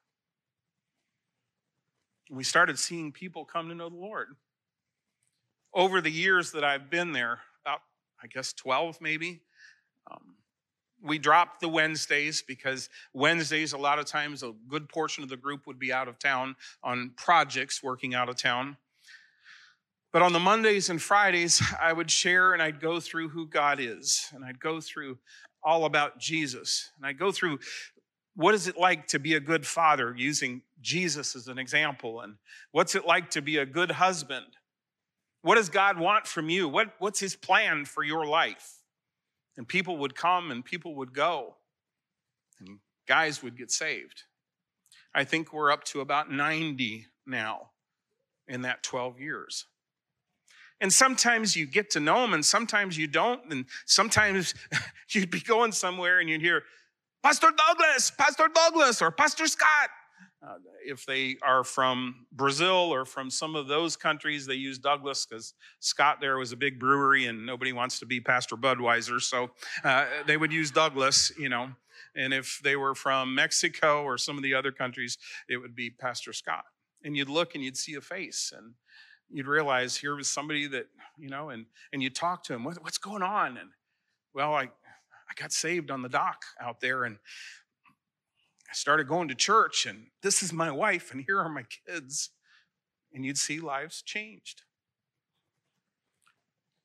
We 2.29 2.43
started 2.43 2.77
seeing 2.77 3.11
people 3.11 3.45
come 3.45 3.69
to 3.69 3.75
know 3.75 3.89
the 3.89 3.95
Lord. 3.95 4.35
Over 5.73 6.01
the 6.01 6.11
years 6.11 6.51
that 6.51 6.63
I've 6.63 6.89
been 6.89 7.13
there, 7.13 7.39
I 8.25 8.27
guess 8.27 8.53
12 8.53 9.01
maybe. 9.01 9.39
Um, 10.09 10.33
we 10.99 11.19
dropped 11.19 11.61
the 11.61 11.69
Wednesdays 11.69 12.41
because 12.41 12.89
Wednesdays, 13.13 13.73
a 13.73 13.77
lot 13.77 13.99
of 13.99 14.05
times, 14.05 14.41
a 14.41 14.51
good 14.67 14.89
portion 14.89 15.23
of 15.23 15.29
the 15.29 15.37
group 15.37 15.67
would 15.67 15.77
be 15.77 15.93
out 15.93 16.07
of 16.07 16.17
town 16.17 16.55
on 16.83 17.11
projects 17.15 17.83
working 17.83 18.15
out 18.15 18.27
of 18.27 18.35
town. 18.35 18.77
But 20.11 20.23
on 20.23 20.33
the 20.33 20.39
Mondays 20.39 20.89
and 20.89 20.99
Fridays, 20.99 21.61
I 21.79 21.93
would 21.93 22.09
share 22.09 22.53
and 22.53 22.63
I'd 22.63 22.81
go 22.81 22.99
through 22.99 23.29
who 23.29 23.47
God 23.47 23.79
is, 23.79 24.27
and 24.33 24.43
I'd 24.43 24.59
go 24.59 24.81
through 24.81 25.19
all 25.63 25.85
about 25.85 26.17
Jesus, 26.17 26.89
and 26.97 27.05
I'd 27.05 27.19
go 27.19 27.31
through 27.31 27.59
what 28.35 28.55
is 28.55 28.67
it 28.67 28.75
like 28.75 29.05
to 29.09 29.19
be 29.19 29.35
a 29.35 29.39
good 29.39 29.67
father 29.67 30.15
using 30.17 30.63
Jesus 30.81 31.35
as 31.35 31.47
an 31.47 31.59
example, 31.59 32.21
and 32.21 32.37
what's 32.71 32.95
it 32.95 33.05
like 33.05 33.29
to 33.31 33.41
be 33.43 33.57
a 33.57 33.67
good 33.67 33.91
husband 33.91 34.47
what 35.45 35.57
does 35.57 35.69
God 35.69 35.99
want 35.99 36.25
from 36.25 36.49
you? 36.49 36.67
What, 36.67 36.95
what's 36.97 37.19
his 37.19 37.35
plan 37.35 37.85
for 37.85 38.03
your 38.03 38.25
life? 38.25 38.79
And 39.55 39.67
people 39.67 39.97
would 39.97 40.15
come 40.15 40.49
and 40.49 40.65
people 40.65 40.95
would 40.95 41.13
go, 41.13 41.57
and 42.59 42.79
guys 43.07 43.43
would 43.43 43.55
get 43.55 43.69
saved. 43.69 44.23
I 45.13 45.23
think 45.23 45.53
we're 45.53 45.71
up 45.71 45.83
to 45.83 46.01
about 46.01 46.31
90 46.31 47.05
now 47.27 47.69
in 48.47 48.63
that 48.63 48.81
12 48.81 49.19
years. 49.19 49.67
And 50.81 50.91
sometimes 50.91 51.55
you 51.55 51.67
get 51.67 51.91
to 51.91 51.99
know 51.99 52.21
them, 52.21 52.33
and 52.33 52.43
sometimes 52.43 52.97
you 52.97 53.05
don't. 53.05 53.41
And 53.51 53.65
sometimes 53.85 54.55
you'd 55.09 55.29
be 55.29 55.41
going 55.41 55.73
somewhere 55.73 56.19
and 56.19 56.27
you'd 56.27 56.41
hear, 56.41 56.63
Pastor 57.21 57.51
Douglas, 57.55 58.11
Pastor 58.17 58.49
Douglas, 58.51 58.99
or 58.99 59.11
Pastor 59.11 59.45
Scott. 59.45 59.89
Uh, 60.45 60.57
if 60.85 61.05
they 61.05 61.37
are 61.41 61.63
from 61.63 62.27
Brazil 62.31 62.93
or 62.93 63.05
from 63.05 63.31
some 63.31 63.55
of 63.55 63.67
those 63.67 63.95
countries, 63.95 64.45
they 64.45 64.53
use 64.53 64.77
Douglas 64.77 65.25
because 65.25 65.53
Scott 65.79 66.17
there 66.21 66.37
was 66.37 66.51
a 66.51 66.57
big 66.57 66.79
brewery 66.79 67.25
and 67.25 67.45
nobody 67.45 67.73
wants 67.73 67.99
to 67.99 68.05
be 68.05 68.19
Pastor 68.19 68.55
Budweiser. 68.55 69.19
So 69.21 69.51
uh, 69.83 70.05
they 70.27 70.37
would 70.37 70.53
use 70.53 70.69
Douglas, 70.69 71.31
you 71.39 71.49
know. 71.49 71.69
And 72.15 72.33
if 72.33 72.59
they 72.63 72.75
were 72.75 72.93
from 72.93 73.33
Mexico 73.33 74.03
or 74.03 74.17
some 74.17 74.37
of 74.37 74.43
the 74.43 74.53
other 74.53 74.71
countries, 74.71 75.17
it 75.49 75.57
would 75.57 75.75
be 75.75 75.89
Pastor 75.89 76.31
Scott. 76.31 76.65
And 77.03 77.17
you'd 77.17 77.29
look 77.29 77.55
and 77.55 77.63
you'd 77.63 77.77
see 77.77 77.95
a 77.95 78.01
face 78.01 78.53
and 78.55 78.73
you'd 79.29 79.47
realize 79.47 79.97
here 79.97 80.15
was 80.15 80.29
somebody 80.29 80.67
that, 80.67 80.87
you 81.17 81.29
know, 81.29 81.49
and, 81.49 81.65
and 81.91 82.03
you 82.03 82.09
talk 82.09 82.43
to 82.43 82.53
him, 82.53 82.63
what, 82.63 82.81
what's 82.83 82.97
going 82.97 83.23
on? 83.23 83.57
And 83.57 83.69
well, 84.33 84.53
I, 84.53 84.63
I 84.63 85.33
got 85.35 85.51
saved 85.51 85.89
on 85.89 86.01
the 86.01 86.09
dock 86.09 86.43
out 86.61 86.79
there 86.81 87.03
and 87.03 87.17
started 88.75 89.07
going 89.07 89.27
to 89.29 89.35
church, 89.35 89.85
and 89.85 90.07
this 90.21 90.43
is 90.43 90.51
my 90.53 90.71
wife, 90.71 91.11
and 91.11 91.23
here 91.25 91.39
are 91.39 91.49
my 91.49 91.63
kids. 91.63 92.31
And 93.13 93.25
you'd 93.25 93.37
see 93.37 93.59
lives 93.59 94.01
changed. 94.01 94.63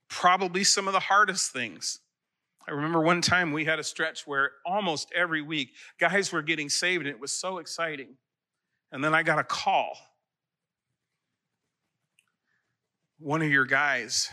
Probably 0.09 0.65
some 0.65 0.87
of 0.87 0.93
the 0.93 1.01
hardest 1.01 1.53
things. 1.53 2.01
I 2.69 2.73
remember 2.73 3.01
one 3.01 3.21
time 3.21 3.53
we 3.53 3.65
had 3.65 3.79
a 3.79 3.85
stretch 3.85 4.27
where 4.27 4.53
almost 4.65 5.11
every 5.15 5.43
week 5.43 5.75
guys 5.99 6.31
were 6.31 6.43
getting 6.43 6.69
saved, 6.69 7.07
and 7.07 7.15
it 7.15 7.21
was 7.21 7.33
so 7.33 7.59
exciting. 7.59 8.17
And 8.93 9.03
then 9.03 9.15
I 9.15 9.23
got 9.23 9.39
a 9.39 9.45
call. 9.45 9.97
One 13.19 13.43
of 13.43 13.51
your 13.51 13.65
guys 13.65 14.31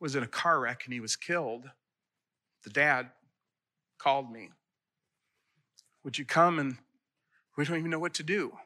was 0.00 0.16
in 0.16 0.22
a 0.22 0.28
car 0.28 0.60
wreck 0.60 0.82
and 0.84 0.92
he 0.92 1.00
was 1.00 1.16
killed. 1.16 1.64
The 2.64 2.70
dad 2.70 3.10
called 3.98 4.30
me 4.32 4.50
would 6.04 6.18
you 6.18 6.24
come 6.24 6.58
and 6.58 6.76
we 7.56 7.64
don't 7.64 7.78
even 7.78 7.90
know 7.90 7.98
what 7.98 8.14
to 8.14 8.22
do? 8.22 8.56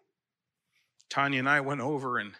Tanya 1.08 1.38
and 1.38 1.48
I 1.48 1.60
went 1.60 1.80
over 1.80 2.18
and 2.18 2.32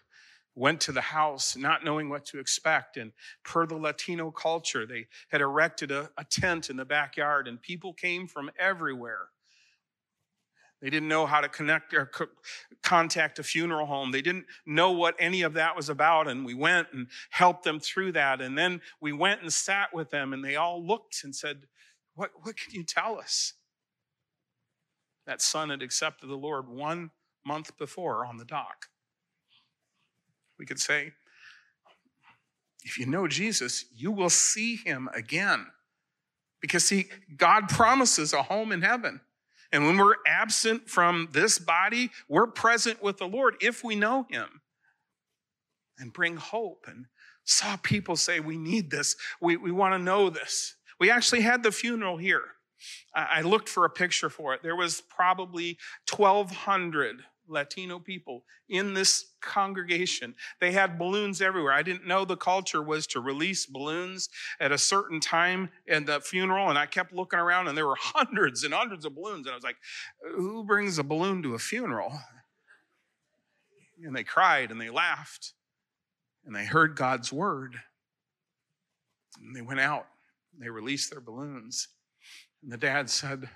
went 0.55 0.81
to 0.81 0.91
the 0.91 1.01
house 1.01 1.55
not 1.55 1.85
knowing 1.85 2.09
what 2.09 2.25
to 2.25 2.39
expect. 2.39 2.97
And 2.97 3.11
per 3.43 3.65
the 3.65 3.75
Latino 3.75 4.31
culture, 4.31 4.85
they 4.85 5.07
had 5.29 5.41
erected 5.41 5.91
a, 5.91 6.09
a 6.17 6.23
tent 6.23 6.69
in 6.69 6.77
the 6.77 6.85
backyard, 6.85 7.47
and 7.47 7.61
people 7.61 7.93
came 7.93 8.27
from 8.27 8.49
everywhere. 8.59 9.29
They 10.81 10.89
didn't 10.89 11.09
know 11.09 11.25
how 11.25 11.41
to 11.41 11.49
connect 11.49 11.93
or 11.93 12.07
co- 12.07 12.27
contact 12.83 13.39
a 13.39 13.43
funeral 13.43 13.85
home. 13.85 14.11
They 14.11 14.21
didn't 14.21 14.45
know 14.65 14.91
what 14.91 15.15
any 15.19 15.41
of 15.41 15.53
that 15.53 15.75
was 15.75 15.89
about. 15.89 16.27
And 16.27 16.45
we 16.45 16.53
went 16.53 16.87
and 16.91 17.07
helped 17.31 17.63
them 17.63 17.79
through 17.79 18.11
that. 18.13 18.41
And 18.41 18.57
then 18.57 18.81
we 19.01 19.11
went 19.11 19.41
and 19.41 19.51
sat 19.51 19.93
with 19.93 20.11
them, 20.11 20.33
and 20.33 20.43
they 20.43 20.55
all 20.55 20.83
looked 20.83 21.23
and 21.23 21.35
said, 21.35 21.63
What, 22.15 22.31
what 22.41 22.57
can 22.57 22.73
you 22.73 22.83
tell 22.83 23.17
us? 23.17 23.53
That 25.27 25.41
son 25.41 25.69
had 25.69 25.83
accepted 25.83 26.27
the 26.27 26.35
Lord 26.35 26.67
one 26.67 27.11
month 27.45 27.77
before 27.77 28.25
on 28.25 28.37
the 28.37 28.45
dock. 28.45 28.87
We 30.57 30.65
could 30.65 30.79
say, 30.79 31.13
if 32.83 32.97
you 32.97 33.05
know 33.05 33.27
Jesus, 33.27 33.85
you 33.95 34.11
will 34.11 34.29
see 34.29 34.77
him 34.77 35.09
again. 35.13 35.67
Because, 36.61 36.85
see, 36.85 37.09
God 37.35 37.69
promises 37.69 38.33
a 38.33 38.41
home 38.41 38.71
in 38.71 38.81
heaven. 38.81 39.21
And 39.71 39.85
when 39.85 39.97
we're 39.97 40.15
absent 40.25 40.89
from 40.89 41.29
this 41.31 41.59
body, 41.59 42.09
we're 42.29 42.47
present 42.47 43.03
with 43.03 43.17
the 43.17 43.27
Lord 43.27 43.57
if 43.61 43.83
we 43.83 43.95
know 43.95 44.25
Him 44.29 44.61
and 45.99 46.13
bring 46.13 46.37
hope. 46.37 46.85
And 46.87 47.05
saw 47.43 47.75
people 47.77 48.15
say, 48.15 48.39
We 48.39 48.57
need 48.57 48.89
this. 48.89 49.15
We, 49.41 49.57
we 49.57 49.71
want 49.71 49.93
to 49.93 49.99
know 49.99 50.29
this. 50.29 50.75
We 50.99 51.11
actually 51.11 51.41
had 51.41 51.63
the 51.63 51.71
funeral 51.71 52.17
here. 52.17 52.45
I, 53.13 53.41
looked 53.41 53.69
for 53.69 53.85
a 53.85 53.89
picture 53.89 54.29
for 54.29 54.53
it. 54.53 54.63
There 54.63 54.75
was 54.75 55.01
probably 55.01 55.77
1,200 56.13 57.23
Latino 57.47 57.99
people 57.99 58.43
in 58.69 58.93
this 58.93 59.25
congregation. 59.41 60.35
They 60.59 60.71
had 60.71 60.99
balloons 60.99 61.41
everywhere. 61.41 61.73
I 61.73 61.81
didn't 61.81 62.05
know 62.05 62.25
the 62.25 62.35
culture 62.35 62.81
was 62.81 63.07
to 63.07 63.19
release 63.19 63.65
balloons 63.65 64.29
at 64.59 64.71
a 64.71 64.77
certain 64.77 65.19
time 65.19 65.69
in 65.87 66.05
the 66.05 66.19
funeral. 66.19 66.69
And 66.69 66.77
I 66.77 66.85
kept 66.85 67.13
looking 67.13 67.39
around 67.39 67.67
and 67.67 67.77
there 67.77 67.87
were 67.87 67.97
hundreds 67.99 68.63
and 68.63 68.73
hundreds 68.73 69.05
of 69.05 69.15
balloons. 69.15 69.45
And 69.45 69.53
I 69.53 69.55
was 69.55 69.63
like, 69.63 69.77
who 70.35 70.63
brings 70.63 70.99
a 70.99 71.03
balloon 71.03 71.41
to 71.43 71.55
a 71.55 71.59
funeral? 71.59 72.19
And 74.03 74.15
they 74.15 74.23
cried 74.23 74.71
and 74.71 74.79
they 74.79 74.89
laughed 74.89 75.53
and 76.45 76.55
they 76.55 76.65
heard 76.65 76.95
God's 76.95 77.31
word. 77.31 77.75
And 79.39 79.55
they 79.55 79.61
went 79.61 79.79
out. 79.79 80.07
They 80.59 80.69
released 80.69 81.11
their 81.11 81.21
balloons. 81.21 81.87
And 82.61 82.71
the 82.71 82.77
dad 82.77 83.09
said, 83.09 83.49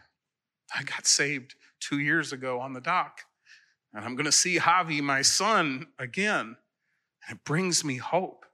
I 0.76 0.84
got 0.84 1.06
saved 1.06 1.56
two 1.80 2.00
years 2.00 2.32
ago 2.32 2.60
on 2.60 2.74
the 2.74 2.82
dock. 2.82 3.22
And 3.94 4.06
I'm 4.06 4.16
going 4.16 4.26
to 4.26 4.32
see 4.32 4.58
Javi, 4.58 5.02
my 5.02 5.22
son, 5.22 5.88
again. 6.00 6.56
And 7.28 7.38
it 7.38 7.44
brings 7.44 7.84
me 7.84 7.98
hope. 7.98 8.46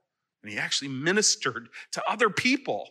And 0.42 0.50
he 0.50 0.58
actually 0.58 0.88
ministered 0.88 1.68
to 1.92 2.02
other 2.10 2.30
people. 2.30 2.88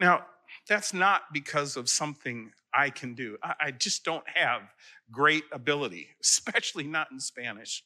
Now, 0.00 0.26
that's 0.68 0.92
not 0.92 1.22
because 1.32 1.76
of 1.76 1.88
something 1.88 2.52
I 2.72 2.90
can 2.90 3.14
do. 3.14 3.38
I, 3.42 3.54
I 3.60 3.70
just 3.70 4.04
don't 4.04 4.28
have 4.34 4.62
great 5.10 5.44
ability, 5.52 6.08
especially 6.22 6.84
not 6.84 7.08
in 7.12 7.20
Spanish. 7.20 7.84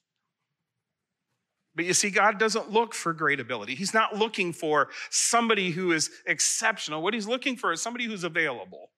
But 1.79 1.85
you 1.85 1.95
see, 1.95 2.11
God 2.11 2.41
doesn't 2.41 2.73
look 2.73 2.93
for 2.93 3.13
great 3.13 3.39
ability. 3.39 3.77
He's 3.77 3.95
not 3.95 4.17
looking 4.17 4.53
for 4.53 4.89
somebody 5.11 5.71
who 5.71 5.93
is 5.93 6.11
exceptional. 6.27 7.03
What 7.03 7.15
He's 7.15 7.29
looking 7.29 7.57
for 7.57 7.73
is 7.73 7.81
somebody 7.81 8.07
who's 8.07 8.25
available. 8.25 8.91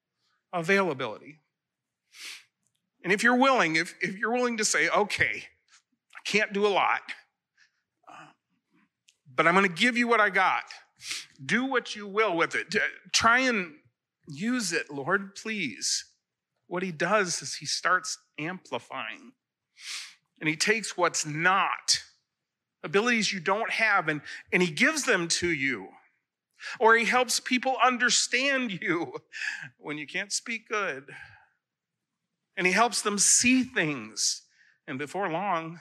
Availability. 0.54 1.40
And 3.04 3.12
if 3.12 3.22
you're 3.22 3.36
willing, 3.36 3.76
if, 3.76 3.94
if 4.00 4.16
you're 4.16 4.32
willing 4.32 4.56
to 4.56 4.64
say, 4.64 4.88
okay, 4.88 5.44
I 6.16 6.20
can't 6.24 6.54
do 6.54 6.66
a 6.66 6.68
lot, 6.68 7.02
uh, 8.08 8.28
but 9.36 9.46
I'm 9.46 9.54
going 9.54 9.68
to 9.68 9.74
give 9.74 9.98
you 9.98 10.08
what 10.08 10.22
I 10.22 10.30
got, 10.30 10.64
do 11.44 11.66
what 11.66 11.94
you 11.94 12.06
will 12.06 12.34
with 12.34 12.54
it. 12.54 12.74
Try 13.12 13.40
and 13.40 13.74
use 14.26 14.72
it, 14.72 14.90
Lord, 14.90 15.34
please. 15.34 16.06
What 16.66 16.82
he 16.82 16.92
does 16.92 17.42
is 17.42 17.56
he 17.56 17.66
starts 17.66 18.16
amplifying. 18.38 19.32
And 20.40 20.48
he 20.48 20.56
takes 20.56 20.96
what's 20.96 21.26
not, 21.26 22.04
abilities 22.82 23.32
you 23.32 23.40
don't 23.40 23.70
have, 23.70 24.08
and, 24.08 24.20
and 24.52 24.62
he 24.62 24.70
gives 24.70 25.04
them 25.04 25.28
to 25.28 25.48
you. 25.48 25.88
Or 26.78 26.94
he 26.94 27.06
helps 27.06 27.40
people 27.40 27.76
understand 27.82 28.80
you 28.82 29.14
when 29.78 29.96
you 29.96 30.06
can't 30.06 30.30
speak 30.30 30.68
good 30.68 31.04
and 32.60 32.66
he 32.66 32.74
helps 32.74 33.00
them 33.00 33.18
see 33.18 33.62
things. 33.62 34.42
And 34.86 34.98
before 34.98 35.30
long, 35.30 35.80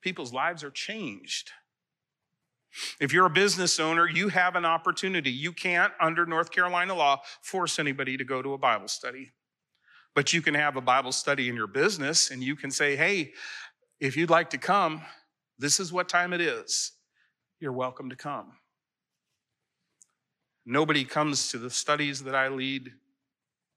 people's 0.00 0.32
lives 0.32 0.64
are 0.64 0.70
changed. 0.70 1.50
If 3.00 3.12
you're 3.12 3.26
a 3.26 3.30
business 3.30 3.78
owner, 3.78 4.08
you 4.08 4.28
have 4.28 4.56
an 4.56 4.64
opportunity. 4.64 5.30
You 5.30 5.52
can't, 5.52 5.92
under 6.00 6.24
North 6.24 6.50
Carolina 6.50 6.94
law, 6.94 7.20
force 7.42 7.78
anybody 7.78 8.16
to 8.16 8.24
go 8.24 8.40
to 8.40 8.54
a 8.54 8.58
Bible 8.58 8.88
study. 8.88 9.32
But 10.14 10.32
you 10.32 10.40
can 10.40 10.54
have 10.54 10.76
a 10.76 10.80
Bible 10.80 11.12
study 11.12 11.50
in 11.50 11.54
your 11.54 11.66
business 11.66 12.30
and 12.30 12.42
you 12.42 12.56
can 12.56 12.70
say, 12.70 12.96
hey, 12.96 13.32
if 14.00 14.16
you'd 14.16 14.30
like 14.30 14.48
to 14.50 14.58
come, 14.58 15.02
this 15.58 15.80
is 15.80 15.92
what 15.92 16.08
time 16.08 16.32
it 16.32 16.40
is. 16.40 16.92
You're 17.60 17.72
welcome 17.72 18.10
to 18.10 18.16
come. 18.16 18.52
Nobody 20.64 21.04
comes 21.04 21.50
to 21.50 21.58
the 21.58 21.70
studies 21.70 22.24
that 22.24 22.34
I 22.34 22.48
lead 22.48 22.92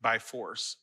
by 0.01 0.19
force. 0.19 0.77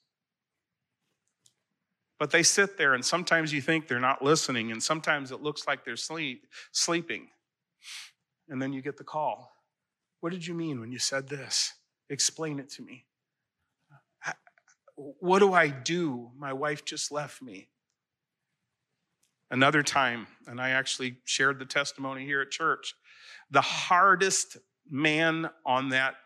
But 2.18 2.30
they 2.30 2.42
sit 2.42 2.76
there, 2.76 2.94
and 2.94 3.04
sometimes 3.04 3.52
you 3.52 3.60
think 3.60 3.86
they're 3.86 4.00
not 4.00 4.22
listening, 4.22 4.72
and 4.72 4.82
sometimes 4.82 5.30
it 5.30 5.42
looks 5.42 5.66
like 5.66 5.84
they're 5.84 5.96
sleep, 5.96 6.46
sleeping. 6.72 7.28
And 8.48 8.60
then 8.60 8.72
you 8.72 8.82
get 8.82 8.96
the 8.96 9.04
call. 9.04 9.52
What 10.20 10.32
did 10.32 10.44
you 10.44 10.54
mean 10.54 10.80
when 10.80 10.90
you 10.90 10.98
said 10.98 11.28
this? 11.28 11.74
Explain 12.10 12.58
it 12.58 12.70
to 12.70 12.82
me. 12.82 13.04
What 14.96 15.38
do 15.38 15.52
I 15.52 15.68
do? 15.68 16.30
My 16.36 16.52
wife 16.52 16.84
just 16.84 17.12
left 17.12 17.40
me. 17.40 17.68
Another 19.50 19.82
time, 19.82 20.26
and 20.46 20.60
I 20.60 20.70
actually 20.70 21.16
shared 21.24 21.58
the 21.58 21.64
testimony 21.64 22.24
here 22.24 22.42
at 22.42 22.50
church, 22.50 22.94
the 23.50 23.62
hardest 23.62 24.58
man 24.90 25.48
on 25.64 25.88
that 25.90 26.16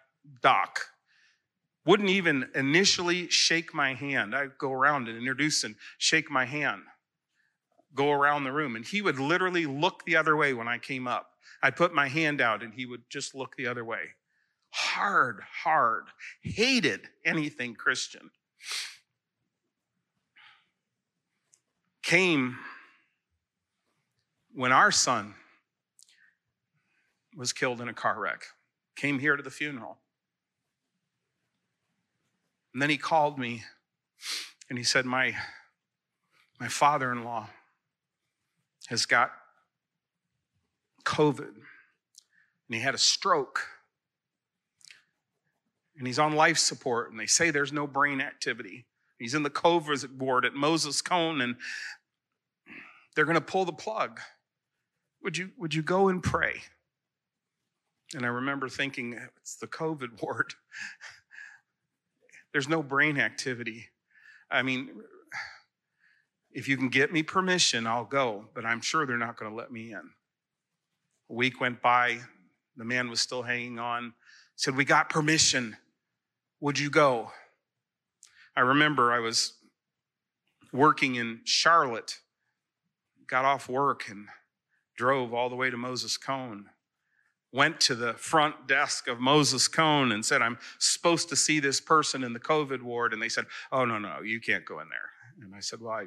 dock 0.43 0.81
wouldn't 1.85 2.11
even 2.11 2.49
initially 2.55 3.29
shake 3.29 3.75
my 3.75 3.95
hand. 3.95 4.35
I'd 4.35 4.59
go 4.59 4.73
around 4.73 5.09
and 5.09 5.19
introduce 5.19 5.65
and 5.65 5.75
shake 5.99 6.31
my 6.31 6.45
hand, 6.45 6.83
go 7.95 8.11
around 8.11 8.45
the 8.45 8.53
room. 8.53 8.77
And 8.77 8.85
he 8.85 9.03
would 9.03 9.19
literally 9.19 9.67
look 9.67 10.05
the 10.05 10.17
other 10.17 10.37
way 10.37 10.53
when 10.55 10.69
I 10.69 10.79
came 10.79 11.07
up. 11.09 11.31
I'd 11.63 11.77
put 11.77 11.95
my 11.95 12.09
hand 12.09 12.41
out 12.41 12.63
and 12.63 12.73
he 12.75 12.87
would 12.87 13.03
just 13.09 13.35
look 13.35 13.57
the 13.57 13.67
other 13.67 13.85
way. 13.85 14.01
Hard, 14.71 15.43
hard, 15.65 16.05
hated 16.43 17.03
anything 17.25 17.75
Christian. 17.75 18.31
Came 22.03 22.57
when 24.55 24.73
our 24.73 24.91
son 24.91 25.35
was 27.37 27.53
killed 27.53 27.81
in 27.81 27.89
a 27.89 27.95
car 27.95 28.19
wreck, 28.19 28.45
came 28.97 29.19
here 29.19 29.37
to 29.37 29.43
the 29.43 29.51
funeral. 29.51 29.99
And 32.73 32.83
then 32.83 32.91
he 32.91 32.97
called 32.97 33.39
me 33.39 33.63
and 34.69 34.79
he 34.79 34.85
said, 34.85 35.05
My, 35.05 35.35
my 36.61 36.69
father 36.69 37.13
in 37.13 37.25
law 37.25 37.49
has 38.89 39.07
got 39.07 39.31
COVID 41.05 41.49
and 41.49 42.75
he 42.75 42.81
had 42.81 42.95
a 42.95 42.99
stroke 42.99 43.67
and 45.97 46.07
he's 46.07 46.19
on 46.19 46.35
life 46.35 46.59
support 46.59 47.11
and 47.11 47.21
they 47.21 47.27
say 47.27 47.51
there's 47.51 47.73
no 47.73 47.87
brain 47.87 48.21
activity. 48.21 48.87
He's 49.19 49.35
in 49.35 49.43
the 49.43 49.51
COVID 49.51 50.17
ward 50.17 50.45
at 50.45 50.55
Moses 50.55 51.01
Cone 51.01 51.41
and 51.41 51.57
they're 53.15 53.25
going 53.25 53.35
to 53.35 53.41
pull 53.41 53.65
the 53.65 53.73
plug. 53.73 54.21
Would 55.23 55.37
you, 55.37 55.51
would 55.57 55.75
you 55.75 55.83
go 55.83 56.09
and 56.09 56.23
pray? 56.23 56.63
And 58.15 58.25
I 58.25 58.29
remember 58.29 58.69
thinking, 58.69 59.19
it's 59.41 59.57
the 59.57 59.67
COVID 59.67 60.23
ward. 60.23 60.55
There's 62.53 62.69
no 62.69 62.83
brain 62.83 63.19
activity. 63.19 63.89
I 64.51 64.63
mean, 64.63 64.91
if 66.51 66.69
you 66.69 66.77
can 66.77 66.89
get 66.89 67.13
me 67.13 67.23
permission, 67.23 67.87
I'll 67.87 68.05
go, 68.05 68.47
but 68.55 68.67
I'm 68.67 68.81
sure 68.81 69.07
they're 69.07 69.17
not 69.17 69.39
going 69.39 69.51
to 69.51 69.57
let 69.57 69.73
me 69.73 69.93
in. 69.93 70.11
A 71.31 71.33
week 71.33 71.61
went 71.61 71.81
by. 71.81 72.19
The 72.77 72.85
man 72.85 73.09
was 73.09 73.21
still 73.21 73.43
hanging 73.43 73.79
on. 73.79 74.13
Said, 74.57 74.77
We 74.77 74.85
got 74.85 75.09
permission. 75.09 75.77
Would 76.61 76.79
you 76.79 76.91
go? 76.91 77.33
I 78.55 78.61
remember 78.61 79.13
I 79.13 79.21
was 79.21 79.55
working 80.73 81.15
in 81.15 81.41
Charlotte, 81.45 82.19
got 83.27 83.45
off 83.45 83.69
work 83.69 84.09
and 84.11 84.29
drove 84.97 85.33
all 85.33 85.49
the 85.49 85.57
way 85.57 85.71
to 85.71 85.77
Moses 85.77 86.17
Cone 86.17 86.67
went 87.53 87.81
to 87.81 87.95
the 87.95 88.15
front 88.15 88.67
desk 88.67 89.09
of 89.09 89.21
Moses 89.21 89.69
Cone 89.69 90.13
and 90.13 90.25
said, 90.25 90.41
I'm 90.41 90.59
supposed 90.79 91.29
to 91.29 91.37
see 91.37 91.61
this 91.61 91.81
person 91.81 92.25
in 92.25 92.33
the 92.33 92.41
COVID 92.41 92.83
ward. 92.83 93.13
And 93.13 93.21
they 93.21 93.29
said, 93.29 93.45
Oh, 93.71 93.85
no, 93.85 93.99
no, 93.99 94.23
you 94.23 94.41
can't 94.41 94.65
go 94.65 94.81
in 94.81 94.89
there. 94.89 95.45
And 95.45 95.55
I 95.55 95.61
said, 95.61 95.81
Well, 95.81 95.93
I, 95.93 96.07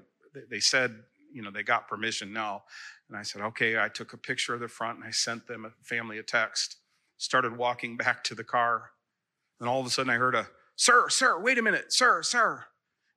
they 0.49 0.59
said, 0.59 0.95
you 1.31 1.41
know, 1.41 1.51
they 1.51 1.63
got 1.63 1.87
permission 1.87 2.33
now. 2.33 2.63
And 3.09 3.17
I 3.17 3.21
said, 3.21 3.41
Okay. 3.43 3.77
I 3.77 3.89
took 3.89 4.13
a 4.13 4.17
picture 4.17 4.53
of 4.53 4.59
the 4.59 4.67
front 4.67 4.97
and 4.97 5.07
I 5.07 5.11
sent 5.11 5.47
them 5.47 5.65
a 5.65 5.71
family 5.83 6.17
a 6.17 6.23
text, 6.23 6.77
started 7.17 7.55
walking 7.55 7.95
back 7.95 8.23
to 8.25 8.35
the 8.35 8.43
car. 8.43 8.91
And 9.59 9.69
all 9.69 9.79
of 9.79 9.85
a 9.85 9.89
sudden 9.89 10.09
I 10.09 10.15
heard 10.15 10.35
a, 10.35 10.47
Sir, 10.77 11.07
sir, 11.07 11.39
wait 11.39 11.57
a 11.57 11.61
minute, 11.61 11.93
sir, 11.93 12.21
sir. 12.21 12.65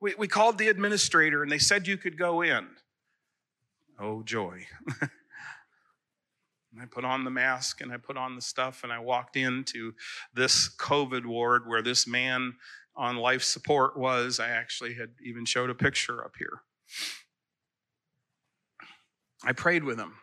We, 0.00 0.14
we 0.16 0.28
called 0.28 0.58
the 0.58 0.68
administrator 0.68 1.42
and 1.42 1.50
they 1.50 1.58
said 1.58 1.88
you 1.88 1.96
could 1.96 2.16
go 2.16 2.42
in. 2.42 2.68
Oh, 3.98 4.22
joy. 4.22 4.66
And 6.72 6.82
I 6.82 6.86
put 6.86 7.04
on 7.04 7.24
the 7.24 7.30
mask 7.30 7.80
and 7.80 7.92
I 7.92 7.96
put 7.96 8.16
on 8.16 8.34
the 8.34 8.42
stuff 8.42 8.84
and 8.84 8.92
I 8.92 8.98
walked 8.98 9.36
into 9.36 9.94
this 10.34 10.68
COVID 10.76 11.24
ward 11.24 11.66
where 11.66 11.82
this 11.82 12.06
man 12.06 12.54
on 12.94 13.16
life 13.16 13.42
support 13.42 13.96
was. 13.96 14.40
I 14.40 14.48
actually 14.48 14.94
had 14.94 15.10
even 15.24 15.44
showed 15.44 15.70
a 15.70 15.74
picture 15.74 16.22
up 16.24 16.34
here. 16.38 16.62
I 19.44 19.52
prayed 19.52 19.84
with 19.84 19.98
him. 19.98 20.14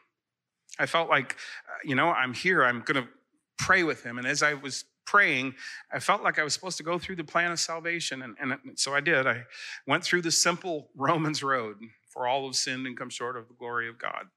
I 0.78 0.86
felt 0.86 1.10
like, 1.10 1.38
uh, 1.70 1.78
you 1.84 1.96
know, 1.96 2.10
I'm 2.10 2.34
here, 2.34 2.64
I'm 2.64 2.82
going 2.82 3.02
to 3.02 3.10
pray 3.58 3.84
with 3.84 4.04
him. 4.04 4.18
And 4.18 4.28
as 4.28 4.44
I 4.44 4.56
was 4.56 4.84
praying, 5.06 5.56
I 5.94 6.00
felt 6.00 6.22
like 6.22 6.38
I 6.38 6.44
was 6.44 6.54
supposed 6.54 6.78
to 6.78 6.84
go 6.84 7.00
through 7.00 7.16
the 7.16 7.24
plan 7.24 7.52
of 7.52 7.60
salvation. 7.60 8.22
And, 8.22 8.36
and 8.40 8.78
so 8.78 8.94
I 8.94 9.00
did. 9.00 9.26
I 9.26 9.44
went 9.88 10.04
through 10.04 10.24
the 10.24 10.32
simple 10.32 10.90
Romans 10.96 11.42
road. 11.44 11.78
For 12.10 12.28
all 12.28 12.46
have 12.46 12.56
sinned 12.56 12.88
and 12.88 12.98
come 12.98 13.10
short 13.10 13.36
of 13.36 13.50
the 13.50 13.54
glory 13.54 13.90
of 13.90 13.98
God. 13.98 14.28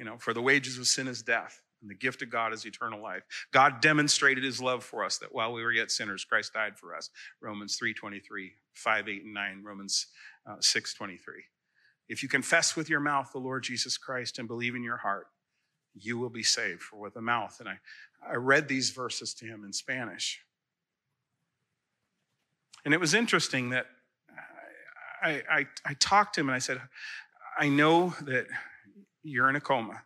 You 0.00 0.06
know, 0.06 0.16
for 0.16 0.32
the 0.32 0.40
wages 0.40 0.78
of 0.78 0.86
sin 0.86 1.08
is 1.08 1.20
death, 1.20 1.60
and 1.82 1.90
the 1.90 1.94
gift 1.94 2.22
of 2.22 2.30
God 2.30 2.54
is 2.54 2.64
eternal 2.64 3.02
life. 3.02 3.22
God 3.52 3.82
demonstrated 3.82 4.42
his 4.42 4.58
love 4.58 4.82
for 4.82 5.04
us 5.04 5.18
that 5.18 5.34
while 5.34 5.52
we 5.52 5.62
were 5.62 5.72
yet 5.72 5.90
sinners, 5.90 6.24
Christ 6.24 6.54
died 6.54 6.78
for 6.78 6.96
us. 6.96 7.10
Romans 7.42 7.76
3 7.76 7.92
23, 7.92 8.50
5, 8.72 9.08
8, 9.10 9.24
and 9.24 9.34
9, 9.34 9.62
Romans 9.62 10.06
uh, 10.46 10.56
6 10.58 10.94
23. 10.94 11.34
If 12.08 12.22
you 12.22 12.30
confess 12.30 12.74
with 12.76 12.88
your 12.88 13.00
mouth 13.00 13.28
the 13.30 13.40
Lord 13.40 13.62
Jesus 13.62 13.98
Christ 13.98 14.38
and 14.38 14.48
believe 14.48 14.74
in 14.74 14.82
your 14.82 14.96
heart, 14.96 15.26
you 15.94 16.16
will 16.16 16.30
be 16.30 16.42
saved. 16.42 16.80
For 16.80 16.98
with 16.98 17.12
the 17.12 17.20
mouth, 17.20 17.60
and 17.60 17.68
I, 17.68 17.78
I 18.26 18.36
read 18.36 18.68
these 18.68 18.88
verses 18.88 19.34
to 19.34 19.44
him 19.44 19.64
in 19.64 19.72
Spanish. 19.74 20.40
And 22.86 22.94
it 22.94 23.00
was 23.00 23.12
interesting 23.12 23.68
that 23.70 23.84
I, 25.22 25.42
I, 25.52 25.66
I 25.84 25.94
talked 26.00 26.36
to 26.36 26.40
him 26.40 26.48
and 26.48 26.56
I 26.56 26.60
said, 26.60 26.80
I 27.58 27.68
know 27.68 28.14
that 28.22 28.46
you're 29.22 29.48
in 29.48 29.56
a 29.56 29.60
coma. 29.60 30.02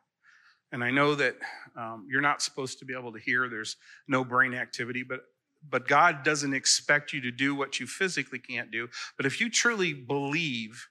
And 0.72 0.82
I 0.82 0.90
know 0.90 1.14
that 1.14 1.36
um, 1.76 2.06
you're 2.10 2.20
not 2.20 2.42
supposed 2.42 2.78
to 2.80 2.84
be 2.84 2.94
able 2.94 3.12
to 3.12 3.18
hear. 3.18 3.48
There's 3.48 3.76
no 4.08 4.24
brain 4.24 4.54
activity, 4.54 5.02
but 5.02 5.20
but 5.68 5.88
God 5.88 6.24
doesn't 6.24 6.52
expect 6.52 7.14
you 7.14 7.22
to 7.22 7.30
do 7.30 7.54
what 7.54 7.80
you 7.80 7.86
physically 7.86 8.38
can't 8.38 8.70
do. 8.70 8.88
But 9.16 9.24
if 9.24 9.40
you 9.40 9.48
truly 9.48 9.94
believe, 9.94 10.88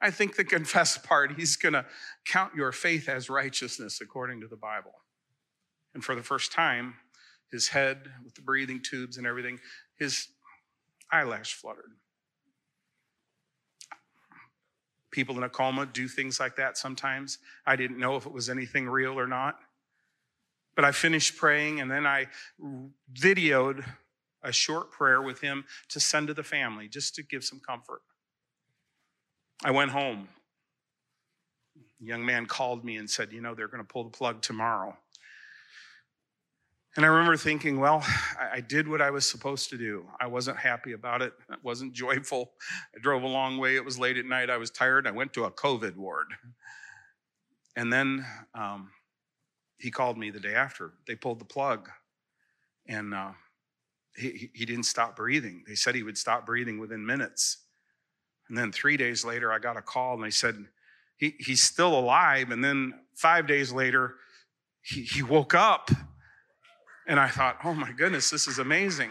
I 0.00 0.10
think 0.10 0.34
the 0.34 0.44
confess 0.56 0.98
part, 0.98 1.36
He's 1.36 1.56
going 1.56 1.74
to 1.74 1.86
count 2.24 2.54
your 2.54 2.72
faith 2.72 3.08
as 3.08 3.30
righteousness 3.30 4.00
according 4.00 4.40
to 4.40 4.48
the 4.48 4.56
Bible. 4.56 4.92
And 5.94 6.04
for 6.04 6.14
the 6.14 6.22
first 6.22 6.52
time, 6.52 6.94
his 7.50 7.68
head 7.68 8.08
with 8.24 8.34
the 8.34 8.42
breathing 8.42 8.82
tubes 8.82 9.16
and 9.16 9.26
everything, 9.26 9.60
his 9.98 10.28
eyelash 11.12 11.54
fluttered. 11.54 11.92
People 15.16 15.38
in 15.38 15.44
a 15.44 15.48
coma 15.48 15.86
do 15.86 16.08
things 16.08 16.38
like 16.38 16.56
that 16.56 16.76
sometimes. 16.76 17.38
I 17.64 17.74
didn't 17.74 17.98
know 17.98 18.16
if 18.16 18.26
it 18.26 18.32
was 18.32 18.50
anything 18.50 18.86
real 18.86 19.18
or 19.18 19.26
not. 19.26 19.58
But 20.74 20.84
I 20.84 20.92
finished 20.92 21.38
praying 21.38 21.80
and 21.80 21.90
then 21.90 22.06
I 22.06 22.26
videoed 23.10 23.82
a 24.42 24.52
short 24.52 24.92
prayer 24.92 25.22
with 25.22 25.40
him 25.40 25.64
to 25.88 26.00
send 26.00 26.26
to 26.26 26.34
the 26.34 26.42
family 26.42 26.86
just 26.86 27.14
to 27.14 27.22
give 27.22 27.44
some 27.44 27.60
comfort. 27.60 28.02
I 29.64 29.70
went 29.70 29.90
home. 29.90 30.28
Young 31.98 32.26
man 32.26 32.44
called 32.44 32.84
me 32.84 32.98
and 32.98 33.08
said, 33.08 33.32
You 33.32 33.40
know, 33.40 33.54
they're 33.54 33.68
going 33.68 33.82
to 33.82 33.90
pull 33.90 34.04
the 34.04 34.10
plug 34.10 34.42
tomorrow. 34.42 34.98
And 36.96 37.04
I 37.04 37.08
remember 37.10 37.36
thinking, 37.36 37.78
well, 37.78 38.02
I 38.40 38.60
did 38.60 38.88
what 38.88 39.02
I 39.02 39.10
was 39.10 39.28
supposed 39.28 39.68
to 39.68 39.76
do. 39.76 40.06
I 40.18 40.26
wasn't 40.26 40.56
happy 40.56 40.92
about 40.92 41.20
it. 41.20 41.34
I 41.50 41.56
wasn't 41.62 41.92
joyful. 41.92 42.52
I 42.94 43.00
drove 43.00 43.22
a 43.22 43.28
long 43.28 43.58
way. 43.58 43.76
It 43.76 43.84
was 43.84 43.98
late 43.98 44.16
at 44.16 44.24
night. 44.24 44.48
I 44.48 44.56
was 44.56 44.70
tired. 44.70 45.06
I 45.06 45.10
went 45.10 45.34
to 45.34 45.44
a 45.44 45.50
COVID 45.50 45.94
ward. 45.96 46.28
And 47.76 47.92
then 47.92 48.24
um, 48.54 48.90
he 49.76 49.90
called 49.90 50.16
me 50.16 50.30
the 50.30 50.40
day 50.40 50.54
after. 50.54 50.94
They 51.06 51.14
pulled 51.14 51.38
the 51.38 51.44
plug. 51.44 51.90
And 52.88 53.12
uh, 53.12 53.32
he, 54.16 54.50
he 54.54 54.64
didn't 54.64 54.84
stop 54.84 55.16
breathing. 55.16 55.64
They 55.68 55.74
said 55.74 55.94
he 55.94 56.02
would 56.02 56.16
stop 56.16 56.46
breathing 56.46 56.78
within 56.78 57.04
minutes. 57.04 57.58
And 58.48 58.56
then 58.56 58.72
three 58.72 58.96
days 58.96 59.22
later, 59.22 59.52
I 59.52 59.58
got 59.58 59.76
a 59.76 59.82
call 59.82 60.14
and 60.14 60.24
they 60.24 60.30
said, 60.30 60.64
he, 61.18 61.34
he's 61.40 61.62
still 61.62 61.98
alive. 61.98 62.50
And 62.52 62.64
then 62.64 62.94
five 63.14 63.46
days 63.46 63.70
later, 63.70 64.14
he, 64.80 65.02
he 65.02 65.22
woke 65.22 65.52
up 65.52 65.90
and 67.06 67.20
I 67.20 67.28
thought, 67.28 67.58
oh 67.64 67.74
my 67.74 67.92
goodness, 67.92 68.30
this 68.30 68.48
is 68.48 68.58
amazing. 68.58 69.10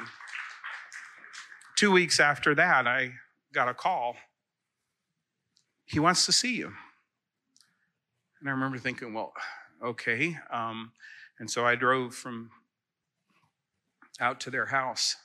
Two 1.75 1.91
weeks 1.91 2.19
after 2.19 2.53
that, 2.55 2.87
I 2.87 3.13
got 3.53 3.69
a 3.69 3.73
call. 3.73 4.15
He 5.85 5.99
wants 5.99 6.25
to 6.25 6.31
see 6.31 6.55
you. 6.55 6.73
And 8.39 8.49
I 8.49 8.51
remember 8.51 8.77
thinking, 8.77 9.13
well, 9.13 9.33
okay. 9.83 10.37
Um, 10.51 10.91
and 11.39 11.49
so 11.49 11.65
I 11.65 11.75
drove 11.75 12.13
from 12.13 12.51
out 14.19 14.39
to 14.41 14.49
their 14.49 14.67
house. 14.67 15.15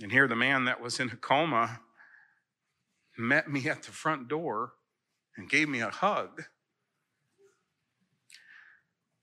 And 0.00 0.12
here, 0.12 0.28
the 0.28 0.36
man 0.36 0.64
that 0.66 0.80
was 0.80 1.00
in 1.00 1.08
a 1.10 1.16
coma 1.16 1.80
met 3.16 3.50
me 3.50 3.68
at 3.68 3.82
the 3.82 3.90
front 3.90 4.28
door 4.28 4.72
and 5.36 5.50
gave 5.50 5.68
me 5.68 5.80
a 5.80 5.90
hug. 5.90 6.44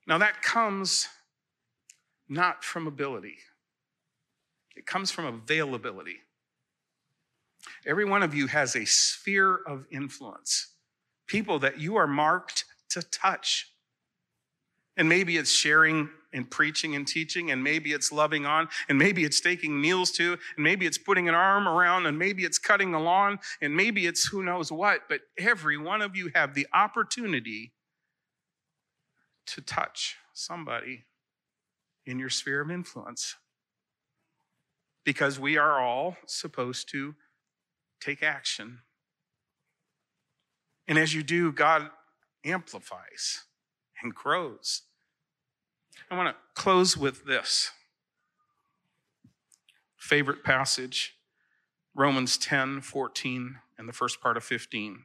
Now, 0.06 0.18
that 0.18 0.42
comes 0.42 1.08
not 2.28 2.64
from 2.64 2.86
ability, 2.86 3.38
it 4.74 4.86
comes 4.86 5.10
from 5.10 5.24
availability. 5.24 6.18
Every 7.86 8.04
one 8.04 8.22
of 8.22 8.34
you 8.34 8.46
has 8.48 8.76
a 8.76 8.84
sphere 8.84 9.56
of 9.66 9.86
influence, 9.90 10.68
people 11.26 11.58
that 11.60 11.80
you 11.80 11.96
are 11.96 12.06
marked 12.06 12.64
to 12.90 13.02
touch. 13.02 13.72
And 14.96 15.08
maybe 15.08 15.36
it's 15.36 15.50
sharing 15.50 16.08
and 16.32 16.50
preaching 16.50 16.94
and 16.94 17.06
teaching, 17.06 17.50
and 17.50 17.62
maybe 17.62 17.92
it's 17.92 18.12
loving 18.12 18.44
on, 18.44 18.68
and 18.88 18.98
maybe 18.98 19.24
it's 19.24 19.40
taking 19.40 19.80
meals 19.80 20.10
to, 20.12 20.32
and 20.32 20.64
maybe 20.64 20.86
it's 20.86 20.98
putting 20.98 21.28
an 21.28 21.34
arm 21.34 21.66
around, 21.66 22.06
and 22.06 22.18
maybe 22.18 22.44
it's 22.44 22.58
cutting 22.58 22.92
the 22.92 22.98
lawn, 22.98 23.38
and 23.60 23.74
maybe 23.74 24.06
it's 24.06 24.26
who 24.26 24.42
knows 24.42 24.70
what. 24.70 25.02
But 25.08 25.20
every 25.38 25.78
one 25.78 26.02
of 26.02 26.14
you 26.16 26.30
have 26.34 26.54
the 26.54 26.66
opportunity 26.72 27.72
to 29.46 29.60
touch 29.60 30.16
somebody 30.34 31.04
in 32.06 32.18
your 32.18 32.30
sphere 32.30 32.60
of 32.60 32.70
influence. 32.70 33.36
Because 35.04 35.38
we 35.38 35.56
are 35.56 35.80
all 35.80 36.16
supposed 36.26 36.88
to 36.90 37.14
take 38.00 38.22
action. 38.22 38.80
And 40.88 40.98
as 40.98 41.14
you 41.14 41.22
do, 41.22 41.52
God 41.52 41.90
amplifies 42.44 43.44
and 44.02 44.14
grows. 44.14 44.82
I 46.10 46.16
want 46.16 46.28
to 46.28 46.60
close 46.60 46.96
with 46.96 47.24
this 47.24 47.72
favorite 49.96 50.44
passage 50.44 51.16
Romans 51.96 52.36
10 52.36 52.82
14 52.82 53.58
and 53.78 53.88
the 53.88 53.92
first 53.92 54.20
part 54.20 54.36
of 54.36 54.44
15. 54.44 55.04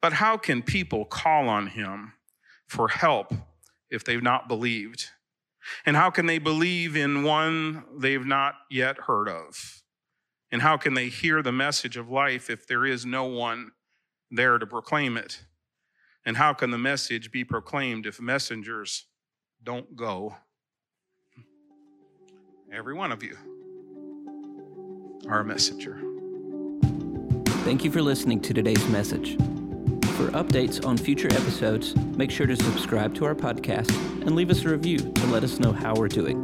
But 0.00 0.14
how 0.14 0.36
can 0.36 0.62
people 0.62 1.04
call 1.04 1.48
on 1.48 1.68
him 1.68 2.14
for 2.66 2.88
help 2.88 3.34
if 3.90 4.04
they've 4.04 4.22
not 4.22 4.48
believed? 4.48 5.10
And 5.84 5.96
how 5.96 6.10
can 6.10 6.26
they 6.26 6.38
believe 6.38 6.96
in 6.96 7.22
one 7.22 7.84
they've 7.96 8.24
not 8.24 8.54
yet 8.70 8.98
heard 9.06 9.28
of? 9.28 9.82
And 10.50 10.62
how 10.62 10.76
can 10.76 10.94
they 10.94 11.08
hear 11.08 11.42
the 11.42 11.52
message 11.52 11.96
of 11.96 12.10
life 12.10 12.48
if 12.48 12.66
there 12.66 12.86
is 12.86 13.04
no 13.04 13.24
one 13.24 13.72
there 14.30 14.58
to 14.58 14.66
proclaim 14.66 15.16
it? 15.16 15.44
And 16.24 16.36
how 16.36 16.52
can 16.52 16.70
the 16.70 16.78
message 16.78 17.30
be 17.30 17.44
proclaimed 17.44 18.06
if 18.06 18.20
messengers 18.20 19.06
don't 19.62 19.96
go? 19.96 20.36
Every 22.72 22.94
one 22.94 23.12
of 23.12 23.22
you 23.22 23.36
are 25.28 25.40
a 25.40 25.44
messenger. 25.44 26.00
Thank 27.64 27.84
you 27.84 27.90
for 27.90 28.02
listening 28.02 28.40
to 28.42 28.54
today's 28.54 28.86
message. 28.88 29.36
For 30.18 30.30
updates 30.30 30.84
on 30.84 30.96
future 30.96 31.28
episodes, 31.28 31.94
make 31.94 32.32
sure 32.32 32.48
to 32.48 32.56
subscribe 32.56 33.14
to 33.14 33.24
our 33.24 33.36
podcast 33.36 33.88
and 34.22 34.34
leave 34.34 34.50
us 34.50 34.64
a 34.64 34.68
review 34.68 34.98
to 34.98 35.26
let 35.26 35.44
us 35.44 35.60
know 35.60 35.70
how 35.70 35.94
we're 35.94 36.08
doing. 36.08 36.42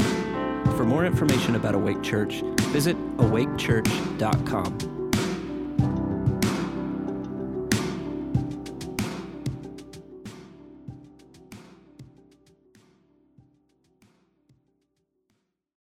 For 0.77 0.85
more 0.85 1.05
information 1.05 1.57
about 1.57 1.75
Awake 1.75 2.01
Church, 2.01 2.43
visit 2.71 2.97
awakechurch.com. 3.17 4.94